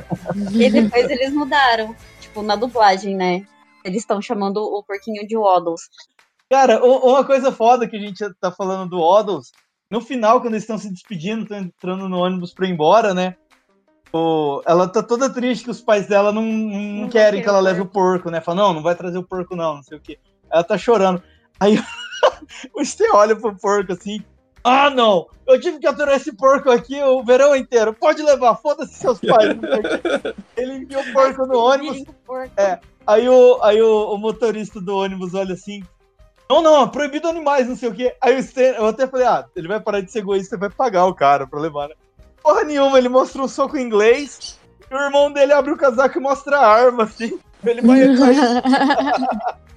e 0.53 0.69
depois 0.69 1.09
eles 1.09 1.33
mudaram, 1.33 1.95
tipo, 2.19 2.43
na 2.43 2.55
dublagem, 2.55 3.15
né? 3.15 3.43
Eles 3.83 4.03
estão 4.03 4.21
chamando 4.21 4.57
o 4.57 4.83
porquinho 4.83 5.27
de 5.27 5.35
Waddles. 5.35 5.81
Cara, 6.51 6.85
uma 6.85 7.23
coisa 7.23 7.51
foda 7.51 7.87
que 7.87 7.97
a 7.97 7.99
gente 7.99 8.23
tá 8.39 8.51
falando 8.51 8.91
do 8.91 8.99
Oddles, 8.99 9.51
no 9.89 10.01
final, 10.01 10.39
quando 10.39 10.53
eles 10.53 10.63
estão 10.63 10.77
se 10.77 10.91
despedindo, 10.91 11.41
estão 11.41 11.57
entrando 11.57 12.07
no 12.07 12.19
ônibus 12.19 12.53
pra 12.53 12.67
ir 12.67 12.71
embora, 12.71 13.11
né? 13.11 13.35
O, 14.13 14.61
ela 14.67 14.87
tá 14.87 15.01
toda 15.01 15.33
triste 15.33 15.63
que 15.63 15.71
os 15.71 15.81
pais 15.81 16.05
dela 16.05 16.31
não, 16.31 16.43
não, 16.43 16.79
Não 17.01 17.09
querem 17.09 17.39
quer 17.39 17.45
que 17.45 17.49
ela 17.49 17.59
leve 17.59 17.81
o 17.81 17.87
porco, 17.87 18.29
né? 18.29 18.39
Fala, 18.39 18.61
não, 18.61 18.73
não 18.75 18.83
vai 18.83 18.93
trazer 18.93 19.17
o 19.17 19.23
porco, 19.23 19.55
não, 19.55 19.77
não 19.77 19.83
sei 19.83 19.97
o 19.97 20.01
quê. 20.01 20.19
Ela 20.51 20.63
tá 20.63 20.77
chorando. 20.77 21.23
Aí 21.59 21.81
o 22.75 22.85
Stê 22.85 23.09
olha 23.11 23.35
pro 23.35 23.57
porco 23.57 23.93
assim. 23.93 24.23
Ah, 24.63 24.89
não! 24.89 25.27
Eu 25.47 25.59
tive 25.59 25.79
que 25.79 25.87
aturar 25.87 26.15
esse 26.15 26.33
porco 26.33 26.69
aqui 26.69 27.01
o 27.01 27.23
verão 27.23 27.55
inteiro. 27.55 27.93
Pode 27.93 28.21
levar, 28.21 28.55
foda-se 28.55 28.93
seus 28.93 29.19
pais. 29.19 29.57
Ele 30.55 30.73
enviou 30.73 31.01
o 31.01 31.13
porco 31.13 31.45
no 31.45 31.57
ônibus. 31.57 32.03
É. 32.55 32.79
Aí, 33.05 33.27
o, 33.27 33.59
aí 33.61 33.81
o, 33.81 34.13
o 34.13 34.17
motorista 34.17 34.79
do 34.79 34.95
ônibus 34.95 35.33
olha 35.33 35.53
assim. 35.53 35.83
Não, 36.49 36.61
não, 36.61 36.83
é 36.83 36.87
proibido 36.87 37.27
animais, 37.27 37.67
não 37.67 37.75
sei 37.75 37.89
o 37.89 37.93
quê. 37.93 38.15
Aí 38.21 38.35
o 38.35 38.39
Stan, 38.39 38.61
eu 38.61 38.87
até 38.87 39.07
falei, 39.07 39.25
ah, 39.25 39.45
ele 39.55 39.67
vai 39.67 39.79
parar 39.79 40.01
de 40.01 40.11
ser 40.11 40.19
egoísta 40.19 40.55
e 40.55 40.59
vai 40.59 40.69
pagar 40.69 41.05
o 41.05 41.15
cara 41.15 41.47
pra 41.47 41.59
levar, 41.59 41.87
né? 41.87 41.95
Porra 42.43 42.63
nenhuma, 42.63 42.97
ele 42.97 43.09
mostra 43.09 43.41
um 43.41 43.47
soco 43.47 43.77
em 43.77 43.83
inglês. 43.83 44.59
E 44.89 44.93
o 44.93 44.99
irmão 44.99 45.31
dele 45.31 45.53
abre 45.53 45.71
o 45.71 45.77
casaco 45.77 46.17
e 46.17 46.21
mostra 46.21 46.57
a 46.57 46.67
arma, 46.67 47.03
assim. 47.03 47.39
Ele 47.63 47.81
vai. 47.81 47.99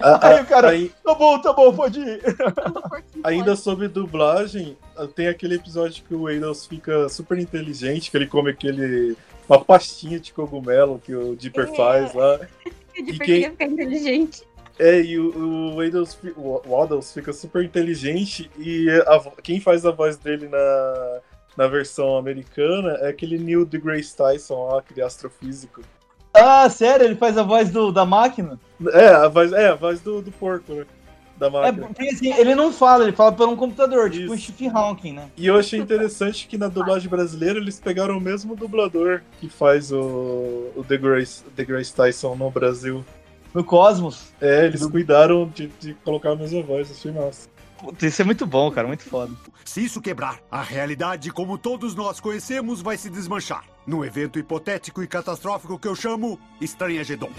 A- 0.00 0.28
Aí 0.28 0.38
a- 0.38 0.42
o 0.42 0.46
cara, 0.46 0.70
aí- 0.70 0.90
tá 1.04 1.14
bom, 1.14 1.38
tá 1.40 1.52
bom, 1.52 1.72
pode 1.74 2.00
ir. 2.00 2.20
ainda 3.22 3.54
sobre 3.56 3.88
dublagem, 3.88 4.76
tem 5.14 5.28
aquele 5.28 5.54
episódio 5.56 6.02
que 6.04 6.14
o 6.14 6.28
Eidos 6.28 6.66
fica 6.66 7.08
super 7.08 7.38
inteligente, 7.38 8.10
que 8.10 8.16
ele 8.16 8.26
come 8.26 8.50
aquele. 8.50 9.16
uma 9.48 9.64
pastinha 9.64 10.18
de 10.18 10.32
cogumelo 10.32 10.98
que 11.04 11.14
o 11.14 11.36
Dipper 11.36 11.68
É. 11.70 11.76
faz 11.76 12.14
lá. 12.14 12.40
O 12.98 13.02
Dipper 13.04 13.26
quem- 13.26 13.50
ficar 13.50 13.64
inteligente. 13.66 14.42
É, 14.78 15.00
e 15.00 15.18
o, 15.18 15.74
o, 15.74 15.82
Eidos, 15.82 16.18
o 16.36 16.60
Waddles 16.66 17.10
fica 17.12 17.32
super 17.32 17.64
inteligente 17.64 18.50
e 18.58 18.88
a 19.06 19.18
quem 19.42 19.60
faz 19.60 19.86
a 19.86 19.90
voz 19.90 20.16
dele 20.18 20.46
na, 20.48 21.20
na 21.56 21.66
versão 21.68 22.16
americana 22.18 22.98
é 23.00 23.08
aquele 23.08 23.38
Neil 23.38 23.64
deGrasse 23.64 24.14
Tyson 24.16 24.66
lá, 24.66 24.78
aquele 24.80 25.00
astrofísico. 25.02 25.80
Ah, 26.34 26.68
sério? 26.70 27.04
Ele 27.06 27.14
faz 27.16 27.36
a 27.36 27.42
voz 27.42 27.70
do, 27.70 27.92
da 27.92 28.04
máquina? 28.06 28.58
É, 28.92 29.08
a 29.08 29.28
voz, 29.28 29.52
é, 29.52 29.68
a 29.68 29.74
voz 29.74 30.00
do, 30.00 30.22
do 30.22 30.32
porco, 30.32 30.72
né? 30.72 30.86
Da 31.36 31.46
É, 31.46 31.50
máquina. 31.50 31.86
porque 31.86 32.08
assim, 32.08 32.32
ele 32.34 32.54
não 32.54 32.72
fala, 32.72 33.04
ele 33.04 33.12
fala 33.12 33.32
por 33.32 33.48
um 33.48 33.56
computador, 33.56 34.10
tipo 34.10 34.30
o 34.30 34.34
Isso. 34.34 34.44
Stephen 34.52 34.70
Hawking, 34.70 35.12
né? 35.12 35.28
E 35.36 35.46
eu 35.46 35.56
achei 35.58 35.78
interessante 35.80 36.46
que 36.46 36.56
na 36.56 36.68
dublagem 36.68 37.08
brasileira 37.08 37.58
eles 37.58 37.80
pegaram 37.80 38.16
o 38.16 38.20
mesmo 38.20 38.54
dublador 38.54 39.22
que 39.40 39.48
faz 39.48 39.90
o, 39.92 40.70
o 40.76 40.84
DeGrasse, 40.86 41.42
DeGrasse 41.54 41.94
Tyson 41.94 42.34
no 42.36 42.50
Brasil. 42.50 43.04
No 43.52 43.62
Cosmos. 43.64 44.32
É, 44.40 44.64
eles 44.66 44.86
cuidaram 44.86 45.50
de, 45.54 45.66
de 45.80 45.94
colocar 46.04 46.30
a 46.30 46.36
mesma 46.36 46.62
voz, 46.62 46.90
achei 46.90 47.10
massa. 47.12 47.48
Puta, 47.82 48.06
Isso 48.06 48.22
é 48.22 48.24
muito 48.24 48.46
bom, 48.46 48.70
cara, 48.70 48.86
muito 48.86 49.02
foda. 49.02 49.32
Se 49.64 49.84
isso 49.84 50.00
quebrar, 50.00 50.38
a 50.48 50.62
realidade 50.62 51.32
como 51.32 51.58
todos 51.58 51.96
nós 51.96 52.20
conhecemos 52.20 52.80
vai 52.80 52.96
se 52.96 53.10
desmanchar. 53.10 53.64
Num 53.84 54.04
evento 54.04 54.38
hipotético 54.38 55.02
e 55.02 55.08
catastrófico 55.08 55.76
que 55.76 55.88
eu 55.88 55.96
chamo 55.96 56.38
Estranhagedon. 56.60 57.30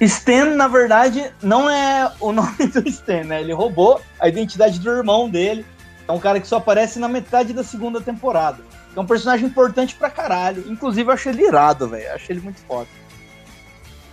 Stan, 0.00 0.54
na 0.54 0.68
verdade, 0.68 1.32
não 1.42 1.68
é 1.68 2.12
o 2.20 2.30
nome 2.32 2.68
do 2.72 2.88
Stan, 2.88 3.24
né? 3.24 3.40
Ele 3.40 3.52
roubou 3.52 4.00
a 4.20 4.28
identidade 4.28 4.78
do 4.78 4.88
irmão 4.88 5.28
dele. 5.28 5.66
É 6.06 6.12
um 6.12 6.20
cara 6.20 6.40
que 6.40 6.46
só 6.46 6.58
aparece 6.58 7.00
na 7.00 7.08
metade 7.08 7.52
da 7.52 7.64
segunda 7.64 8.00
temporada. 8.00 8.62
É 8.94 9.00
um 9.00 9.06
personagem 9.06 9.48
importante 9.48 9.96
pra 9.96 10.10
caralho. 10.10 10.64
Inclusive, 10.70 11.10
eu 11.10 11.14
acho 11.14 11.28
ele 11.28 11.44
irado, 11.44 11.88
velho. 11.88 12.14
Acho 12.14 12.30
ele 12.30 12.40
muito 12.40 12.60
foda. 12.60 12.88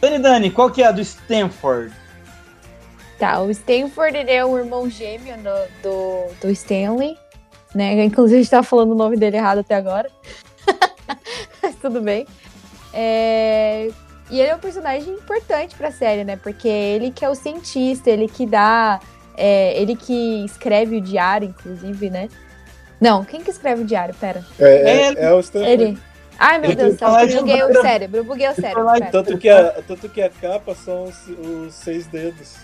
Dani 0.01 0.17
Dani, 0.17 0.51
qual 0.51 0.71
que 0.71 0.81
é 0.81 0.87
a 0.87 0.91
do 0.91 1.01
Stanford? 1.01 1.93
Tá, 3.17 3.41
o 3.41 3.49
Stanford 3.49 4.17
ele 4.17 4.31
é 4.31 4.43
o 4.45 4.57
irmão 4.57 4.89
gêmeo 4.89 5.35
no- 5.37 5.67
do, 5.81 6.25
do 6.41 6.49
Stanley, 6.51 7.17
né? 7.73 8.03
Inclusive 8.03 8.39
a 8.39 8.41
gente 8.41 8.51
tava 8.51 8.63
falando 8.63 8.91
o 8.91 8.95
nome 8.95 9.15
dele 9.15 9.37
errado 9.37 9.59
até 9.59 9.73
agora. 9.75 10.09
Mas 11.63 11.75
tudo 11.75 12.01
bem. 12.01 12.25
É, 12.93 13.89
E 14.29 14.39
ele 14.39 14.49
é 14.49 14.55
um 14.55 14.59
personagem 14.59 15.13
importante 15.13 15.75
pra 15.75 15.91
série, 15.91 16.23
né? 16.23 16.35
Porque 16.35 16.67
ele 16.67 17.11
que 17.11 17.23
é 17.23 17.29
o 17.29 17.35
cientista, 17.35 18.09
ele 18.09 18.27
que 18.27 18.45
dá. 18.45 18.99
é, 19.37 19.79
ele 19.79 19.95
que 19.95 20.43
escreve 20.45 20.97
o 20.97 21.01
diário, 21.01 21.47
inclusive, 21.49 22.09
né? 22.09 22.27
Não, 22.99 23.23
quem 23.23 23.41
que 23.41 23.51
escreve 23.51 23.83
o 23.83 23.85
diário? 23.85 24.15
Pera. 24.15 24.43
É, 24.59 24.65
é, 25.09 25.25
é 25.25 25.33
o 25.33 25.39
Stanford. 25.39 25.71
Ele. 25.71 25.97
Ai, 26.37 26.57
meu 26.59 26.75
Deus 26.75 26.93
do 26.93 26.99
céu, 26.99 27.07
fala 27.11 27.23
eu 27.23 27.39
buguei 27.39 27.63
o 27.63 27.81
cérebro, 27.81 28.17
eu 28.17 28.23
buguei 28.25 28.47
o 28.49 28.55
cérebro. 28.55 28.85
Tanto 29.11 29.37
que, 29.37 29.47
a, 29.49 29.71
tanto 29.87 30.09
que 30.09 30.21
a 30.21 30.29
capa 30.29 30.75
são 30.75 31.03
os, 31.05 31.27
os 31.27 31.73
seis 31.75 32.07
dedos. 32.07 32.55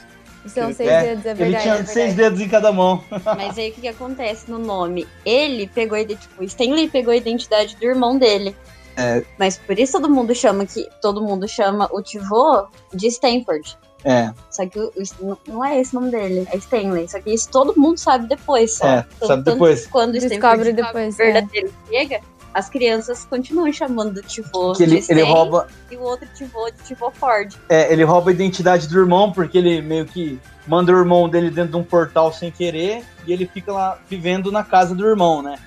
São 0.47 0.73
seis 0.73 0.89
É, 0.89 1.01
dedos, 1.03 1.25
é 1.25 1.29
ele 1.31 1.37
verdade. 1.37 1.63
tinha 1.63 1.75
é 1.75 1.85
seis 1.85 2.13
dedos 2.15 2.39
em 2.41 2.47
cada 2.49 2.71
mão. 2.71 3.03
Mas 3.37 3.57
aí 3.57 3.69
o 3.69 3.73
que, 3.73 3.81
que 3.81 3.87
acontece 3.87 4.49
no 4.49 4.57
nome? 4.59 5.07
Ele 5.25 5.67
pegou 5.67 5.97
tipo, 6.03 6.41
o 6.41 6.43
Stanley 6.43 6.89
pegou 6.89 7.13
a 7.13 7.15
identidade 7.17 7.75
do 7.75 7.83
irmão 7.85 8.17
dele. 8.17 8.55
É, 8.97 9.23
Mas 9.39 9.57
por 9.57 9.77
isso 9.79 9.93
todo 9.93 10.09
mundo 10.09 10.33
chama 10.35 10.65
que 10.65 10.87
todo 11.01 11.21
mundo 11.21 11.47
chama 11.47 11.87
o 11.93 12.01
Tivô 12.01 12.67
de 12.93 13.07
Stanford. 13.07 13.77
é, 14.03 14.31
Só 14.49 14.65
que 14.65 14.79
o- 14.79 14.91
o- 15.21 15.37
não 15.47 15.63
é 15.63 15.79
esse 15.79 15.95
o 15.95 15.99
nome 15.99 16.11
dele, 16.11 16.47
é 16.51 16.57
Stanley. 16.57 17.07
Só 17.07 17.21
que 17.21 17.31
isso 17.33 17.47
todo 17.49 17.79
mundo 17.79 17.97
sabe 17.99 18.27
depois. 18.27 18.73
Só. 18.77 18.85
É, 18.87 19.05
sabe 19.19 19.43
tanto 19.43 19.51
depois. 19.53 19.85
Quando 19.87 20.09
o 20.09 20.13
Descobre 20.13 20.35
Stanford 20.69 20.73
depois, 20.73 21.19
é. 21.19 21.23
verdadeiro 21.23 21.73
chega, 21.87 22.19
as 22.53 22.69
crianças 22.69 23.25
continuam 23.25 23.71
chamando 23.71 24.17
o 24.17 24.21
Tivô 24.21 24.73
Que 24.73 24.83
ele- 24.83 24.99
de 25.01 25.11
ele 25.11 25.23
rouba- 25.23 25.67
e 25.89 25.95
o 25.95 26.01
outro 26.01 26.27
Tivô 26.35 26.69
de 26.69 26.77
Tivô 26.85 27.09
Ford. 27.11 27.53
é, 27.69 27.91
ele 27.91 28.03
rouba 28.03 28.31
a 28.31 28.33
identidade 28.33 28.87
do 28.87 28.99
irmão, 28.99 29.31
porque 29.31 29.57
ele 29.57 29.81
meio 29.81 30.05
que 30.05 30.39
manda 30.67 30.91
o 30.91 30.97
irmão 30.97 31.27
dele 31.29 31.49
dentro 31.49 31.71
de 31.71 31.77
um 31.77 31.83
portal 31.83 32.31
sem 32.33 32.51
querer, 32.51 33.03
e 33.25 33.31
ele 33.33 33.45
fica 33.51 33.71
lá 33.71 33.97
vivendo 34.09 34.51
na 34.51 34.63
casa 34.63 34.93
do 34.93 35.05
irmão, 35.07 35.41
né? 35.41 35.57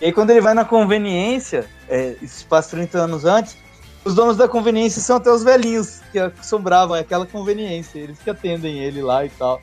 E 0.00 0.06
aí 0.06 0.12
quando 0.12 0.30
ele 0.30 0.40
vai 0.40 0.54
na 0.54 0.64
conveniência, 0.64 1.66
é, 1.88 2.14
isso 2.22 2.46
passa 2.46 2.70
30 2.70 2.98
anos 2.98 3.24
antes, 3.24 3.56
os 4.04 4.14
donos 4.14 4.36
da 4.36 4.46
conveniência 4.48 5.02
são 5.02 5.16
até 5.16 5.30
os 5.30 5.42
velhinhos 5.42 6.00
que 6.12 6.18
sobravam, 6.42 6.94
é 6.96 7.00
aquela 7.00 7.26
conveniência, 7.26 7.98
eles 7.98 8.18
que 8.20 8.30
atendem 8.30 8.78
ele 8.78 9.02
lá 9.02 9.24
e 9.24 9.28
tal. 9.30 9.60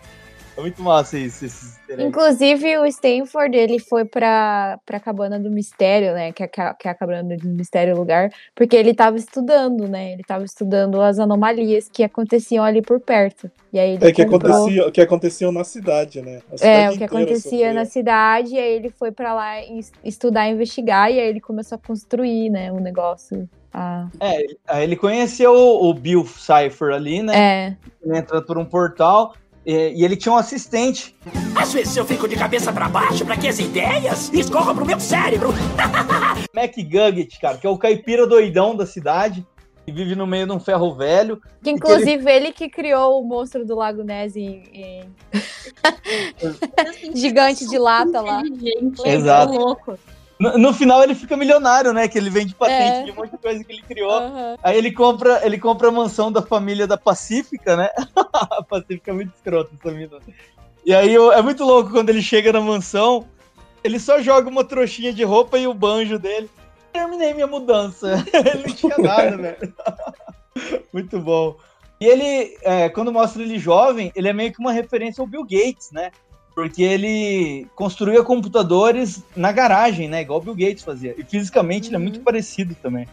É 0.58 0.62
muito 0.62 0.82
massa 0.82 1.18
isso, 1.18 1.45
esses. 1.45 1.76
Inclusive, 1.99 2.78
o 2.78 2.86
Stanford, 2.86 3.56
ele 3.58 3.78
foi 3.80 4.06
pra, 4.06 4.80
pra 4.86 4.99
Cabana 4.99 5.38
do 5.39 5.51
Mistério, 5.51 6.14
né? 6.14 6.32
Que 6.32 6.43
é, 6.43 6.49
a- 6.58 6.74
que 6.74 6.88
é 6.88 6.91
a 6.91 6.95
Cabana 6.95 7.36
do 7.38 7.47
Mistério 7.49 7.93
o 7.93 7.97
lugar, 7.97 8.32
porque 8.56 8.76
ele 8.76 8.93
tava 8.93 9.18
estudando, 9.18 9.88
né? 9.88 10.14
Ele 10.14 10.24
tava 10.24 10.45
estudando 10.45 11.01
as 11.01 11.20
anomalias 11.20 11.89
que 11.91 12.03
aconteciam 12.03 12.64
ali 12.64 12.82
por 12.82 12.99
perto. 12.99 13.51
E 13.74 13.80
aí 13.80 13.91
ele 13.95 14.06
É 14.08 14.12
que 14.14 14.26
comprou- 14.26 14.53
acontecia, 14.56 14.91
que 14.91 15.01
aconteciam 15.01 15.51
na 15.51 15.64
cidade, 15.64 16.22
né? 16.22 16.41
A 16.49 16.53
É, 16.53 16.58
cidade 16.58 16.95
o 16.95 16.97
que 16.97 17.03
acontecia 17.03 17.41
sofria. 17.41 17.74
na 17.74 17.86
cidade, 17.86 18.56
e 18.56 18.60
aí 18.60 18.74
ele 18.76 18.89
foi 18.89 19.12
pra 19.12 19.34
lá 19.34 19.62
es- 19.62 19.91
estudar, 20.03 20.47
investigar, 20.49 21.12
e 21.12 21.20
aí 21.20 21.28
ele 21.28 21.41
começou 21.41 21.76
a 21.76 21.80
construir, 21.88 22.49
né, 22.49 22.72
um 22.72 22.80
negócio. 22.80 23.47
Ah, 23.74 24.08
É, 24.22 24.39
ele- 24.41 24.58
aí 24.66 24.84
ele 24.86 24.95
conheceu 24.95 25.51
o, 25.51 25.89
o 25.89 25.93
Bill 25.93 26.26
Cipher 26.26 26.93
ali, 26.93 27.22
né? 27.22 27.36
É. 27.38 27.76
Ele 28.01 28.18
entra 28.18 28.41
por 28.41 28.58
um 28.58 28.64
portal 28.64 29.34
e, 29.66 29.93
e 29.95 30.05
ele 30.05 30.16
tinha 30.16 30.34
um 30.34 30.38
assistente. 30.38 31.16
Às 31.55 31.74
vezes 31.74 31.95
eu 31.97 32.05
fico 32.05 32.28
de 32.28 32.36
cabeça 32.36 32.72
pra 32.72 32.88
baixo 32.88 33.26
pra 33.26 33.36
que 33.36 33.47
as 33.47 33.59
ideias 33.59 34.32
escorram 34.34 34.76
pro 34.76 34.86
meu 34.86 34.99
cérebro. 34.99 35.49
McGugget, 36.53 37.39
cara, 37.39 37.57
que 37.57 37.66
é 37.66 37.70
o 37.70 37.78
caipira 37.78 38.28
doidão 38.28 38.76
da 38.76 38.86
cidade, 38.86 39.45
que 39.86 39.91
vive 39.91 40.16
no 40.16 40.28
meio 40.28 40.45
de 40.45 40.51
um 40.51 40.59
ferro 40.59 40.93
velho. 40.95 41.41
Que 41.63 41.72
inclusive 41.72 42.32
ele... 42.32 42.51
que 42.51 42.70
criou 42.70 43.22
o 43.22 43.24
monstro 43.24 43.66
do 43.66 43.76
Lago 43.76 44.03
Ness 44.03 44.36
em, 44.36 44.63
em- 44.74 45.09
gigante 47.16 47.68
de 47.68 47.78
lata 47.78 48.22
lá. 48.22 48.43
Exato. 49.05 49.53
louco. 49.53 49.97
No, 50.39 50.57
no 50.57 50.73
final 50.73 51.01
ele 51.01 51.15
fica 51.15 51.38
milionário, 51.38 51.93
né? 51.93 52.07
Que 52.07 52.17
ele 52.17 52.29
vende 52.29 52.53
patente 52.53 52.99
É. 52.99 53.03
de 53.03 53.11
um 53.11 53.15
monte 53.15 53.31
de 53.31 53.38
coisa 53.38 53.63
que 53.63 53.71
ele 53.71 53.81
criou. 53.81 54.21
Aí 54.61 54.77
ele 54.77 54.91
compra, 54.91 55.45
ele 55.45 55.57
compra 55.57 55.88
a 55.88 55.91
mansão 55.91 56.31
da 56.31 56.41
família 56.41 56.86
da 56.86 56.97
Pacífica, 56.97 57.75
né? 57.75 57.89
a 58.33 58.61
Pacífica 58.63 59.11
é 59.11 59.13
muito 59.13 59.33
escrota 59.33 59.71
essa 59.79 59.95
mina. 59.95 60.19
E 60.86 60.93
aí 60.93 61.15
é 61.15 61.41
muito 61.41 61.63
louco 61.63 61.89
quando 61.89 62.09
ele 62.09 62.21
chega 62.21 62.51
na 62.51 62.61
mansão, 62.61 63.25
ele 63.83 63.99
só 63.99 64.21
joga 64.21 64.49
uma 64.49 64.63
trouxinha 64.63 65.13
de 65.13 65.23
roupa 65.23 65.57
e 65.57 65.67
o 65.67 65.73
banjo 65.73 66.19
dele. 66.19 66.49
Terminei 66.91 67.33
minha 67.33 67.47
mudança. 67.47 68.23
ele 68.33 68.67
não 68.67 68.75
tinha 68.75 68.97
nada, 68.97 69.38
velho. 69.38 69.73
muito 70.93 71.19
bom. 71.19 71.55
E 71.99 72.05
ele, 72.05 72.57
é, 72.61 72.89
quando 72.89 73.11
mostra 73.11 73.41
ele 73.41 73.57
jovem, 73.57 74.11
ele 74.15 74.27
é 74.27 74.33
meio 74.33 74.51
que 74.51 74.59
uma 74.59 74.71
referência 74.73 75.21
ao 75.21 75.27
Bill 75.27 75.43
Gates, 75.43 75.91
né? 75.91 76.11
Porque 76.56 76.82
ele 76.82 77.68
construía 77.76 78.24
computadores 78.24 79.22
na 79.36 79.51
garagem, 79.51 80.08
né? 80.08 80.22
Igual 80.22 80.39
o 80.39 80.41
Bill 80.41 80.56
Gates 80.56 80.86
fazia. 80.86 81.14
E 81.18 81.24
fisicamente 81.26 81.89
ele 81.89 81.97
é 81.97 81.99
muito 81.99 82.22
parecido 82.22 82.74
também. 82.76 83.06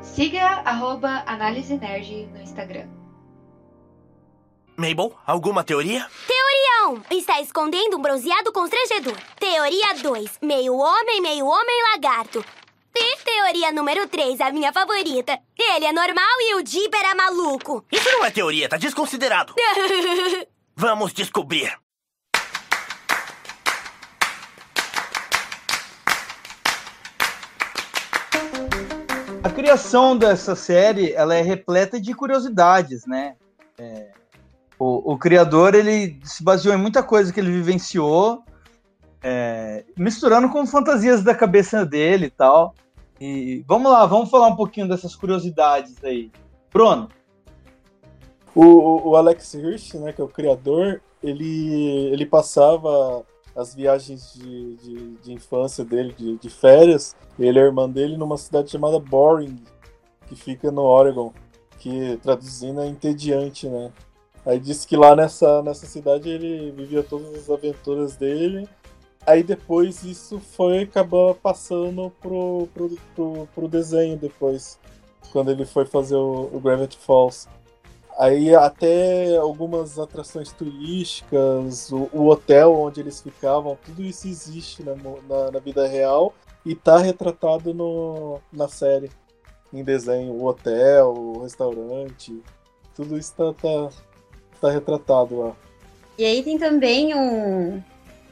Siga 0.00 0.62
arroba 0.64 1.24
Análise 1.26 1.76
Nerd 1.76 2.28
no 2.32 2.40
Instagram. 2.40 2.86
Mabel, 4.76 5.12
alguma 5.26 5.64
teoria? 5.64 6.06
Teoria 6.28 7.02
1. 7.10 7.16
Está 7.18 7.40
escondendo 7.40 7.96
um 7.96 8.00
bronzeado 8.00 8.52
constrangedor. 8.52 9.16
Teoria 9.40 9.94
2. 10.00 10.38
Meio 10.40 10.76
homem, 10.76 11.20
meio 11.20 11.46
homem 11.46 11.82
lagarto. 11.92 12.44
E 13.00 13.16
teoria 13.22 13.70
número 13.70 14.08
3, 14.08 14.40
a 14.40 14.50
minha 14.50 14.72
favorita. 14.72 15.38
Ele 15.56 15.84
é 15.84 15.92
normal 15.92 16.40
e 16.40 16.56
o 16.56 16.62
Dipper 16.64 17.04
é 17.08 17.14
maluco. 17.14 17.84
Isso 17.92 18.10
não 18.10 18.24
é 18.24 18.30
teoria, 18.30 18.68
tá 18.68 18.76
desconsiderado. 18.76 19.54
Vamos 20.74 21.12
descobrir. 21.12 21.72
A 29.44 29.50
criação 29.50 30.16
dessa 30.16 30.56
série 30.56 31.12
ela 31.12 31.36
é 31.36 31.40
repleta 31.40 32.00
de 32.00 32.12
curiosidades, 32.14 33.06
né? 33.06 33.36
É, 33.78 34.08
o, 34.76 35.12
o 35.12 35.16
criador 35.16 35.76
ele 35.76 36.18
se 36.24 36.42
baseou 36.42 36.74
em 36.74 36.78
muita 36.78 37.00
coisa 37.00 37.32
que 37.32 37.38
ele 37.38 37.52
vivenciou, 37.52 38.42
é, 39.22 39.84
misturando 39.96 40.48
com 40.48 40.66
fantasias 40.66 41.22
da 41.22 41.34
cabeça 41.34 41.86
dele 41.86 42.26
e 42.26 42.30
tal. 42.30 42.74
E 43.20 43.64
vamos 43.66 43.90
lá, 43.90 44.06
vamos 44.06 44.30
falar 44.30 44.48
um 44.48 44.56
pouquinho 44.56 44.88
dessas 44.88 45.16
curiosidades 45.16 45.96
aí. 46.04 46.30
Bruno, 46.72 47.08
O, 48.54 49.10
o- 49.10 49.16
Alex 49.16 49.54
Hirsch, 49.54 49.94
né, 49.94 50.12
que 50.12 50.20
é 50.20 50.24
o 50.24 50.28
criador, 50.28 51.00
ele, 51.22 52.10
ele 52.12 52.26
passava 52.26 53.24
as 53.54 53.74
viagens 53.74 54.32
de, 54.34 54.76
de, 54.76 55.10
de 55.16 55.32
infância 55.32 55.84
dele, 55.84 56.14
de, 56.16 56.36
de 56.38 56.50
férias, 56.50 57.14
ele 57.38 57.58
e 57.58 57.62
a 57.62 57.64
irmã 57.64 57.88
dele, 57.88 58.16
numa 58.16 58.36
cidade 58.36 58.70
chamada 58.70 58.98
Boring, 59.00 59.56
que 60.28 60.36
fica 60.36 60.70
no 60.70 60.82
Oregon, 60.82 61.32
que 61.78 62.16
traduzindo 62.22 62.80
é 62.80 62.86
entediante, 62.86 63.68
né? 63.68 63.92
Aí 64.46 64.58
disse 64.58 64.86
que 64.86 64.96
lá 64.96 65.14
nessa, 65.14 65.62
nessa 65.62 65.86
cidade 65.86 66.28
ele 66.28 66.70
vivia 66.70 67.02
todas 67.02 67.34
as 67.34 67.50
aventuras 67.50 68.16
dele. 68.16 68.68
Aí 69.26 69.42
depois 69.42 70.02
isso 70.04 70.38
foi 70.38 70.82
acabar 70.82 71.34
passando 71.34 72.10
pro, 72.20 72.68
pro, 72.72 72.96
pro, 73.14 73.48
pro 73.54 73.68
desenho 73.68 74.16
depois, 74.16 74.78
quando 75.32 75.50
ele 75.50 75.66
foi 75.66 75.84
fazer 75.84 76.16
o, 76.16 76.48
o 76.52 76.60
Gravity 76.60 76.96
Falls. 76.98 77.46
Aí 78.18 78.54
até 78.54 79.36
algumas 79.36 79.98
atrações 79.98 80.50
turísticas, 80.52 81.92
o, 81.92 82.08
o 82.12 82.26
hotel 82.28 82.74
onde 82.74 83.00
eles 83.00 83.20
ficavam, 83.20 83.78
tudo 83.84 84.02
isso 84.02 84.26
existe 84.26 84.82
na, 84.82 84.94
na, 84.96 85.50
na 85.52 85.58
vida 85.60 85.86
real 85.86 86.34
e 86.64 86.74
tá 86.74 86.98
retratado 86.98 87.72
no, 87.72 88.40
na 88.52 88.66
série, 88.66 89.10
em 89.72 89.84
desenho. 89.84 90.32
O 90.32 90.46
hotel, 90.46 91.14
o 91.14 91.42
restaurante, 91.42 92.42
tudo 92.94 93.16
isso 93.16 93.34
tá, 93.36 93.52
tá, 93.52 93.88
tá 94.60 94.70
retratado 94.70 95.38
lá. 95.38 95.56
E 96.18 96.24
aí 96.24 96.42
tem 96.42 96.58
também 96.58 97.14
um, 97.14 97.80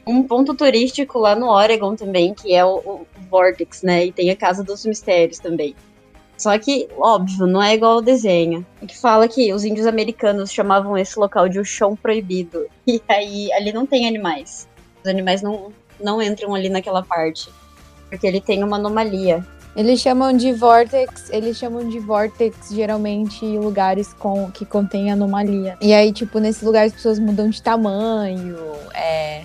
um 0.06 0.22
ponto 0.22 0.54
turístico 0.54 1.18
lá 1.18 1.34
no 1.34 1.48
Oregon 1.48 1.96
também, 1.96 2.32
que 2.32 2.54
é 2.54 2.64
o, 2.64 2.76
o 2.76 3.06
Vortex, 3.28 3.82
né? 3.82 4.06
E 4.06 4.12
tem 4.12 4.30
a 4.30 4.36
Casa 4.36 4.62
dos 4.62 4.86
Mistérios 4.86 5.38
também. 5.38 5.74
Só 6.38 6.56
que, 6.58 6.86
óbvio, 6.98 7.46
não 7.46 7.62
é 7.62 7.74
igual 7.74 7.94
ao 7.94 8.02
desenho. 8.02 8.64
Que 8.86 8.96
fala 8.96 9.26
que 9.26 9.52
os 9.52 9.64
índios 9.64 9.86
americanos 9.86 10.52
chamavam 10.52 10.96
esse 10.96 11.18
local 11.18 11.48
de 11.48 11.58
o 11.58 11.64
chão 11.64 11.96
proibido. 11.96 12.66
E 12.86 13.02
aí 13.08 13.52
ali 13.52 13.72
não 13.72 13.86
tem 13.86 14.06
animais. 14.06 14.68
Os 15.02 15.10
animais 15.10 15.42
não, 15.42 15.72
não 16.00 16.22
entram 16.22 16.54
ali 16.54 16.68
naquela 16.68 17.02
parte. 17.02 17.50
Porque 18.08 18.26
ele 18.26 18.40
tem 18.40 18.62
uma 18.62 18.76
anomalia. 18.76 19.44
Eles 19.74 20.00
chamam 20.00 20.34
de 20.34 20.52
vortex, 20.54 21.28
eles 21.30 21.58
chamam 21.58 21.86
de 21.86 21.98
vortex 21.98 22.70
geralmente 22.70 23.44
lugares 23.44 24.14
com, 24.14 24.50
que 24.50 24.64
contém 24.64 25.12
anomalia. 25.12 25.76
E 25.82 25.92
aí, 25.92 26.12
tipo, 26.12 26.38
nesse 26.38 26.64
lugar 26.64 26.86
as 26.86 26.92
pessoas 26.92 27.18
mudam 27.18 27.50
de 27.50 27.60
tamanho, 27.60 28.56
é, 28.94 29.42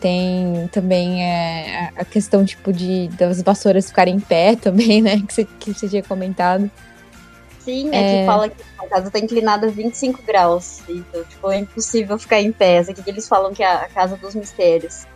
tem 0.00 0.68
também 0.72 1.24
é, 1.24 1.90
a 1.96 2.04
questão, 2.04 2.44
tipo, 2.44 2.72
de 2.72 3.08
das 3.08 3.42
vassouras 3.42 3.88
ficarem 3.88 4.16
em 4.16 4.20
pé 4.20 4.56
também, 4.56 5.00
né? 5.02 5.20
Que 5.20 5.32
você, 5.32 5.44
que 5.44 5.74
você 5.74 5.88
tinha 5.88 6.02
comentado. 6.02 6.70
Sim, 7.60 7.90
é, 7.92 7.96
É. 7.96 8.20
que 8.20 8.26
fala 8.26 8.48
que 8.48 8.62
a 8.78 8.88
casa 8.88 9.10
tá 9.10 9.18
inclinada 9.18 9.68
25 9.68 10.22
graus. 10.22 10.80
Então, 10.88 11.22
tipo, 11.24 11.50
é 11.50 11.58
impossível 11.58 12.18
ficar 12.18 12.40
em 12.40 12.50
pé. 12.50 12.76
Essa 12.76 12.92
aqui 12.92 13.02
que 13.02 13.10
eles 13.10 13.28
falam 13.28 13.52
que 13.52 13.62
é 13.62 13.66
a 13.70 13.88
casa 13.88 14.16
dos 14.16 14.34
mistérios. 14.34 15.06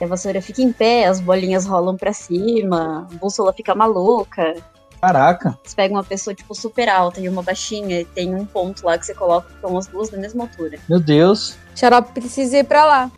A 0.00 0.06
vassoura 0.06 0.42
fica 0.42 0.60
em 0.60 0.72
pé, 0.72 1.06
as 1.06 1.20
bolinhas 1.20 1.64
rolam 1.64 1.96
pra 1.96 2.12
cima, 2.12 3.08
a 3.10 3.16
bússola 3.16 3.52
fica 3.54 3.74
maluca. 3.74 4.54
Caraca. 5.00 5.58
Você 5.62 5.76
pega 5.76 5.94
uma 5.94 6.04
pessoa, 6.04 6.34
tipo, 6.34 6.54
super 6.54 6.88
alta 6.88 7.20
e 7.20 7.28
uma 7.28 7.42
baixinha, 7.42 8.00
e 8.00 8.04
tem 8.04 8.34
um 8.34 8.44
ponto 8.44 8.84
lá 8.84 8.98
que 8.98 9.06
você 9.06 9.14
coloca 9.14 9.48
que 9.48 9.54
estão 9.54 9.76
as 9.78 9.86
duas 9.86 10.10
da 10.10 10.18
mesma 10.18 10.44
altura. 10.44 10.78
Meu 10.88 10.98
Deus. 11.00 11.56
Xarope 11.74 12.12
precisa 12.12 12.58
ir 12.58 12.64
pra 12.64 12.84
lá. 12.84 13.10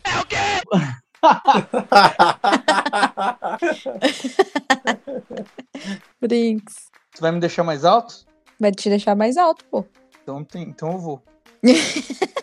Brinks. 6.21 6.87
Você 7.13 7.21
vai 7.21 7.31
me 7.31 7.39
deixar 7.39 7.63
mais 7.63 7.85
alto? 7.85 8.25
Vai 8.59 8.71
te 8.71 8.89
deixar 8.89 9.15
mais 9.15 9.37
alto, 9.37 9.63
pô. 9.65 9.85
Então, 10.21 10.43
tem, 10.43 10.63
então 10.63 10.93
eu 10.93 10.99
vou. 10.99 11.21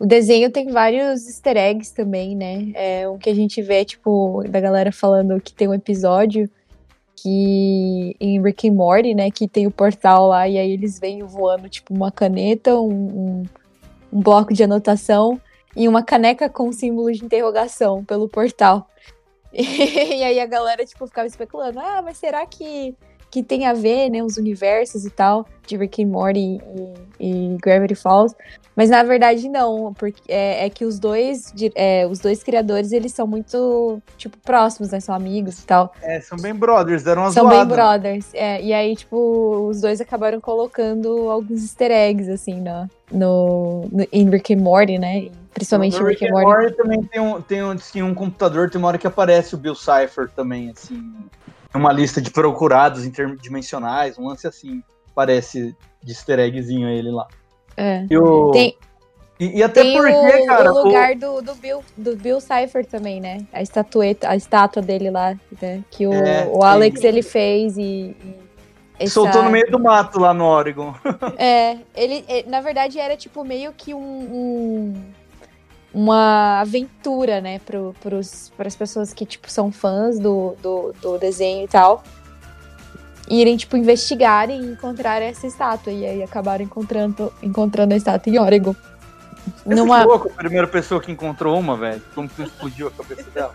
O 0.00 0.06
desenho 0.06 0.50
tem 0.50 0.68
vários 0.68 1.26
easter 1.26 1.58
eggs 1.58 1.94
também, 1.94 2.34
né? 2.34 2.72
É 2.74 3.06
o 3.06 3.18
que 3.18 3.28
a 3.28 3.34
gente 3.34 3.60
vê, 3.60 3.84
tipo, 3.84 4.42
da 4.48 4.58
galera 4.58 4.90
falando 4.90 5.38
que 5.38 5.52
tem 5.52 5.68
um 5.68 5.74
episódio 5.74 6.48
que 7.14 8.16
em 8.18 8.42
Rick 8.42 8.66
and 8.66 8.72
Morty, 8.72 9.14
né, 9.14 9.30
que 9.30 9.46
tem 9.46 9.66
o 9.66 9.70
portal 9.70 10.28
lá 10.28 10.48
e 10.48 10.56
aí 10.56 10.70
eles 10.70 10.98
vêm 10.98 11.22
voando, 11.22 11.68
tipo, 11.68 11.92
uma 11.92 12.10
caneta, 12.10 12.80
um, 12.80 12.90
um, 12.90 13.42
um 14.12 14.20
bloco 14.20 14.52
de 14.52 14.62
anotação 14.62 15.40
e 15.76 15.88
uma 15.88 16.02
caneca 16.02 16.48
com 16.48 16.72
símbolo 16.72 17.12
de 17.12 17.24
interrogação 17.24 18.04
pelo 18.04 18.28
portal. 18.28 18.88
E 19.52 20.22
aí 20.22 20.38
a 20.38 20.46
galera, 20.46 20.84
tipo, 20.86 21.06
ficava 21.06 21.26
especulando, 21.26 21.80
ah, 21.80 22.00
mas 22.02 22.18
será 22.18 22.46
que, 22.46 22.94
que 23.30 23.42
tem 23.42 23.66
a 23.66 23.72
ver, 23.72 24.10
né, 24.10 24.22
os 24.22 24.36
universos 24.36 25.04
e 25.04 25.10
tal, 25.10 25.46
de 25.66 25.76
Rick 25.76 26.02
and 26.02 26.08
Morty 26.08 26.60
e, 27.20 27.54
e 27.54 27.56
Gravity 27.62 27.94
Falls? 27.94 28.34
Mas 28.74 28.88
na 28.88 29.02
verdade 29.02 29.48
não, 29.48 29.92
porque 29.92 30.20
é, 30.26 30.64
é 30.66 30.70
que 30.70 30.84
os 30.84 30.98
dois, 30.98 31.52
é, 31.74 32.06
os 32.06 32.18
dois 32.18 32.42
criadores, 32.42 32.92
eles 32.92 33.12
são 33.12 33.26
muito, 33.26 34.00
tipo, 34.16 34.38
próximos, 34.38 34.90
né, 34.90 35.00
são 35.00 35.14
amigos 35.14 35.58
e 35.60 35.66
tal. 35.66 35.92
É, 36.02 36.20
são 36.20 36.38
bem 36.38 36.54
brothers, 36.54 37.02
deram 37.02 37.22
uma 37.22 37.32
São 37.32 37.48
bem 37.48 37.58
zoada. 37.58 37.74
brothers. 37.74 38.30
É, 38.32 38.62
e 38.62 38.72
aí, 38.72 38.96
tipo, 38.96 39.68
os 39.68 39.80
dois 39.80 40.00
acabaram 40.00 40.40
colocando 40.40 41.28
alguns 41.30 41.62
easter 41.62 41.90
eggs, 41.90 42.30
assim, 42.30 42.60
no, 42.60 42.88
no, 43.12 43.88
no, 43.92 44.06
em 44.10 44.30
Rick 44.30 44.54
and 44.54 44.58
Morty, 44.62 44.98
né? 44.98 45.28
Principalmente 45.52 45.98
No 46.00 46.06
Rick 46.06 46.24
and 46.26 46.30
Morty. 46.30 46.74
também 46.76 47.02
tem 47.02 47.20
um, 47.20 47.42
tem 47.42 47.62
um, 47.62 47.70
assim, 47.72 48.02
um 48.02 48.14
computador, 48.14 48.70
tem 48.70 48.78
uma 48.78 48.88
hora 48.88 48.96
que 48.98 49.06
aparece 49.06 49.54
o 49.54 49.58
Bill 49.58 49.74
Cipher 49.74 50.30
também, 50.34 50.70
assim. 50.70 51.12
Uma 51.74 51.92
lista 51.92 52.20
de 52.20 52.30
procurados 52.30 53.04
interdimensionais, 53.04 54.18
um 54.18 54.26
lance 54.28 54.46
assim. 54.46 54.82
Parece 55.14 55.74
de 56.02 56.12
easter 56.12 56.38
eggzinho 56.38 56.88
ele 56.88 57.10
lá. 57.10 57.26
É. 57.76 58.06
E, 58.10 58.16
o- 58.16 58.50
Tem, 58.52 58.76
e, 59.38 59.58
e 59.58 59.62
até 59.62 59.82
tem 59.82 59.96
porque, 59.96 60.12
o, 60.12 60.46
cara. 60.46 60.72
o 60.72 60.76
o- 60.76 60.84
lugar 60.84 61.14
do, 61.16 61.40
do, 61.42 61.54
Bill, 61.54 61.82
do 61.96 62.16
Bill 62.16 62.40
Cipher 62.40 62.84
também, 62.86 63.20
né? 63.20 63.46
A 63.52 63.60
estatueta, 63.62 64.28
a 64.28 64.36
estátua 64.36 64.82
dele 64.82 65.10
lá, 65.10 65.36
né? 65.60 65.82
Que 65.90 66.06
o, 66.06 66.12
É, 66.12 66.46
o 66.52 66.62
Alex 66.62 67.02
ele 67.04 67.22
fez 67.22 67.76
e. 67.76 67.82
e 68.22 68.34
essa- 68.98 69.14
Soltou 69.14 69.42
no 69.42 69.50
meio 69.50 69.70
do 69.70 69.78
mato 69.78 70.18
lá 70.18 70.32
no 70.34 70.44
Oregon. 70.44 70.94
É, 71.38 71.78
ele, 71.94 72.24
é, 72.28 72.44
na 72.46 72.60
verdade, 72.60 72.98
era 72.98 73.16
tipo 73.16 73.44
meio 73.44 73.72
que 73.72 73.94
um, 73.94 73.98
um- 74.00 74.94
uma 75.92 76.60
aventura, 76.60 77.40
né, 77.40 77.60
pros, 78.00 78.52
pras 78.56 78.76
pessoas 78.76 79.12
que, 79.12 79.26
tipo, 79.26 79.50
são 79.50 79.72
fãs 79.72 80.18
do, 80.18 80.54
do, 80.62 80.94
do 81.00 81.18
desenho 81.18 81.64
e 81.64 81.68
tal. 81.68 82.04
Irem, 83.28 83.56
tipo, 83.56 83.76
investigarem 83.76 84.60
e 84.60 84.72
encontrar 84.72 85.20
essa 85.22 85.46
estátua. 85.46 85.92
E 85.92 86.06
aí 86.06 86.22
acabaram 86.22 86.64
encontrando, 86.64 87.32
encontrando 87.42 87.94
a 87.94 87.96
estátua 87.96 88.32
em 88.32 88.38
Oregon. 88.38 88.74
Você 89.64 89.74
Numa... 89.74 90.00
ficou 90.02 90.20
com 90.20 90.28
a 90.28 90.32
primeira 90.32 90.66
pessoa 90.66 91.00
que 91.00 91.10
encontrou 91.10 91.58
uma, 91.58 91.76
velho? 91.76 92.02
Como 92.14 92.28
que 92.28 92.42
explodiu 92.42 92.88
a 92.88 92.90
cabeça 92.90 93.30
dela? 93.30 93.54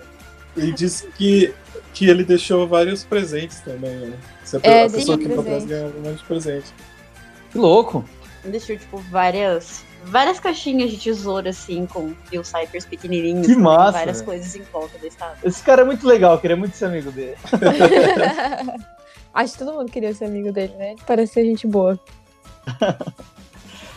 Ele 0.58 0.72
disse 0.72 1.08
que, 1.08 1.54
que 1.94 2.10
ele 2.10 2.24
deixou 2.24 2.68
vários 2.68 3.04
presentes 3.04 3.60
também, 3.60 3.94
né? 3.96 4.18
Se 4.44 4.58
a, 4.58 4.60
É, 4.64 4.86
a 4.86 4.90
pessoa 4.90 5.18
que 5.18 5.26
encontrasse 5.26 5.66
presente. 5.66 5.70
ganhava 5.70 5.98
um 5.98 6.02
monte 6.02 6.18
de 6.18 6.24
presente. 6.24 6.74
Que 7.52 7.58
louco. 7.58 8.06
Deixou, 8.44 8.78
tipo, 8.78 8.98
várias, 8.98 9.84
várias 10.06 10.40
caixinhas 10.40 10.92
de 10.92 10.98
tesouro, 10.98 11.50
assim, 11.50 11.86
com 11.86 12.14
Bill 12.30 12.44
Cyphers 12.44 12.86
pequenininhos. 12.86 13.48
Que 13.48 13.56
com 13.56 13.62
massa, 13.62 13.92
Várias 13.92 14.18
velho. 14.18 14.26
coisas 14.26 14.56
em 14.56 14.62
volta 14.64 14.98
da 14.98 15.08
estátua. 15.08 15.38
Esse 15.44 15.62
cara 15.64 15.82
é 15.82 15.86
muito 15.86 16.08
legal, 16.08 16.34
eu 16.34 16.40
queria 16.40 16.56
muito 16.56 16.76
ser 16.78 16.86
amigo 16.86 17.12
dele. 17.12 17.38
Acho 19.34 19.54
que 19.54 19.60
todo 19.60 19.74
mundo 19.74 19.92
queria 19.92 20.14
ser 20.14 20.26
amigo 20.26 20.52
dele, 20.52 20.74
né? 20.78 20.92
Ele 20.92 21.02
Parece 21.06 21.34
ser 21.34 21.44
gente 21.44 21.68
boa. 21.68 22.00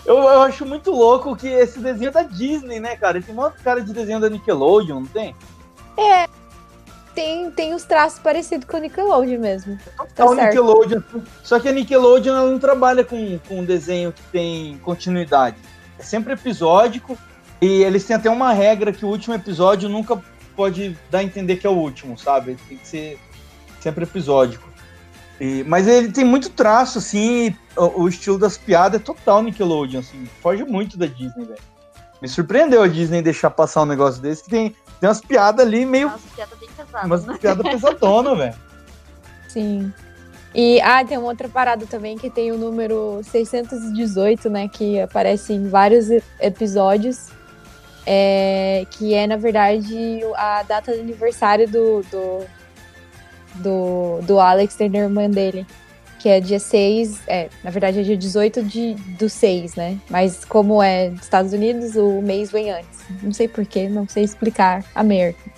Eu, 0.08 0.16
eu 0.16 0.40
acho 0.40 0.64
muito 0.64 0.90
louco 0.90 1.36
que 1.36 1.46
esse 1.46 1.80
desenho 1.80 2.08
é 2.08 2.12
da 2.12 2.22
Disney, 2.22 2.80
né, 2.80 2.96
cara? 2.96 3.18
Ele 3.18 3.26
tem 3.26 3.34
uma 3.34 3.50
cara 3.50 3.82
de 3.82 3.92
desenho 3.92 4.18
da 4.18 4.30
Nickelodeon, 4.30 5.00
não 5.00 5.06
tem? 5.06 5.36
É. 5.98 6.26
Tem, 7.14 7.50
tem 7.50 7.74
os 7.74 7.84
traços 7.84 8.18
parecidos 8.18 8.66
com 8.66 8.78
o 8.78 8.80
Nickelodeon 8.80 9.38
mesmo. 9.38 9.78
Tá 9.98 10.06
É 10.16 10.24
o. 10.24 10.32
Nickelodeon. 10.32 11.02
Só 11.42 11.60
que 11.60 11.68
a 11.68 11.72
Nickelodeon 11.72 12.34
ela 12.34 12.50
não 12.50 12.58
trabalha 12.58 13.04
com, 13.04 13.38
com 13.46 13.58
um 13.58 13.64
desenho 13.66 14.10
que 14.10 14.22
tem 14.32 14.78
continuidade. 14.78 15.58
É 15.98 16.02
sempre 16.02 16.32
episódico. 16.32 17.18
E 17.60 17.82
eles 17.82 18.04
têm 18.04 18.14
até 18.16 18.30
uma 18.30 18.52
regra 18.52 18.92
que 18.92 19.04
o 19.04 19.08
último 19.08 19.34
episódio 19.34 19.88
nunca 19.88 20.22
pode 20.54 20.96
dar 21.10 21.18
a 21.18 21.24
entender 21.24 21.56
que 21.56 21.66
é 21.66 21.70
o 21.70 21.74
último, 21.74 22.16
sabe? 22.16 22.56
Tem 22.68 22.78
que 22.78 22.86
ser 22.86 23.18
sempre 23.80 24.04
episódico. 24.04 24.68
E- 25.40 25.64
mas 25.66 25.86
ele 25.88 26.10
tem 26.12 26.24
muito 26.24 26.50
traço, 26.50 26.98
assim, 26.98 27.46
e 27.48 27.56
o, 27.76 28.02
o 28.02 28.08
estilo 28.08 28.38
das 28.38 28.56
piadas 28.58 29.00
é 29.00 29.04
total 29.04 29.42
Nickelodeon, 29.42 30.00
assim. 30.00 30.28
Foge 30.40 30.64
muito 30.64 30.96
da 30.96 31.06
Disney, 31.06 31.44
velho. 31.44 31.60
Me 32.20 32.28
surpreendeu 32.28 32.82
a 32.82 32.88
Disney 32.88 33.22
deixar 33.22 33.50
passar 33.50 33.82
um 33.82 33.86
negócio 33.86 34.20
desse, 34.20 34.42
que 34.42 34.50
tem, 34.50 34.70
tem 35.00 35.08
umas 35.08 35.20
piadas 35.20 35.64
ali 35.64 35.84
meio. 35.84 36.08
Nossa, 36.08 36.22
piada 36.34 36.56
bem 36.56 36.68
pesada. 36.76 37.06
umas 37.06 37.24
né? 37.24 37.38
piadas 37.40 37.68
pesadona, 37.70 38.34
velho. 38.36 38.54
Sim. 39.48 39.92
E, 40.54 40.80
ah, 40.80 41.04
tem 41.04 41.18
uma 41.18 41.28
outra 41.28 41.48
parada 41.48 41.86
também 41.86 42.16
que 42.16 42.30
tem 42.30 42.50
o 42.50 42.56
número 42.56 43.20
618, 43.22 44.48
né? 44.48 44.68
Que 44.68 45.00
aparece 45.00 45.52
em 45.52 45.68
vários 45.68 46.08
episódios. 46.40 47.28
é, 48.10 48.86
que 48.90 49.12
é, 49.12 49.26
na 49.26 49.36
verdade, 49.36 50.20
a 50.34 50.62
data 50.62 50.94
do 50.94 51.00
aniversário 51.00 51.68
do, 51.68 52.00
do, 52.10 52.46
do, 53.56 54.20
do 54.22 54.40
Alex 54.40 54.80
e 54.80 54.88
da 54.88 54.98
irmã 55.00 55.28
dele. 55.28 55.66
Que 56.18 56.30
é 56.30 56.40
dia 56.40 56.58
6, 56.58 57.20
é, 57.28 57.48
na 57.62 57.70
verdade 57.70 58.00
é 58.00 58.02
dia 58.02 58.16
18 58.16 58.64
de, 58.64 58.94
do 58.94 59.28
6, 59.28 59.76
né? 59.76 59.98
Mas 60.08 60.44
como 60.44 60.82
é 60.82 61.10
dos 61.10 61.22
Estados 61.22 61.52
Unidos, 61.52 61.94
o 61.96 62.22
mês 62.22 62.50
vem 62.50 62.72
antes. 62.72 62.98
Não 63.22 63.30
sei 63.32 63.46
porquê, 63.46 63.88
não 63.88 64.08
sei 64.08 64.24
explicar. 64.24 64.82
América. 64.94 65.50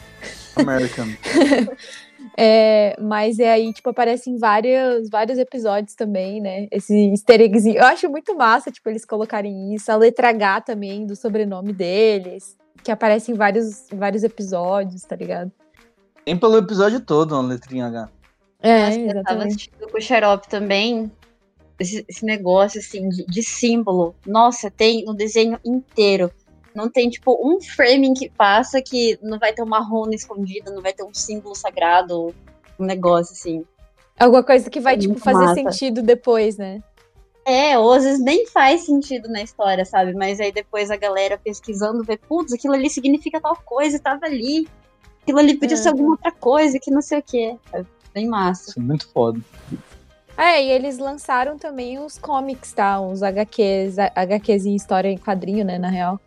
American. 0.56 1.06
É, 2.42 2.96
mas 2.98 3.38
é 3.38 3.52
aí, 3.52 3.70
tipo, 3.70 3.90
aparece 3.90 4.30
em 4.30 4.38
vários, 4.38 5.10
vários 5.10 5.38
episódios 5.38 5.94
também, 5.94 6.40
né? 6.40 6.68
Esse 6.70 7.10
easter 7.10 7.38
eggzinho. 7.38 7.76
Eu 7.76 7.84
acho 7.84 8.08
muito 8.08 8.34
massa, 8.34 8.70
tipo, 8.70 8.88
eles 8.88 9.04
colocarem 9.04 9.74
isso. 9.74 9.92
A 9.92 9.96
letra 9.96 10.30
H 10.30 10.62
também, 10.62 11.06
do 11.06 11.14
sobrenome 11.14 11.74
deles. 11.74 12.56
Que 12.82 12.90
aparece 12.90 13.30
em 13.30 13.34
vários, 13.34 13.88
vários 13.92 14.24
episódios, 14.24 15.02
tá 15.02 15.14
ligado? 15.14 15.52
Tem 16.24 16.34
pelo 16.34 16.56
episódio 16.56 16.98
todo 17.00 17.32
uma 17.32 17.46
letrinha 17.46 17.88
H. 17.88 18.08
É, 18.62 18.86
Nossa, 18.86 19.18
eu 19.18 19.22
tava 19.22 19.44
assistindo 19.44 19.90
com 19.90 19.98
o 19.98 20.00
Xarope 20.00 20.48
também. 20.48 21.12
Esse, 21.78 22.06
esse 22.08 22.24
negócio, 22.24 22.80
assim, 22.80 23.06
de, 23.10 23.26
de 23.26 23.42
símbolo. 23.42 24.14
Nossa, 24.26 24.70
tem 24.70 25.04
no 25.04 25.12
desenho 25.12 25.60
inteiro. 25.62 26.32
Não 26.74 26.88
tem, 26.88 27.08
tipo, 27.10 27.36
um 27.42 27.60
framing 27.60 28.14
que 28.14 28.28
passa 28.30 28.80
que 28.80 29.18
não 29.22 29.38
vai 29.38 29.52
ter 29.52 29.62
uma 29.62 29.80
runa 29.80 30.14
escondida, 30.14 30.70
não 30.70 30.80
vai 30.82 30.92
ter 30.92 31.02
um 31.02 31.12
símbolo 31.12 31.54
sagrado, 31.54 32.34
um 32.78 32.84
negócio 32.84 33.32
assim. 33.32 33.64
Alguma 34.18 34.42
coisa 34.44 34.68
que 34.70 34.80
vai, 34.80 34.96
tipo, 34.96 35.14
Muito 35.14 35.24
fazer 35.24 35.44
massa. 35.46 35.54
sentido 35.54 36.02
depois, 36.02 36.56
né? 36.56 36.82
É, 37.44 37.78
ou 37.78 37.92
às 37.92 38.04
vezes 38.04 38.22
nem 38.22 38.46
faz 38.46 38.84
sentido 38.84 39.28
na 39.28 39.42
história, 39.42 39.84
sabe? 39.84 40.12
Mas 40.14 40.38
aí 40.38 40.52
depois 40.52 40.90
a 40.90 40.96
galera 40.96 41.38
pesquisando 41.42 42.04
vê, 42.04 42.16
putz, 42.16 42.52
aquilo 42.52 42.74
ali 42.74 42.88
significa 42.90 43.40
tal 43.40 43.56
coisa, 43.64 43.96
e 43.96 44.00
tava 44.00 44.26
ali. 44.26 44.68
Aquilo 45.22 45.38
ali 45.38 45.54
podia 45.56 45.76
ser 45.76 45.88
Uhum. 45.88 45.94
alguma 45.94 46.10
outra 46.12 46.30
coisa, 46.32 46.78
que 46.78 46.90
não 46.90 47.00
sei 47.02 47.18
o 47.18 47.22
quê. 47.22 47.56
É 47.72 47.82
bem 48.14 48.28
massa. 48.28 48.70
Isso 48.70 48.78
é 48.78 48.82
muito 48.82 49.08
foda. 49.10 49.40
É, 50.36 50.62
e 50.64 50.70
eles 50.70 50.98
lançaram 50.98 51.58
também 51.58 51.98
os 51.98 52.16
comics, 52.18 52.72
tá? 52.72 53.00
Os 53.00 53.22
HQs, 53.22 53.98
a- 53.98 54.12
HQs 54.14 54.64
em 54.66 54.74
história 54.76 55.08
em 55.08 55.18
quadrinho, 55.18 55.64
né, 55.64 55.78
na 55.78 55.88
real. 55.88 56.20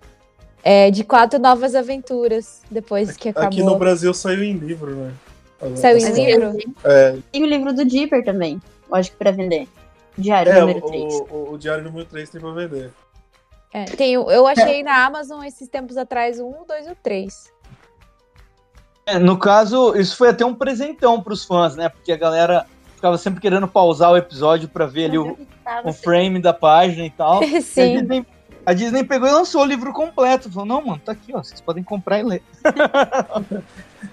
É, 0.63 0.89
de 0.89 1.03
quatro 1.03 1.37
novas 1.39 1.75
aventuras, 1.75 2.61
depois 2.71 3.17
que 3.17 3.29
acabou. 3.29 3.49
Aqui 3.49 3.61
no 3.61 3.77
Brasil 3.77 4.13
saiu 4.13 4.43
em 4.43 4.53
livro, 4.53 4.95
né? 4.95 5.13
Saiu 5.75 5.97
em 5.97 6.05
As- 6.05 6.17
livro? 6.17 6.57
É, 6.85 7.17
Tem 7.31 7.43
o 7.43 7.45
livro 7.45 7.73
do 7.73 7.83
Dipper 7.85 8.23
também, 8.23 8.61
lógico, 8.89 9.17
pra 9.17 9.31
vender. 9.31 9.67
Diário 10.17 10.51
é 10.51 10.59
número 10.59 10.79
o, 10.79 10.87
3. 10.87 11.13
o, 11.13 11.27
o, 11.29 11.53
o 11.53 11.57
Diário 11.57 11.83
número 11.83 12.05
3 12.05 12.29
tem 12.29 12.39
pra 12.39 12.51
vender. 12.51 12.91
É, 13.73 13.85
tem, 13.85 14.13
eu 14.13 14.45
achei 14.47 14.83
na 14.83 15.03
Amazon 15.03 15.43
esses 15.43 15.67
tempos 15.67 15.97
atrás 15.97 16.39
o 16.39 16.45
1, 16.45 16.61
o 16.61 16.65
2 16.65 16.87
e 16.87 16.91
o 16.91 16.95
3. 17.01 17.51
É, 19.05 19.19
no 19.19 19.37
caso, 19.37 19.95
isso 19.95 20.15
foi 20.15 20.29
até 20.29 20.45
um 20.45 20.53
presentão 20.53 21.21
pros 21.21 21.43
fãs, 21.43 21.75
né? 21.75 21.89
Porque 21.89 22.11
a 22.11 22.17
galera 22.17 22.65
ficava 22.95 23.17
sempre 23.17 23.41
querendo 23.41 23.67
pausar 23.67 24.11
o 24.11 24.17
episódio 24.17 24.69
pra 24.69 24.85
ver 24.85 25.05
ali 25.05 25.17
o, 25.17 25.37
o 25.83 25.91
frame 25.91 26.39
da 26.39 26.53
página 26.53 27.05
e 27.05 27.09
tal. 27.09 27.43
E 27.43 27.59
Sim. 27.61 27.97
A 27.97 27.99
Disney, 28.01 28.25
a 28.65 28.73
Disney 28.73 29.03
pegou 29.03 29.27
e 29.27 29.31
lançou 29.31 29.61
o 29.61 29.65
livro 29.65 29.91
completo. 29.93 30.49
Falou, 30.51 30.65
não, 30.67 30.85
mano, 30.85 31.01
tá 31.03 31.11
aqui, 31.11 31.33
ó. 31.35 31.43
Vocês 31.43 31.59
podem 31.61 31.83
comprar 31.83 32.19
e 32.19 32.23
ler. 32.23 32.43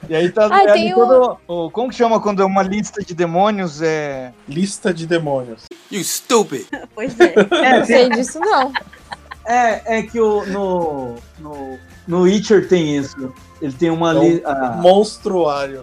E 0.08 0.14
aí 0.14 0.30
tá 0.30 0.48
Ah, 0.50 0.62
é 0.62 0.72
tem 0.72 0.92
ali 0.92 0.94
o- 0.94 0.96
todo- 1.06 1.38
o- 1.48 1.70
Como 1.70 1.88
que 1.90 1.96
chama 1.96 2.20
quando 2.20 2.40
é 2.40 2.44
uma 2.44 2.62
lista 2.62 3.02
de 3.04 3.12
demônios? 3.12 3.82
É. 3.82 4.32
Lista 4.48 4.94
de 4.94 5.04
demônios. 5.06 5.64
You 5.90 6.02
stupid. 6.04 6.64
Pois 6.94 7.18
é. 7.18 7.34
É, 7.50 7.78
Não 7.78 7.84
sei 7.84 8.08
disso, 8.08 8.38
não. 8.40 8.72
É, 9.44 9.98
é 9.98 10.02
que 10.02 10.20
o, 10.20 10.46
no, 10.46 11.16
no, 11.40 11.78
no 12.06 12.20
Witcher 12.22 12.68
tem 12.68 12.96
isso. 12.96 13.32
Ele 13.60 13.72
tem 13.72 13.90
uma 13.90 14.12
É 14.12 14.14
um 14.16 14.22
li- 14.22 14.42
ah, 14.46 14.78
monstruário. 14.80 15.80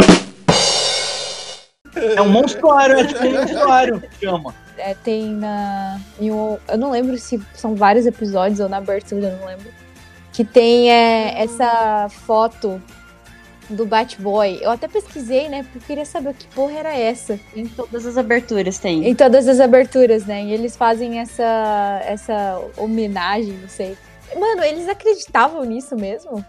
É 1.95 2.22
um 2.22 2.30
monstruário, 2.30 2.99
é 2.99 3.05
tipo 3.05 3.26
um 3.26 3.32
monstruário 3.34 4.01
que 4.01 4.26
chama. 4.26 4.55
É, 4.78 4.94
tem 4.94 5.34
na. 5.34 6.00
Um, 6.20 6.58
eu 6.68 6.78
não 6.78 6.92
lembro 6.92 7.18
se 7.18 7.42
são 7.54 7.76
vários 7.76 8.06
episódios 8.06 8.60
ou 8.60 8.70
na 8.70 8.78
abertura, 8.78 9.28
eu 9.28 9.38
não 9.38 9.48
lembro. 9.48 9.68
Que 10.32 10.44
tem 10.44 10.92
é, 10.92 11.42
essa 11.42 12.08
foto 12.10 12.82
do 13.70 13.86
Batboy. 13.86 14.60
Eu 14.62 14.72
até 14.72 14.88
pesquisei, 14.88 15.50
né? 15.50 15.64
Porque 15.64 15.78
eu 15.78 15.82
queria 15.82 16.06
saber 16.06 16.34
que 16.34 16.48
porra 16.48 16.80
era 16.80 16.96
essa. 16.96 17.40
Em 17.56 17.68
todas 17.68 18.06
as 18.06 18.18
aberturas 18.18 18.78
tem. 18.78 19.08
Em 19.08 19.16
todas 19.16 19.48
as 19.48 19.60
aberturas, 19.60 20.26
né? 20.26 20.44
E 20.44 20.54
eles 20.54 20.76
fazem 20.76 21.20
essa, 21.20 22.02
essa 22.06 22.62
homenagem, 22.78 23.54
não 23.54 23.70
sei. 23.70 23.98
Mano, 24.38 24.64
eles 24.64 24.88
acreditavam 24.88 25.64
nisso 25.64 25.96
mesmo? 25.96 26.44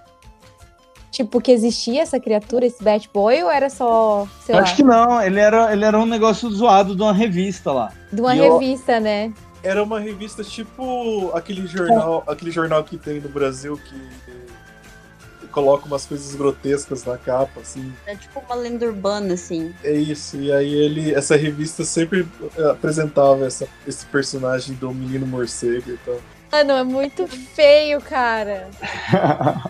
Tipo, 1.19 1.41
que 1.41 1.51
existia 1.51 2.03
essa 2.03 2.21
criatura, 2.21 2.65
esse 2.65 2.81
Batboy, 2.81 3.43
ou 3.43 3.51
era 3.51 3.69
só, 3.69 4.25
sei 4.47 4.55
Eu 4.55 4.59
lá, 4.59 4.63
acho 4.63 4.77
que 4.77 4.85
não, 4.85 5.21
ele 5.21 5.41
era, 5.41 5.73
ele 5.73 5.85
era 5.85 5.99
um 5.99 6.07
negócio 6.07 6.49
zoado 6.49 6.95
de 6.95 7.03
uma 7.03 7.13
revista 7.13 7.73
lá. 7.73 7.93
de 8.13 8.21
uma 8.21 8.37
E 8.37 8.39
eu- 8.39 8.57
revista, 8.57 9.01
né? 9.01 9.33
Era 9.65 9.83
uma 9.83 9.99
revista 9.99 10.45
tipo 10.45 11.33
aquele 11.35 11.67
jornal, 11.67 12.23
aquele 12.29 12.53
jornal 12.53 12.85
que 12.85 12.97
tem 12.97 13.19
no 13.21 13.29
Brasil 13.29 13.77
que 13.77 15.49
coloca 15.51 15.87
umas 15.87 16.07
coisas 16.07 16.33
grotescas 16.37 17.05
na 17.05 17.17
capa, 17.19 17.61
assim. 17.63 17.93
É 18.07 18.15
tipo 18.15 18.39
uma 18.39 18.55
lenda 18.55 18.87
urbana, 18.87 19.35
assim. 19.35 19.75
É 19.83 19.93
isso. 19.93 20.37
E 20.37 20.53
aí 20.53 20.73
ele, 20.73 21.13
essa 21.13 21.35
revista 21.37 21.83
sempre 21.83 22.25
eh, 22.57 22.71
apresentava 22.71 23.45
essa, 23.45 23.67
esse 23.85 24.07
personagem 24.07 24.77
do 24.77 24.95
menino 24.95 25.27
morcego 25.27 25.91
e 25.91 25.97
tal. 26.07 26.21
Mano, 26.51 26.73
é 26.73 26.85
muito 26.85 27.27
feio, 27.27 28.01
cara. 28.01 28.69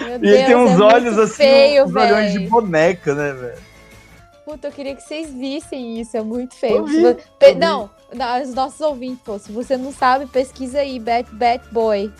Meu 0.00 0.18
E 0.22 0.28
ele 0.28 0.44
tem 0.44 0.56
uns 0.56 0.78
é 0.78 0.82
olhos 0.82 1.18
assim, 1.18 1.44
feio, 1.44 1.84
uns 1.84 1.94
olhões 1.94 2.32
de 2.32 2.38
boneca, 2.48 3.14
né, 3.14 3.32
velho? 3.32 3.72
Puta, 4.44 4.68
eu 4.68 4.72
queria 4.72 4.94
que 4.94 5.02
vocês 5.02 5.32
vissem 5.32 6.00
isso, 6.00 6.16
é 6.16 6.22
muito 6.22 6.54
feio. 6.54 6.84
Vi, 6.84 7.16
Pe-. 7.38 7.54
Não, 7.54 7.90
não, 8.12 8.42
os 8.42 8.54
nossos 8.54 8.80
ouvintes, 8.80 9.22
pô, 9.24 9.38
se 9.38 9.50
você 9.50 9.76
não 9.76 9.92
sabe, 9.92 10.26
pesquisa 10.26 10.80
aí, 10.80 10.98
Bat, 10.98 11.28
Bat 11.32 11.64
Boy. 11.70 12.12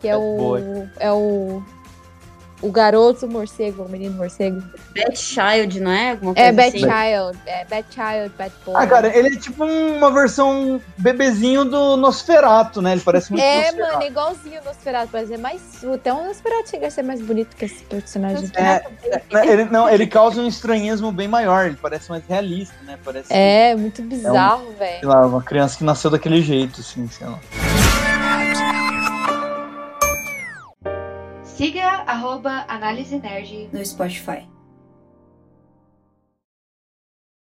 Que 0.00 0.08
é 0.08 0.12
Bat 0.12 0.24
o. 0.24 0.36
Boy. 0.36 0.62
É 0.98 1.12
o. 1.12 1.62
O 2.62 2.70
garoto 2.72 3.28
morcego, 3.28 3.82
o 3.84 3.88
menino 3.88 4.14
morcego. 4.14 4.62
Bat 4.96 5.18
Child, 5.18 5.80
não 5.80 5.90
é? 5.90 6.10
Alguma 6.12 6.34
coisa 6.34 6.48
É 6.48 6.52
Bat 6.52 6.68
assim? 6.68 6.78
Child, 6.78 7.38
é 7.46 7.64
Bat 7.66 7.86
Child, 7.90 8.32
Bat 8.38 8.52
Boy. 8.64 8.74
Ah, 8.76 8.86
cara, 8.86 9.14
ele 9.18 9.28
é 9.28 9.38
tipo 9.38 9.64
uma 9.64 10.10
versão 10.10 10.80
bebezinho 10.96 11.64
do 11.66 11.96
Nosferato, 11.96 12.80
né? 12.80 12.92
Ele 12.92 13.00
parece 13.02 13.30
muito 13.30 13.42
É, 13.44 13.66
Nosferatu. 13.66 13.92
mano, 13.92 14.06
igualzinho 14.06 14.60
o 14.62 14.64
Nosferatu, 14.64 15.10
mas 15.12 15.30
é 15.30 15.36
mais. 15.36 15.60
Até 15.84 16.12
o 16.12 16.24
Nosferatu 16.24 16.70
chega 16.70 16.86
a 16.86 16.90
ser 16.90 17.02
mais 17.02 17.20
bonito 17.20 17.54
que 17.54 17.66
esse 17.66 17.82
personagem. 17.84 18.50
É, 18.56 18.82
é, 19.36 19.46
ele, 19.46 19.64
não, 19.64 19.86
ele 19.88 20.06
causa 20.06 20.40
um 20.40 20.46
estranhismo 20.48 21.12
bem 21.12 21.28
maior, 21.28 21.66
ele 21.66 21.76
parece 21.80 22.08
mais 22.08 22.22
realista, 22.26 22.74
né? 22.84 22.98
Parece 23.04 23.30
É, 23.30 23.74
muito 23.74 24.00
bizarro, 24.02 24.64
sei 24.68 24.76
velho. 24.76 25.08
lá, 25.08 25.26
uma 25.26 25.42
criança 25.42 25.76
que 25.76 25.84
nasceu 25.84 26.10
daquele 26.10 26.40
jeito, 26.40 26.80
assim, 26.80 27.06
sei 27.08 27.26
lá. 27.26 27.38
Siga 31.56 32.02
arroba 32.06 32.64
Análise 32.68 33.16
Nerd 33.18 33.70
no 33.72 33.84
Spotify. 33.86 34.48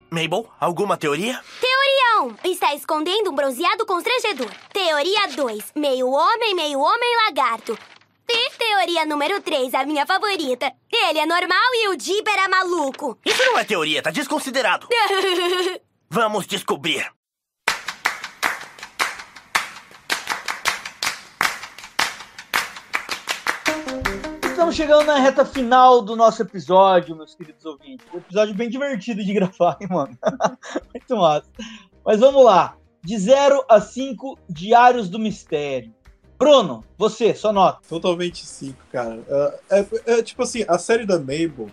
Mabel, 0.09 0.49
alguma 0.59 0.97
teoria? 0.97 1.39
Teoria 1.61 2.35
1. 2.43 2.51
Está 2.51 2.73
escondendo 2.73 3.29
um 3.29 3.35
bronzeado 3.35 3.85
constrangedor. 3.85 4.51
Teoria 4.73 5.27
2. 5.27 5.73
Meio 5.75 6.09
homem, 6.09 6.55
meio 6.55 6.79
homem 6.79 7.15
lagarto. 7.27 7.77
E 8.27 8.49
teoria 8.57 9.05
número 9.05 9.39
3, 9.41 9.75
a 9.75 9.85
minha 9.85 10.07
favorita. 10.07 10.71
Ele 10.91 11.19
é 11.19 11.25
normal 11.27 11.69
e 11.75 11.89
o 11.89 11.95
Dipper 11.95 12.39
é 12.39 12.47
maluco. 12.47 13.15
Isso 13.23 13.45
não 13.45 13.59
é 13.59 13.63
teoria, 13.63 14.01
tá 14.01 14.09
desconsiderado. 14.09 14.87
Vamos 16.09 16.47
descobrir. 16.47 17.07
Estamos 24.69 24.75
chegando 24.75 25.07
na 25.07 25.17
reta 25.17 25.43
final 25.43 25.99
do 25.99 26.15
nosso 26.15 26.43
episódio, 26.43 27.15
meus 27.15 27.33
queridos 27.33 27.65
ouvintes. 27.65 28.05
Um 28.13 28.17
episódio 28.19 28.53
bem 28.53 28.69
divertido 28.69 29.23
de 29.23 29.33
gravar, 29.33 29.75
hein, 29.81 29.87
mano? 29.89 30.15
Muito 30.93 31.15
massa. 31.17 31.47
Mas 32.05 32.19
vamos 32.19 32.45
lá. 32.45 32.75
De 33.03 33.17
0 33.17 33.65
a 33.67 33.81
5 33.81 34.37
Diários 34.47 35.09
do 35.09 35.17
Mistério. 35.17 35.91
Bruno, 36.37 36.83
você, 36.99 37.33
sua 37.33 37.51
nota. 37.51 37.79
Totalmente 37.89 38.45
5, 38.45 38.77
cara. 38.91 39.19
É, 39.71 39.79
é- 39.79 40.19
é 40.19 40.23
tipo 40.23 40.43
assim, 40.43 40.63
a 40.67 40.77
série 40.77 41.05
da 41.07 41.17
Mabel 41.17 41.67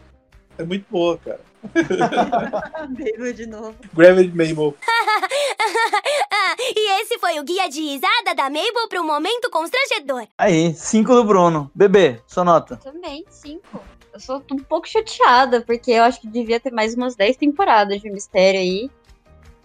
é 0.58 0.64
muito 0.64 0.86
boa, 0.90 1.18
cara. 1.18 1.40
Mabel 2.88 3.32
de 3.32 3.46
novo. 3.46 3.74
Gravity 3.94 4.36
Mabel. 4.36 4.74
e 6.76 7.00
esse 7.02 7.18
foi 7.18 7.38
o 7.38 7.44
guia 7.44 7.68
de 7.68 7.80
risada 7.80 8.34
da 8.36 8.44
Mabel 8.44 8.88
para 8.88 9.00
um 9.00 9.06
momento 9.06 9.50
constrangedor. 9.50 10.26
Aí, 10.38 10.74
5 10.74 11.14
do 11.14 11.24
Bruno. 11.24 11.70
Bebê, 11.74 12.20
sua 12.26 12.44
nota. 12.44 12.76
Também, 12.76 13.24
cinco. 13.28 13.80
Eu 14.12 14.20
sou 14.20 14.42
um 14.50 14.58
pouco 14.58 14.88
chateada, 14.88 15.60
porque 15.60 15.90
eu 15.90 16.02
acho 16.02 16.20
que 16.20 16.26
devia 16.26 16.58
ter 16.58 16.72
mais 16.72 16.94
umas 16.94 17.14
10 17.16 17.36
temporadas 17.36 18.00
de 18.00 18.10
mistério 18.10 18.60
aí. 18.60 18.90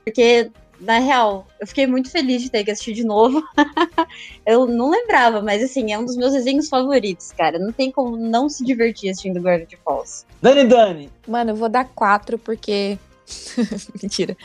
Porque, 0.04 0.52
na 0.82 0.98
real, 0.98 1.48
eu 1.60 1.68
fiquei 1.68 1.86
muito 1.86 2.10
feliz 2.10 2.42
de 2.42 2.50
ter 2.50 2.64
que 2.64 2.72
assistir 2.72 2.94
de 2.94 3.04
novo. 3.04 3.44
eu 4.46 4.66
não 4.66 4.90
lembrava, 4.90 5.42
mas 5.42 5.62
assim, 5.62 5.94
é 5.94 6.00
um 6.00 6.04
dos 6.04 6.18
meus 6.18 6.34
desenhos 6.34 6.68
favoritos, 6.68 7.32
cara. 7.32 7.60
Não 7.60 7.72
tem 7.72 7.92
como 7.92 8.18
não 8.18 8.50
se 8.50 8.66
divertir 8.66 9.12
assistindo 9.12 9.40
Gravity 9.40 9.78
Falls. 9.86 10.26
Dani 10.42 10.66
Dani. 10.66 11.10
Mano, 11.28 11.52
eu 11.52 11.56
vou 11.56 11.70
dar 11.70 11.86
quatro 11.86 12.38
porque. 12.40 12.98
Mentira. 14.02 14.36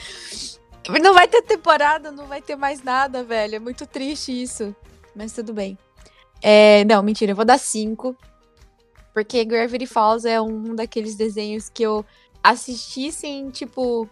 Não 1.03 1.15
vai 1.15 1.27
ter 1.27 1.43
temporada, 1.43 2.13
não 2.13 2.27
vai 2.27 2.43
ter 2.43 2.55
mais 2.55 2.83
nada, 2.83 3.25
velho. 3.25 3.57
É 3.57 3.59
muito 3.59 3.87
triste 3.87 4.31
isso. 4.31 4.77
Mas 5.15 5.33
tudo 5.33 5.55
bem. 5.55 5.77
É, 6.43 6.85
não, 6.85 7.03
mentira, 7.03 7.33
eu 7.33 7.37
vou 7.37 7.45
dar 7.45 7.59
cinco. 7.59 8.15
Porque 9.15 9.43
Gravity 9.45 9.87
Falls 9.87 10.29
é 10.29 10.39
um 10.39 10.75
daqueles 10.75 11.17
desenhos 11.17 11.71
que 11.71 11.83
eu 11.83 12.05
assisti 12.43 13.11
sem, 13.11 13.49
tipo. 13.49 14.07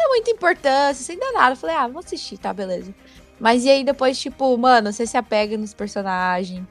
Não 0.00 0.08
muita 0.08 0.30
importância, 0.30 1.04
sem 1.04 1.18
dar 1.18 1.32
nada. 1.32 1.52
Eu 1.52 1.56
falei, 1.56 1.76
ah, 1.76 1.86
vou 1.86 1.98
assistir, 1.98 2.38
tá, 2.38 2.54
beleza. 2.54 2.94
Mas 3.38 3.64
e 3.64 3.70
aí 3.70 3.84
depois, 3.84 4.18
tipo, 4.18 4.56
mano, 4.56 4.92
você 4.92 5.06
se 5.06 5.16
apega 5.16 5.58
nos 5.58 5.74
personagens. 5.74 6.66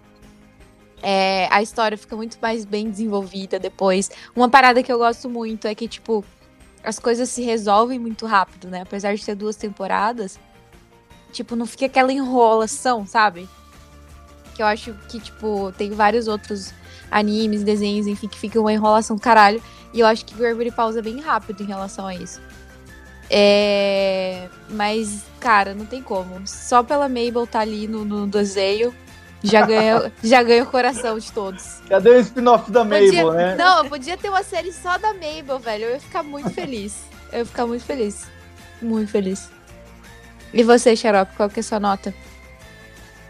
É, 1.01 1.47
a 1.51 1.61
história 1.61 1.97
fica 1.97 2.15
muito 2.15 2.37
mais 2.41 2.65
bem 2.65 2.89
desenvolvida 2.89 3.59
depois. 3.59 4.09
Uma 4.35 4.49
parada 4.49 4.81
que 4.81 4.91
eu 4.91 4.97
gosto 4.97 5.29
muito 5.29 5.67
é 5.67 5.75
que, 5.75 5.87
tipo, 5.87 6.25
as 6.83 6.97
coisas 6.97 7.29
se 7.29 7.43
resolvem 7.43 7.99
muito 7.99 8.25
rápido, 8.25 8.67
né? 8.67 8.81
Apesar 8.81 9.15
de 9.15 9.23
ter 9.23 9.35
duas 9.35 9.55
temporadas, 9.55 10.39
tipo, 11.31 11.55
não 11.55 11.65
fica 11.65 11.85
aquela 11.85 12.11
enrolação, 12.11 13.05
sabe? 13.05 13.47
Que 14.55 14.61
eu 14.61 14.65
acho 14.65 14.93
que, 15.07 15.19
tipo, 15.19 15.71
tem 15.77 15.91
vários 15.91 16.27
outros 16.27 16.73
animes, 17.11 17.63
desenhos, 17.63 18.07
enfim, 18.07 18.27
que 18.27 18.37
fica 18.37 18.59
uma 18.59 18.73
enrolação 18.73 19.15
do 19.15 19.21
caralho. 19.21 19.61
E 19.93 19.99
eu 19.99 20.05
acho 20.05 20.25
que 20.25 20.35
Gravity 20.35 20.71
Falls 20.71 20.97
é 20.97 21.01
bem 21.01 21.19
rápido 21.19 21.61
em 21.61 21.67
relação 21.67 22.05
a 22.07 22.15
isso. 22.15 22.41
É... 23.29 24.47
Mas, 24.69 25.23
cara, 25.39 25.73
não 25.73 25.85
tem 25.85 26.01
como. 26.01 26.41
Só 26.45 26.83
pela 26.83 27.07
Mabel 27.07 27.45
tá 27.45 27.59
ali 27.59 27.87
no, 27.87 28.03
no 28.05 28.27
desenho, 28.27 28.93
já 29.43 29.65
ganha, 29.65 30.11
já 30.23 30.41
ganha 30.43 30.63
o 30.63 30.67
coração 30.67 31.17
de 31.17 31.31
todos. 31.31 31.81
Cadê 31.87 32.09
o 32.09 32.19
spin-off 32.19 32.71
da 32.71 32.83
Mabel, 32.83 33.05
Podia- 33.05 33.31
né? 33.33 33.55
Não, 33.55 33.83
eu 33.83 33.89
podia 33.89 34.17
ter 34.17 34.29
uma 34.29 34.43
série 34.43 34.71
só 34.71 34.97
da 34.97 35.13
Mabel, 35.13 35.59
velho. 35.59 35.85
Eu 35.85 35.91
ia 35.91 35.99
ficar 35.99 36.23
muito 36.23 36.49
feliz. 36.49 37.03
Eu 37.31 37.39
ia 37.39 37.45
ficar 37.45 37.65
muito 37.65 37.83
feliz. 37.83 38.27
Muito 38.81 39.11
feliz. 39.11 39.49
E 40.53 40.63
você, 40.63 40.95
Xarope, 40.95 41.35
qual 41.35 41.49
que 41.49 41.59
é 41.59 41.61
a 41.61 41.63
sua 41.63 41.79
nota? 41.79 42.13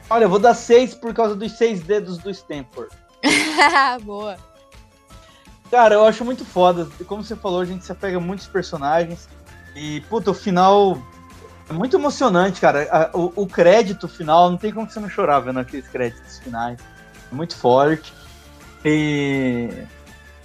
Olha, 0.09 0.23
eu 0.23 0.29
vou 0.29 0.39
dar 0.39 0.53
6 0.53 0.95
por 0.95 1.13
causa 1.13 1.35
dos 1.35 1.51
seis 1.51 1.81
dedos 1.81 2.17
do 2.17 2.29
Stanford. 2.31 2.89
Boa. 4.03 4.37
Cara, 5.69 5.95
eu 5.95 6.05
acho 6.05 6.25
muito 6.25 6.43
foda. 6.43 6.87
Como 7.05 7.23
você 7.23 7.35
falou, 7.35 7.61
a 7.61 7.65
gente 7.65 7.85
se 7.85 7.91
apega 7.91 8.17
a 8.17 8.19
muitos 8.19 8.47
personagens. 8.47 9.29
E, 9.75 10.01
puta, 10.01 10.31
o 10.31 10.33
final 10.33 11.01
é 11.69 11.73
muito 11.73 11.95
emocionante, 11.95 12.59
cara. 12.59 13.11
O, 13.13 13.43
o 13.43 13.47
crédito 13.47 14.07
final, 14.07 14.49
não 14.49 14.57
tem 14.57 14.73
como 14.73 14.89
você 14.89 14.99
não 14.99 15.09
chorar 15.09 15.39
vendo 15.39 15.59
aqueles 15.59 15.87
créditos 15.87 16.39
finais. 16.39 16.79
É 17.31 17.35
muito 17.35 17.55
forte. 17.55 18.13
E. 18.83 19.69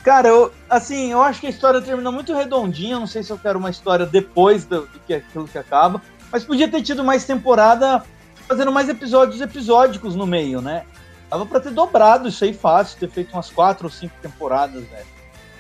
Cara, 0.02 0.28
eu, 0.28 0.52
assim, 0.68 1.12
eu 1.12 1.22
acho 1.22 1.40
que 1.40 1.46
a 1.46 1.50
história 1.50 1.80
termina 1.80 2.12
muito 2.12 2.34
redondinha. 2.34 2.98
Não 2.98 3.06
sei 3.06 3.22
se 3.22 3.32
eu 3.32 3.38
quero 3.38 3.58
uma 3.58 3.70
história 3.70 4.04
depois 4.04 4.66
do, 4.66 4.82
do 4.82 5.00
que 5.00 5.14
aquilo 5.14 5.48
que 5.48 5.56
acaba. 5.56 6.02
Mas 6.30 6.44
podia 6.44 6.68
ter 6.68 6.82
tido 6.82 7.02
mais 7.02 7.24
temporada 7.24 8.02
fazendo 8.46 8.70
mais 8.70 8.88
episódios 8.88 9.40
episódicos 9.40 10.14
no 10.14 10.26
meio, 10.26 10.60
né? 10.60 10.84
Dava 11.30 11.46
pra 11.46 11.60
ter 11.60 11.70
dobrado 11.70 12.28
isso 12.28 12.44
aí 12.44 12.52
fácil, 12.52 12.98
ter 12.98 13.08
feito 13.10 13.32
umas 13.32 13.50
quatro 13.50 13.86
ou 13.86 13.90
cinco 13.90 14.14
temporadas, 14.20 14.84
velho. 14.84 15.06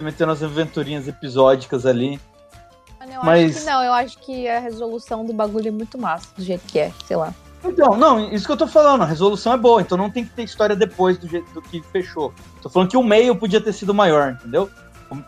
metendo 0.00 0.32
as 0.32 0.42
aventurinhas 0.42 1.08
episódicas 1.08 1.86
ali. 1.86 2.20
Eu 3.14 3.24
Mas- 3.24 3.56
acho 3.56 3.64
que 3.64 3.70
não, 3.70 3.82
eu 3.84 3.92
acho 3.92 4.18
que 4.18 4.48
a 4.48 4.58
resolução 4.58 5.24
do 5.24 5.32
bagulho 5.32 5.68
é 5.68 5.70
muito 5.70 5.96
massa, 5.98 6.26
do 6.36 6.42
jeito 6.42 6.62
que 6.66 6.78
é, 6.78 6.92
sei 7.06 7.16
lá. 7.16 7.32
Então, 7.64 7.96
não, 7.96 8.30
isso 8.32 8.44
que 8.44 8.52
eu 8.52 8.56
tô 8.58 8.66
falando, 8.66 9.02
a 9.02 9.06
resolução 9.06 9.52
é 9.54 9.56
boa, 9.56 9.80
então 9.80 9.96
não 9.96 10.10
tem 10.10 10.22
que 10.24 10.30
ter 10.30 10.42
história 10.42 10.76
depois 10.76 11.16
do 11.16 11.26
jeito 11.26 11.50
do 11.54 11.62
que 11.62 11.80
fechou. 11.92 12.32
Tô 12.60 12.68
falando 12.68 12.90
que 12.90 12.96
o 12.96 13.02
meio 13.02 13.34
podia 13.36 13.60
ter 13.60 13.72
sido 13.72 13.94
maior, 13.94 14.32
entendeu? 14.32 14.68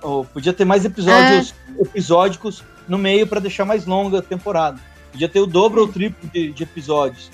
O- 0.02 0.20
o- 0.20 0.24
podia 0.26 0.52
ter 0.52 0.64
mais 0.66 0.84
episódios 0.84 1.54
episódicos 1.78 2.62
no 2.88 2.98
meio 2.98 3.26
pra 3.26 3.40
deixar 3.40 3.64
mais 3.64 3.86
longa 3.86 4.18
a 4.18 4.22
temporada. 4.22 4.78
Podia 5.12 5.28
ter 5.28 5.40
o 5.40 5.46
dobro 5.46 5.80
ou 5.80 5.86
o 5.86 5.92
triplo 5.92 6.28
de, 6.30 6.52
de 6.52 6.62
episódios. 6.62 7.30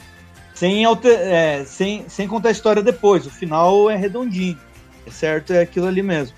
Sem, 0.54 0.84
alter- 0.84 1.18
é, 1.18 1.64
sem, 1.64 2.08
sem 2.08 2.28
contar 2.28 2.50
a 2.50 2.52
história 2.52 2.82
depois. 2.82 3.26
O 3.26 3.30
final 3.30 3.90
é 3.90 3.96
redondinho. 3.96 4.56
É 5.04 5.10
certo, 5.10 5.52
é 5.52 5.60
aquilo 5.62 5.86
ali 5.88 6.02
mesmo. 6.02 6.36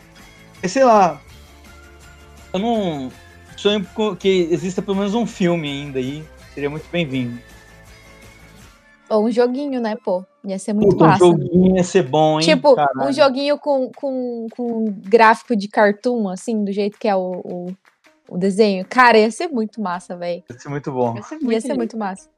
É, 0.62 0.68
sei 0.68 0.84
lá. 0.84 1.20
Eu 2.52 2.60
não. 2.60 3.12
Sonho 3.64 3.86
que 4.18 4.28
exista 4.50 4.82
pelo 4.82 4.98
menos 4.98 5.14
um 5.14 5.24
filme 5.24 5.66
ainda 5.70 5.98
aí. 5.98 6.22
Seria 6.52 6.68
muito 6.68 6.84
bem-vindo. 6.92 7.38
Ou 9.08 9.24
um 9.24 9.30
joguinho, 9.30 9.80
né, 9.80 9.96
pô? 10.04 10.22
Ia 10.44 10.58
ser 10.58 10.74
muito 10.74 10.90
Puta, 10.90 11.04
um 11.04 11.06
massa. 11.08 11.24
joguinho 11.24 11.76
ia 11.76 11.82
ser 11.82 12.02
bom, 12.02 12.38
hein? 12.38 12.46
Tipo, 12.46 12.74
Caralho. 12.74 13.08
um 13.08 13.12
joguinho 13.12 13.58
com, 13.58 13.90
com, 13.96 14.46
com 14.54 14.84
gráfico 15.08 15.56
de 15.56 15.66
cartoon, 15.66 16.28
assim, 16.28 16.62
do 16.62 16.70
jeito 16.72 16.98
que 16.98 17.08
é 17.08 17.16
o, 17.16 17.40
o, 17.42 17.66
o 18.28 18.36
desenho. 18.36 18.84
Cara, 18.86 19.16
ia 19.16 19.30
ser 19.30 19.48
muito 19.48 19.80
massa, 19.80 20.14
velho. 20.14 20.42
Ia 20.50 20.58
ser 20.58 20.68
muito 20.68 20.92
bom. 20.92 21.14
Ia 21.50 21.60
ser 21.62 21.72
muito 21.74 21.96
massa. 21.96 22.28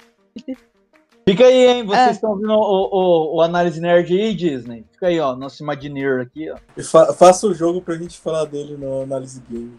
Fica 1.28 1.44
aí, 1.44 1.66
hein? 1.66 1.84
Vocês 1.84 2.06
Ah. 2.06 2.10
estão 2.12 2.30
ouvindo 2.30 2.52
o, 2.52 2.54
o, 2.54 3.36
o 3.38 3.42
Análise 3.42 3.80
Nerd 3.80 4.12
aí, 4.16 4.32
Disney? 4.32 4.84
Fica 4.92 5.08
aí, 5.08 5.18
ó. 5.18 5.34
Nosso 5.34 5.60
Imagineer 5.60 6.20
aqui, 6.20 6.48
ó. 6.52 6.56
E 6.76 6.84
fa 6.84 7.12
faça 7.12 7.48
o 7.48 7.54
jogo 7.54 7.82
pra 7.82 7.96
gente 7.96 8.16
falar 8.16 8.44
dele 8.44 8.76
no 8.76 9.02
Análise 9.02 9.42
Game. 9.50 9.76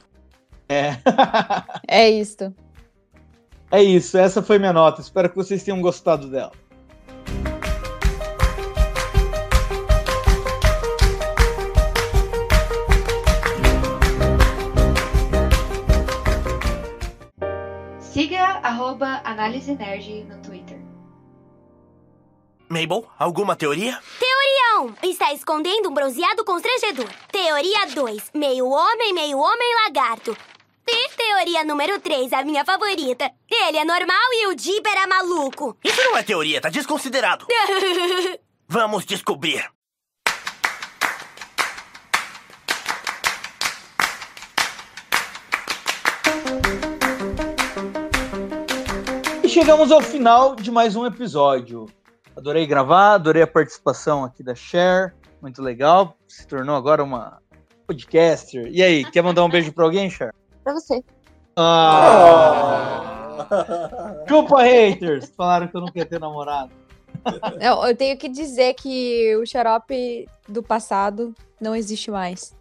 É. 0.69 0.97
É 1.87 2.09
isto. 2.09 2.53
É 3.71 3.81
isso, 3.81 4.17
essa 4.17 4.41
foi 4.41 4.59
minha 4.59 4.73
nota. 4.73 5.01
Espero 5.01 5.29
que 5.29 5.35
vocês 5.35 5.63
tenham 5.63 5.81
gostado 5.81 6.29
dela. 6.29 6.51
Siga 17.99 18.41
arroba 18.63 19.21
Análise 19.23 19.75
Nerd 19.75 20.23
no 20.23 20.41
Twitter. 20.41 20.77
Mabel, 22.69 23.05
alguma 23.17 23.55
teoria? 23.55 23.97
Teoria 24.19 24.95
1. 25.03 25.09
Está 25.09 25.33
escondendo 25.33 25.89
um 25.89 25.93
bronzeado 25.93 26.43
constrangedor. 26.43 27.09
Teoria 27.31 27.87
2. 27.93 28.31
Meio 28.33 28.67
homem, 28.67 29.13
meio 29.13 29.37
homem 29.37 29.75
lagarto. 29.85 30.35
E 31.37 31.39
teoria 31.39 31.63
número 31.63 31.99
3, 31.99 32.33
a 32.33 32.43
minha 32.43 32.65
favorita. 32.65 33.29
Ele 33.47 33.77
é 33.77 33.85
normal 33.85 34.33
e 34.33 34.47
o 34.47 34.55
Dipper 34.55 34.97
é 34.97 35.05
maluco. 35.05 35.77
Isso 35.83 36.03
não 36.03 36.17
é 36.17 36.23
teoria, 36.23 36.59
tá 36.59 36.67
desconsiderado. 36.67 37.45
Vamos 38.67 39.05
descobrir. 39.05 39.63
E 49.43 49.47
chegamos 49.47 49.91
ao 49.91 50.01
final 50.01 50.55
de 50.55 50.71
mais 50.71 50.95
um 50.95 51.05
episódio. 51.05 51.85
Adorei 52.35 52.65
gravar, 52.65 53.13
adorei 53.13 53.43
a 53.43 53.47
participação 53.47 54.23
aqui 54.23 54.41
da 54.41 54.55
Cher. 54.55 55.15
Muito 55.39 55.61
legal. 55.61 56.17
Se 56.27 56.47
tornou 56.47 56.75
agora 56.75 57.03
uma 57.03 57.39
podcaster. 57.85 58.67
E 58.71 58.81
aí, 58.81 59.05
quer 59.11 59.21
mandar 59.21 59.45
um 59.45 59.49
beijo 59.49 59.71
pra 59.71 59.85
alguém, 59.85 60.09
Cher? 60.09 60.33
Pra 60.63 60.73
você. 60.73 61.03
Ah! 61.57 63.03
Chupa 64.27 64.61
haters! 64.63 65.31
Falaram 65.35 65.67
que 65.67 65.75
eu 65.75 65.81
não 65.81 65.87
queria 65.87 66.05
ter 66.05 66.19
namorado. 66.19 66.71
Eu, 67.59 67.83
eu 67.85 67.95
tenho 67.95 68.17
que 68.17 68.29
dizer 68.29 68.73
que 68.75 69.35
o 69.37 69.45
xarope 69.45 70.27
do 70.47 70.61
passado 70.63 71.33
não 71.59 71.75
existe 71.75 72.09
mais. 72.11 72.55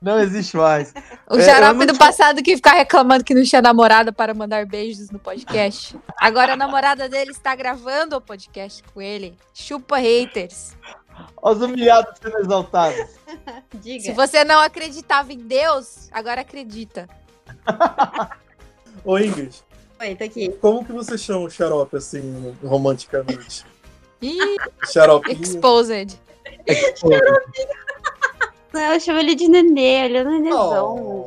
Não 0.00 0.18
existe 0.18 0.56
mais. 0.56 0.92
O 1.30 1.36
É, 1.38 1.42
xarope 1.42 1.78
não 1.78 1.86
do 1.86 1.96
passado 1.96 2.42
que 2.42 2.56
ficar 2.56 2.72
reclamando 2.74 3.24
que 3.24 3.34
não 3.34 3.42
tinha 3.44 3.62
namorada 3.62 4.12
para 4.12 4.34
mandar 4.34 4.66
beijos 4.66 5.10
no 5.10 5.18
podcast. 5.18 5.96
Agora 6.20 6.52
a 6.54 6.56
namorada 6.56 7.08
dele 7.08 7.30
está 7.30 7.54
gravando 7.54 8.16
o 8.16 8.20
podcast 8.20 8.82
com 8.92 9.00
ele. 9.00 9.36
Chupa 9.54 9.98
haters. 9.98 10.76
Os 11.40 11.60
humilhados 11.62 12.18
sendo 12.20 12.38
exaltados. 12.38 13.10
Diga. 13.74 14.04
Se 14.04 14.12
você 14.12 14.44
não 14.44 14.60
acreditava 14.60 15.32
em 15.32 15.38
Deus, 15.38 16.08
agora 16.12 16.40
acredita. 16.40 17.08
Ô 19.04 19.18
Ingrid, 19.18 19.54
Oi, 20.00 20.14
tô 20.14 20.24
aqui. 20.24 20.48
como 20.60 20.84
que 20.84 20.92
você 20.92 21.16
chama 21.18 21.40
o 21.46 21.50
xarope 21.50 21.96
assim, 21.96 22.54
romanticamente? 22.64 23.64
Ih, 24.20 24.56
Xaropinho? 24.92 25.40
exposed. 25.42 26.18
Não, 28.72 28.80
eu 28.94 29.00
chamo 29.00 29.18
ele 29.18 29.34
de 29.34 29.48
nenê, 29.48 30.04
ele 30.06 30.16
é 30.18 30.22
um 30.22 30.30
nenezão. 30.30 31.24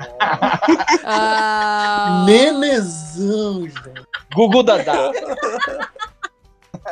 Ah, 1.03 2.23
Nenezão, 2.25 3.61
gente. 3.63 4.05
Gugu 4.33 4.63
Dadá. 4.63 5.11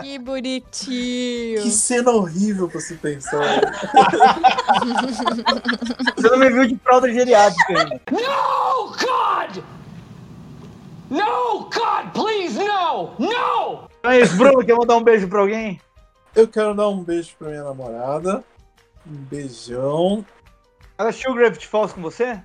que 0.02 0.20
bonitinho. 0.20 1.62
Que 1.64 1.72
cena 1.72 2.12
horrível 2.12 2.70
pra 2.70 2.80
se 2.82 2.96
pensar. 2.96 3.62
Você 6.16 6.30
não 6.30 6.38
me 6.38 6.50
viu 6.52 6.68
de 6.68 6.78
fralda 6.84 7.12
geriátrica 7.12 7.80
ainda. 7.80 8.02
No, 8.12 8.90
God! 8.92 9.64
No, 11.14 11.70
God, 11.70 12.12
please, 12.14 12.58
no! 12.58 13.14
No! 13.20 13.88
É 14.04 14.20
isso, 14.20 14.36
Bruno, 14.36 14.66
quer 14.66 14.76
mandar 14.76 14.98
um 14.98 15.04
beijo 15.04 15.28
pra 15.28 15.42
alguém? 15.42 15.80
Eu 16.36 16.48
quero 16.48 16.74
dar 16.74 16.90
um 16.90 17.04
beijo 17.04 17.36
pra 17.38 17.50
minha 17.50 17.64
namorada. 17.64 18.44
Um 19.06 19.14
beijão. 19.14 20.26
Ela 20.98 21.10
assistiu 21.10 21.34
Gravity 21.36 21.68
Falls 21.68 21.94
com 21.94 22.02
você? 22.02 22.42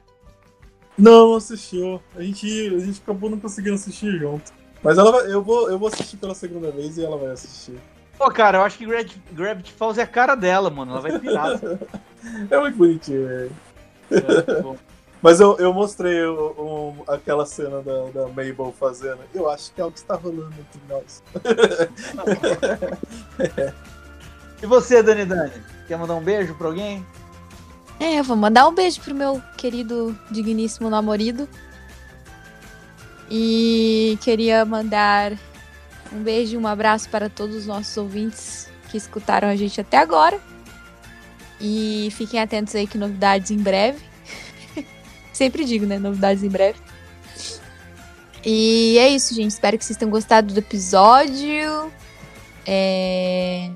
Não, 0.99 1.29
não 1.31 1.37
assistiu. 1.37 2.03
A 2.15 2.23
gente, 2.23 2.47
a 2.75 2.79
gente 2.81 3.01
acabou 3.03 3.31
não 3.31 3.41
conseguindo 3.41 3.77
assistir 3.77 4.19
junto. 4.19 4.53
Mas 4.83 4.99
ela 4.99 5.11
vai- 5.13 5.33
eu, 5.33 5.43
vou, 5.43 5.71
eu 5.71 5.79
vou 5.79 5.89
assistir 5.89 6.17
pela 6.19 6.35
segunda 6.35 6.71
vez 6.71 6.99
e 6.99 7.05
ela 7.05 7.17
vai 7.17 7.31
assistir. 7.31 7.79
Pô, 8.19 8.29
cara, 8.31 8.59
eu 8.59 8.63
acho 8.63 8.77
que 8.77 8.85
Gravity, 8.85 9.23
Gravity 9.33 9.73
Falls 9.73 9.99
é 9.99 10.03
a 10.03 10.07
cara 10.07 10.35
dela, 10.35 10.69
mano. 10.69 10.93
Ela 10.93 11.01
vai 11.01 11.19
pirar. 11.19 11.59
É 12.51 12.59
muito 12.61 12.77
bonitinho, 12.77 13.27
velho. 13.29 13.53
É, 14.11 14.61
bom. 14.61 14.77
Mas 15.21 15.41
eu, 15.41 15.57
eu 15.59 15.73
mostrei 15.73 16.23
o- 16.25 16.53
o- 16.57 17.05
aquela 17.09 17.45
cena 17.45 17.83
da, 17.83 18.05
da 18.11 18.27
Mabel 18.29 18.73
fazendo. 18.79 19.19
Eu 19.35 19.51
acho 19.51 19.73
que 19.73 19.81
é 19.81 19.85
o 19.85 19.91
que 19.91 19.99
está 19.99 20.15
rolando 20.15 20.55
entre 20.59 20.81
nós. 20.89 21.23
E 24.61 24.67
você, 24.67 25.01
Dani 25.05 25.25
Dani? 25.25 25.53
Quer 25.87 25.97
mandar 25.97 26.17
um 26.17 26.21
beijo 26.23 26.53
pra 26.57 26.67
alguém? 26.67 27.07
É, 28.01 28.19
eu 28.19 28.25
vou 28.25 28.37
mandar 28.37 28.67
um 28.67 28.75
beijo 28.75 29.01
pro 29.01 29.15
meu 29.15 29.41
querido, 29.57 30.19
digníssimo 30.33 30.91
namorado. 30.91 31.49
E 33.31 34.19
queria 34.21 34.65
mandar 34.65 35.33
um 36.13 36.21
beijo 36.23 36.55
e 36.55 36.59
um 36.59 36.67
abraço 36.67 37.09
para 37.09 37.29
todos 37.29 37.55
os 37.55 37.67
nossos 37.67 37.97
ouvintes 37.97 38.69
que 38.91 38.97
escutaram 38.97 39.47
a 39.49 39.55
gente 39.55 39.81
até 39.81 39.97
agora. 39.99 40.41
E 41.61 42.09
fiquem 42.13 42.41
atentos 42.41 42.75
aí 42.75 42.87
que 42.87 42.99
novidades 42.99 43.51
em 43.53 43.59
breve. 43.59 44.01
Sempre 45.39 45.65
digo, 45.65 45.87
né? 45.87 46.01
Novidades 46.01 46.43
em 46.43 46.49
breve. 46.49 46.81
E 48.45 48.99
é 48.99 49.09
isso, 49.09 49.33
gente. 49.33 49.53
Espero 49.53 49.79
que 49.79 49.85
vocês 49.85 49.97
tenham 49.97 50.11
gostado 50.11 50.53
do 50.53 50.59
episódio. 50.59 51.93
É... 52.67 53.71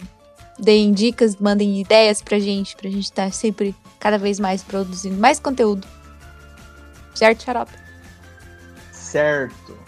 Deem 0.58 0.90
dicas, 0.90 1.36
mandem 1.36 1.80
ideias 1.80 2.20
pra 2.20 2.40
gente, 2.40 2.74
pra 2.74 2.90
gente 2.90 3.04
estar 3.04 3.32
sempre 3.32 3.76
cada 4.00 4.18
vez 4.18 4.40
mais 4.40 4.64
produzindo 4.64 5.16
mais 5.20 5.38
conteúdo. 5.38 5.86
Certo, 7.14 7.44
Xarope? 7.44 7.72
Certo. 8.90 9.78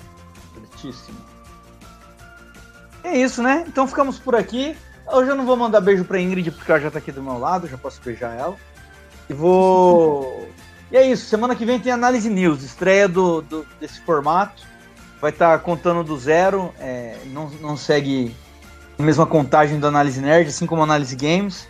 Certíssimo. 0.54 1.18
É 3.02 3.18
isso, 3.18 3.42
né? 3.42 3.64
Então 3.66 3.88
ficamos 3.88 4.16
por 4.16 4.36
aqui. 4.36 4.76
Hoje 5.08 5.28
eu 5.28 5.34
não 5.34 5.44
vou 5.44 5.56
mandar 5.56 5.80
beijo 5.80 6.04
pra 6.04 6.20
Ingrid 6.20 6.52
porque 6.52 6.70
ela 6.70 6.80
já 6.80 6.90
tá 6.92 7.00
aqui 7.00 7.10
do 7.10 7.20
meu 7.20 7.36
lado, 7.36 7.66
já 7.66 7.76
posso 7.76 8.00
beijar 8.00 8.38
ela. 8.38 8.56
E 9.28 9.32
vou. 9.32 10.48
e 10.94 10.96
é 10.96 11.04
isso, 11.10 11.26
semana 11.26 11.56
que 11.56 11.64
vem 11.66 11.80
tem 11.80 11.90
análise 11.90 12.30
news, 12.30 12.62
estreia 12.62 13.08
do, 13.08 13.42
do- 13.42 13.66
desse 13.80 14.00
formato. 14.02 14.62
Vai 15.20 15.32
estar 15.32 15.58
contando 15.58 16.04
do 16.04 16.16
zero, 16.16 16.72
é, 16.78 17.16
não, 17.32 17.50
não 17.60 17.76
segue 17.76 18.32
a 18.96 19.02
mesma 19.02 19.26
contagem 19.26 19.80
do 19.80 19.88
Análise 19.88 20.20
Nerd, 20.20 20.50
assim 20.50 20.66
como 20.66 20.84
Análise 20.84 21.16
Games. 21.16 21.66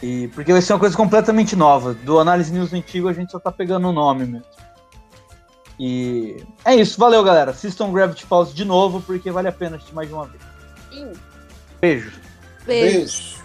E, 0.00 0.28
porque 0.28 0.52
vai 0.52 0.62
ser 0.62 0.74
uma 0.74 0.78
coisa 0.78 0.96
completamente 0.96 1.56
nova. 1.56 1.92
Do 1.92 2.20
Análise 2.20 2.52
News 2.52 2.72
antigo 2.72 3.08
a 3.08 3.12
gente 3.12 3.32
só 3.32 3.40
tá 3.40 3.50
pegando 3.50 3.88
o 3.88 3.92
nome 3.92 4.26
mesmo. 4.26 4.46
E 5.76 6.44
é 6.64 6.76
isso, 6.76 7.00
valeu 7.00 7.24
galera. 7.24 7.50
Assistam 7.50 7.90
Gravity 7.92 8.24
Falls 8.26 8.54
de 8.54 8.64
novo 8.64 9.00
porque 9.00 9.28
vale 9.32 9.48
a 9.48 9.52
pena 9.52 9.74
assistir 9.74 9.94
mais 9.94 10.06
de 10.06 10.14
uma 10.14 10.26
vez. 10.26 10.42
Sim. 10.92 11.12
Beijo. 11.80 12.12
Beijo. 12.64 12.98
Acesse 12.98 13.41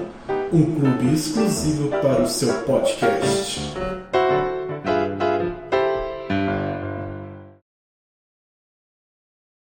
um 0.51 0.76
clube 0.76 1.13
exclusivo 1.13 1.89
para 2.01 2.23
o 2.23 2.27
seu 2.27 2.51
podcast. 2.63 3.61